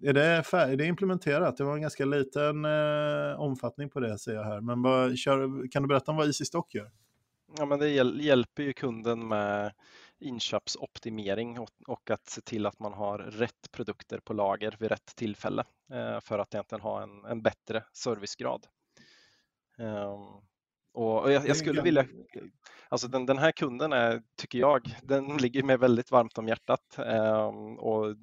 är, 0.03 0.13
det 0.13 0.21
är 0.53 0.77
det 0.77 0.85
implementerat? 0.85 1.57
Det 1.57 1.63
var 1.63 1.75
en 1.75 1.81
ganska 1.81 2.05
liten 2.05 2.65
eh, 2.65 3.39
omfattning 3.39 3.89
på 3.89 3.99
det, 3.99 4.19
ser 4.19 4.33
jag 4.33 4.43
här. 4.43 4.61
Men 4.61 4.81
vad, 4.81 5.17
kör, 5.17 5.71
kan 5.71 5.81
du 5.81 5.87
berätta 5.87 6.11
om 6.11 6.17
vad 6.17 6.27
Easy 6.27 6.45
Stock 6.45 6.73
gör? 6.73 6.91
Ja, 7.57 7.65
men 7.65 7.79
det 7.79 7.89
hjälper 7.89 8.63
ju 8.63 8.73
kunden 8.73 9.27
med 9.27 9.73
inköpsoptimering 10.19 11.59
och, 11.59 11.69
och 11.87 12.09
att 12.09 12.29
se 12.29 12.41
till 12.41 12.65
att 12.65 12.79
man 12.79 12.93
har 12.93 13.17
rätt 13.17 13.71
produkter 13.71 14.19
på 14.19 14.33
lager 14.33 14.75
vid 14.79 14.89
rätt 14.89 15.15
tillfälle 15.15 15.63
eh, 15.91 16.19
för 16.19 16.39
att 16.39 16.53
egentligen 16.53 16.81
ha 16.81 17.03
en, 17.03 17.25
en 17.25 17.41
bättre 17.41 17.83
servicegrad. 17.93 18.67
Um, 19.77 20.46
och 20.97 21.31
jag, 21.31 21.47
jag 21.47 21.57
skulle 21.57 21.81
vilja, 21.81 22.05
alltså 22.89 23.07
den, 23.07 23.25
den, 23.25 23.37
här 23.37 23.51
kunden 23.51 23.93
är, 23.93 24.21
tycker 24.41 24.59
jag, 24.59 24.81
den 25.03 25.27
ligger 25.37 25.63
mig 25.63 25.77
väldigt 25.77 26.11
varmt 26.11 26.37
om 26.37 26.47
hjärtat 26.47 26.97
um, 26.97 27.79
och 27.79 28.15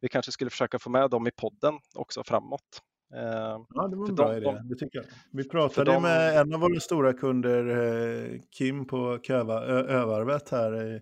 vi 0.00 0.08
kanske 0.08 0.32
skulle 0.32 0.50
försöka 0.50 0.78
få 0.78 0.90
med 0.90 1.10
dem 1.10 1.26
i 1.26 1.30
podden 1.30 1.74
också 1.94 2.24
framåt. 2.24 2.82
Um, 3.14 3.66
ja, 3.74 3.88
det 3.88 3.96
var 3.96 4.08
en 4.08 4.14
bra 4.14 4.28
de, 4.28 4.36
idé. 4.36 4.60
Det 4.64 4.74
tycker 4.74 4.98
jag. 4.98 5.06
Vi 5.32 5.48
pratade 5.48 5.92
de, 5.92 6.02
med 6.02 6.38
en 6.38 6.54
av 6.54 6.60
våra 6.60 6.80
stora 6.80 7.12
kunder, 7.12 7.66
eh, 7.66 8.40
Kim 8.58 8.86
på 8.86 9.18
Köva, 9.22 9.62
Övarvet 9.64 10.50
här 10.50 10.86
i, 10.86 11.00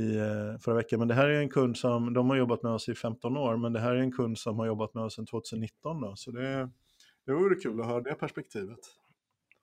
i 0.00 0.16
eh, 0.16 0.58
förra 0.60 0.74
veckan. 0.74 0.98
Men 0.98 1.08
det 1.08 1.14
här 1.14 1.28
är 1.28 1.40
en 1.40 1.48
kund 1.48 1.76
som, 1.76 2.14
de 2.14 2.30
har 2.30 2.36
jobbat 2.36 2.62
med 2.62 2.72
oss 2.72 2.88
i 2.88 2.94
15 2.94 3.36
år, 3.36 3.56
men 3.56 3.72
det 3.72 3.80
här 3.80 3.94
är 3.94 4.00
en 4.00 4.12
kund 4.12 4.38
som 4.38 4.58
har 4.58 4.66
jobbat 4.66 4.94
med 4.94 5.04
oss 5.04 5.14
sedan 5.14 5.26
2019. 5.26 6.00
Då, 6.00 6.16
så 6.16 6.30
det, 6.30 6.70
det 7.26 7.32
vore 7.32 7.54
kul 7.54 7.80
att 7.80 7.86
höra 7.86 8.00
det 8.00 8.14
perspektivet. 8.14 8.78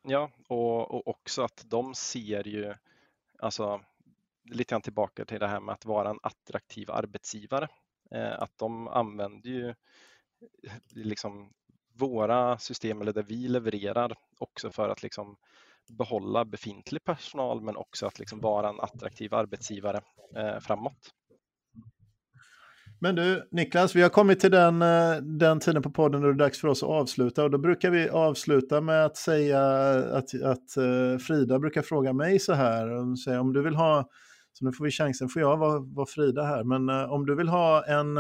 Ja, 0.08 0.32
och, 0.48 0.96
och 0.96 1.08
också 1.08 1.44
att 1.44 1.65
de 1.70 1.96
ser 1.96 2.48
ju, 2.48 2.74
alltså 3.39 3.82
lite 4.52 4.72
grann 4.74 4.82
tillbaka 4.82 5.26
till 5.26 5.39
det 5.39 5.48
här 5.48 5.60
med 5.60 5.74
att 5.74 5.86
vara 5.86 6.10
en 6.10 6.20
attraktiv 6.24 6.91
arbetsgivare. 6.91 7.68
Eh, 8.12 8.41
att 8.41 8.58
de 8.58 8.88
använder 8.88 9.50
ju 9.50 9.70
eh, 9.70 9.76
liksom 10.89 11.54
våra 11.94 12.58
system 12.58 13.02
eller 13.02 13.13
det 13.13 13.24
vi 13.24 13.48
levererar 13.48 14.18
också 14.39 14.72
för 14.72 14.89
att 14.89 15.04
liksom 15.04 15.38
behålla 15.89 16.46
befintlig 16.46 17.04
personal 17.04 17.62
men 17.62 17.78
också 17.78 18.08
att 18.08 18.20
liksom 18.20 18.39
vara 18.39 18.70
en 18.70 18.80
attraktiv 18.80 19.34
arbetsgivare 19.34 20.02
eh, 20.36 20.60
framåt. 20.60 21.13
Men 23.06 23.15
du, 23.15 23.48
Niklas, 23.52 23.96
vi 23.96 24.02
har 24.02 24.10
kommit 24.10 24.39
till 24.39 24.52
den, 24.52 24.82
eh, 24.82 25.15
den 25.22 25.60
tiden 25.60 25.82
på 25.82 25.91
podden 25.91 26.22
då 26.22 26.28
det 26.28 26.34
är 26.34 26.38
dags 26.38 26.62
för 26.62 26.68
oss 26.68 26.84
att 26.84 26.89
avsluta. 26.89 27.44
Och 27.44 27.52
då 27.52 27.58
brukar 27.58 27.89
vi 27.89 28.10
avsluta 28.10 28.82
med 28.82 29.06
att 29.06 29.18
säga 29.18 29.62
att, 30.13 30.41
att 30.44 30.78
eh, 30.78 31.18
Frida 31.28 31.60
brukar 31.60 31.82
fråga 31.82 32.13
mig 32.13 32.39
så 32.39 32.54
här. 32.54 32.98
Om, 32.98 33.15
om 33.39 33.54
du 33.54 33.62
vill 33.62 33.76
ha, 33.76 34.10
så 34.54 34.65
nu 34.65 34.72
får 34.72 34.86
vi 34.86 34.91
chansen, 34.91 35.30
får 35.30 35.41
jag 35.41 35.58
vara, 35.58 35.80
vara 35.80 36.06
Frida 36.06 36.44
här, 36.44 36.63
men 36.63 36.89
eh, 36.89 37.12
om 37.12 37.26
du 37.26 37.36
vill 37.36 37.48
ha 37.48 37.86
en 37.86 38.15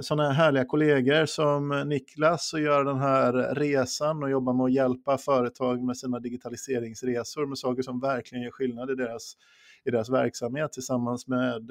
sådana 0.00 0.30
här 0.30 0.32
härliga 0.32 0.64
kollegor 0.64 1.26
som 1.26 1.84
Niklas 1.86 2.52
och 2.52 2.60
göra 2.60 2.84
den 2.84 2.98
här 2.98 3.54
resan 3.54 4.22
och 4.22 4.30
jobba 4.30 4.52
med 4.52 4.64
att 4.64 4.72
hjälpa 4.72 5.18
företag 5.18 5.82
med 5.84 5.96
sina 5.96 6.18
digitaliseringsresor 6.18 7.46
med 7.46 7.58
saker 7.58 7.82
som 7.82 8.00
verkligen 8.00 8.44
gör 8.44 8.50
skillnad 8.50 8.90
i 8.90 8.94
deras, 8.94 9.36
i 9.84 9.90
deras 9.90 10.10
verksamhet 10.10 10.72
tillsammans 10.72 11.26
med 11.26 11.70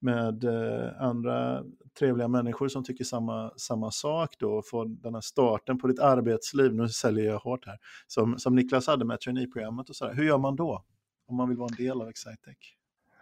med 0.00 0.44
eh, 0.44 1.02
andra 1.02 1.64
trevliga 1.98 2.28
människor 2.28 2.68
som 2.68 2.84
tycker 2.84 3.04
samma, 3.04 3.52
samma 3.56 3.90
sak 3.90 4.34
då 4.38 4.52
och 4.52 4.66
få 4.66 4.84
den 4.84 5.14
här 5.14 5.20
starten 5.20 5.78
på 5.78 5.86
ditt 5.86 6.00
arbetsliv, 6.00 6.74
nu 6.74 6.88
säljer 6.88 7.24
jag 7.24 7.38
hårt 7.38 7.66
här, 7.66 7.78
som, 8.06 8.38
som 8.38 8.54
Niklas 8.54 8.86
hade 8.86 9.04
med 9.04 9.20
traineeprogrammet 9.20 9.90
och 9.90 9.96
sådär. 9.96 10.14
Hur 10.14 10.24
gör 10.24 10.38
man 10.38 10.56
då 10.56 10.84
om 11.26 11.36
man 11.36 11.48
vill 11.48 11.58
vara 11.58 11.68
en 11.70 11.84
del 11.84 12.02
av 12.02 12.08
Excitec? 12.08 12.56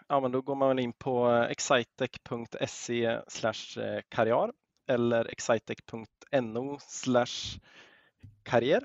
Ja, 0.09 0.21
men 0.21 0.33
då 0.33 0.41
går 0.41 0.55
man 0.55 0.79
in 0.79 0.93
på 0.93 1.29
excitec.se 1.51 3.05
eh, 3.05 4.01
karriär 4.09 4.53
eller 4.89 5.25
excitec.no 5.25 6.79
karriär. 8.43 8.85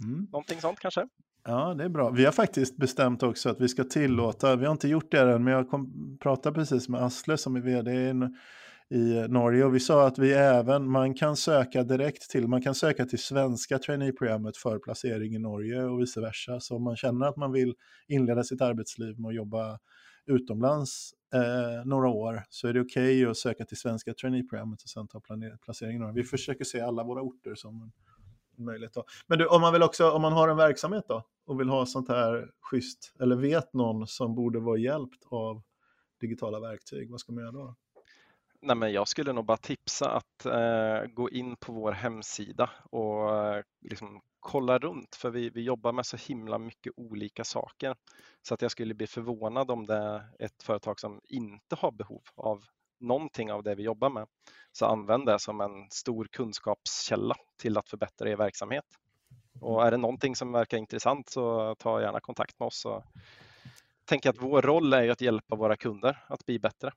Mm. 0.00 0.26
Någonting 0.32 0.60
sånt 0.60 0.78
kanske? 0.78 1.08
Ja, 1.44 1.74
det 1.74 1.84
är 1.84 1.88
bra. 1.88 2.10
Vi 2.10 2.24
har 2.24 2.32
faktiskt 2.32 2.76
bestämt 2.76 3.22
också 3.22 3.48
att 3.48 3.60
vi 3.60 3.68
ska 3.68 3.84
tillåta, 3.84 4.56
vi 4.56 4.64
har 4.64 4.72
inte 4.72 4.88
gjort 4.88 5.10
det 5.10 5.20
än, 5.20 5.44
men 5.44 5.52
jag 5.52 5.70
kom, 5.70 6.18
pratade 6.20 6.54
precis 6.54 6.88
med 6.88 7.02
Asle 7.02 7.36
som 7.36 7.56
är 7.56 7.60
vd 7.60 7.92
i, 7.92 8.14
i 8.96 9.28
Norge 9.28 9.64
och 9.64 9.74
vi 9.74 9.80
sa 9.80 10.06
att 10.06 10.18
vi 10.18 10.32
även, 10.32 10.90
man 10.90 11.14
kan 11.14 11.36
söka 11.36 11.82
direkt 11.82 12.30
till, 12.30 12.48
man 12.48 12.62
kan 12.62 12.74
söka 12.74 13.06
till 13.06 13.18
svenska 13.18 13.78
traineeprogrammet 13.78 14.56
för 14.56 14.78
placering 14.78 15.34
i 15.34 15.38
Norge 15.38 15.84
och 15.84 16.00
vice 16.00 16.20
versa. 16.20 16.60
Så 16.60 16.76
om 16.76 16.82
man 16.84 16.96
känner 16.96 17.26
att 17.26 17.36
man 17.36 17.52
vill 17.52 17.74
inleda 18.08 18.44
sitt 18.44 18.60
arbetsliv 18.60 19.20
med 19.20 19.28
att 19.28 19.34
jobba 19.34 19.78
utomlands 20.26 21.10
eh, 21.34 21.84
några 21.84 22.08
år 22.08 22.42
så 22.48 22.68
är 22.68 22.72
det 22.72 22.80
okej 22.80 23.20
okay 23.20 23.30
att 23.30 23.36
söka 23.36 23.64
till 23.64 23.76
svenska 23.76 24.14
traineeprogrammet 24.14 24.82
och 24.82 24.88
sen 24.88 25.08
ta 25.08 25.20
placering 25.64 25.96
i 25.96 25.98
Norge. 25.98 26.14
Vi 26.14 26.24
försöker 26.24 26.64
se 26.64 26.80
alla 26.80 27.04
våra 27.04 27.22
orter 27.22 27.54
som 27.54 27.92
möjligt. 28.58 28.94
Då. 28.94 29.04
Men 29.26 29.38
du, 29.38 29.46
om 29.46 29.60
man, 29.60 29.72
vill 29.72 29.82
också, 29.82 30.10
om 30.10 30.22
man 30.22 30.32
har 30.32 30.48
en 30.48 30.56
verksamhet 30.56 31.04
då 31.08 31.26
och 31.46 31.60
vill 31.60 31.68
ha 31.68 31.86
sånt 31.86 32.08
här 32.08 32.50
schysst, 32.60 33.14
eller 33.20 33.36
vet 33.36 33.72
någon 33.72 34.06
som 34.06 34.34
borde 34.34 34.60
vara 34.60 34.78
hjälpt 34.78 35.26
av 35.30 35.62
digitala 36.20 36.60
verktyg, 36.60 37.10
vad 37.10 37.20
ska 37.20 37.32
man 37.32 37.42
göra 37.42 37.52
då? 37.52 37.76
Nej, 38.62 38.76
men 38.76 38.92
jag 38.92 39.08
skulle 39.08 39.32
nog 39.32 39.44
bara 39.44 39.56
tipsa 39.56 40.10
att 40.10 40.46
eh, 40.46 41.12
gå 41.14 41.30
in 41.30 41.56
på 41.56 41.72
vår 41.72 41.92
hemsida 41.92 42.70
och 42.90 43.36
eh, 43.36 43.62
liksom 43.80 44.20
kolla 44.40 44.78
runt 44.78 45.16
för 45.16 45.30
vi, 45.30 45.50
vi 45.50 45.62
jobbar 45.62 45.92
med 45.92 46.06
så 46.06 46.16
himla 46.16 46.58
mycket 46.58 46.92
olika 46.96 47.44
saker. 47.44 47.96
Så 48.42 48.54
att 48.54 48.62
jag 48.62 48.70
skulle 48.70 48.94
bli 48.94 49.06
förvånad 49.06 49.70
om 49.70 49.86
det 49.86 49.96
är 49.96 50.22
ett 50.38 50.62
företag 50.62 51.00
som 51.00 51.20
inte 51.24 51.76
har 51.76 51.92
behov 51.92 52.22
av 52.34 52.64
någonting 53.00 53.52
av 53.52 53.62
det 53.62 53.74
vi 53.74 53.82
jobbar 53.82 54.10
med. 54.10 54.26
Så 54.72 54.86
använd 54.86 55.26
det 55.26 55.38
som 55.38 55.60
en 55.60 55.90
stor 55.90 56.24
kunskapskälla 56.24 57.34
till 57.62 57.78
att 57.78 57.88
förbättra 57.88 58.30
er 58.30 58.36
verksamhet. 58.36 58.84
Och 59.60 59.86
är 59.86 59.90
det 59.90 59.96
någonting 59.96 60.36
som 60.36 60.52
verkar 60.52 60.78
intressant 60.78 61.30
så 61.30 61.74
ta 61.74 62.00
gärna 62.00 62.20
kontakt 62.20 62.60
med 62.60 62.66
oss. 62.66 62.84
Och 62.84 63.04
tänker 64.04 64.30
att 64.30 64.42
vår 64.42 64.62
roll 64.62 64.92
är 64.92 65.08
att 65.08 65.20
hjälpa 65.20 65.56
våra 65.56 65.76
kunder 65.76 66.24
att 66.26 66.46
bli 66.46 66.58
bättre. 66.58 66.92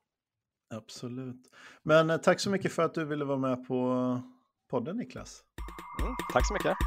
Absolut. 0.69 1.51
Men 1.83 2.09
eh, 2.09 2.17
tack 2.17 2.39
så 2.39 2.49
mycket 2.49 2.71
för 2.71 2.83
att 2.83 2.93
du 2.93 3.05
ville 3.05 3.25
vara 3.25 3.37
med 3.37 3.67
på 3.67 4.21
podden 4.69 4.97
Niklas. 4.97 5.43
Mm, 6.01 6.15
tack 6.33 6.47
så 6.47 6.53
mycket. 6.53 6.77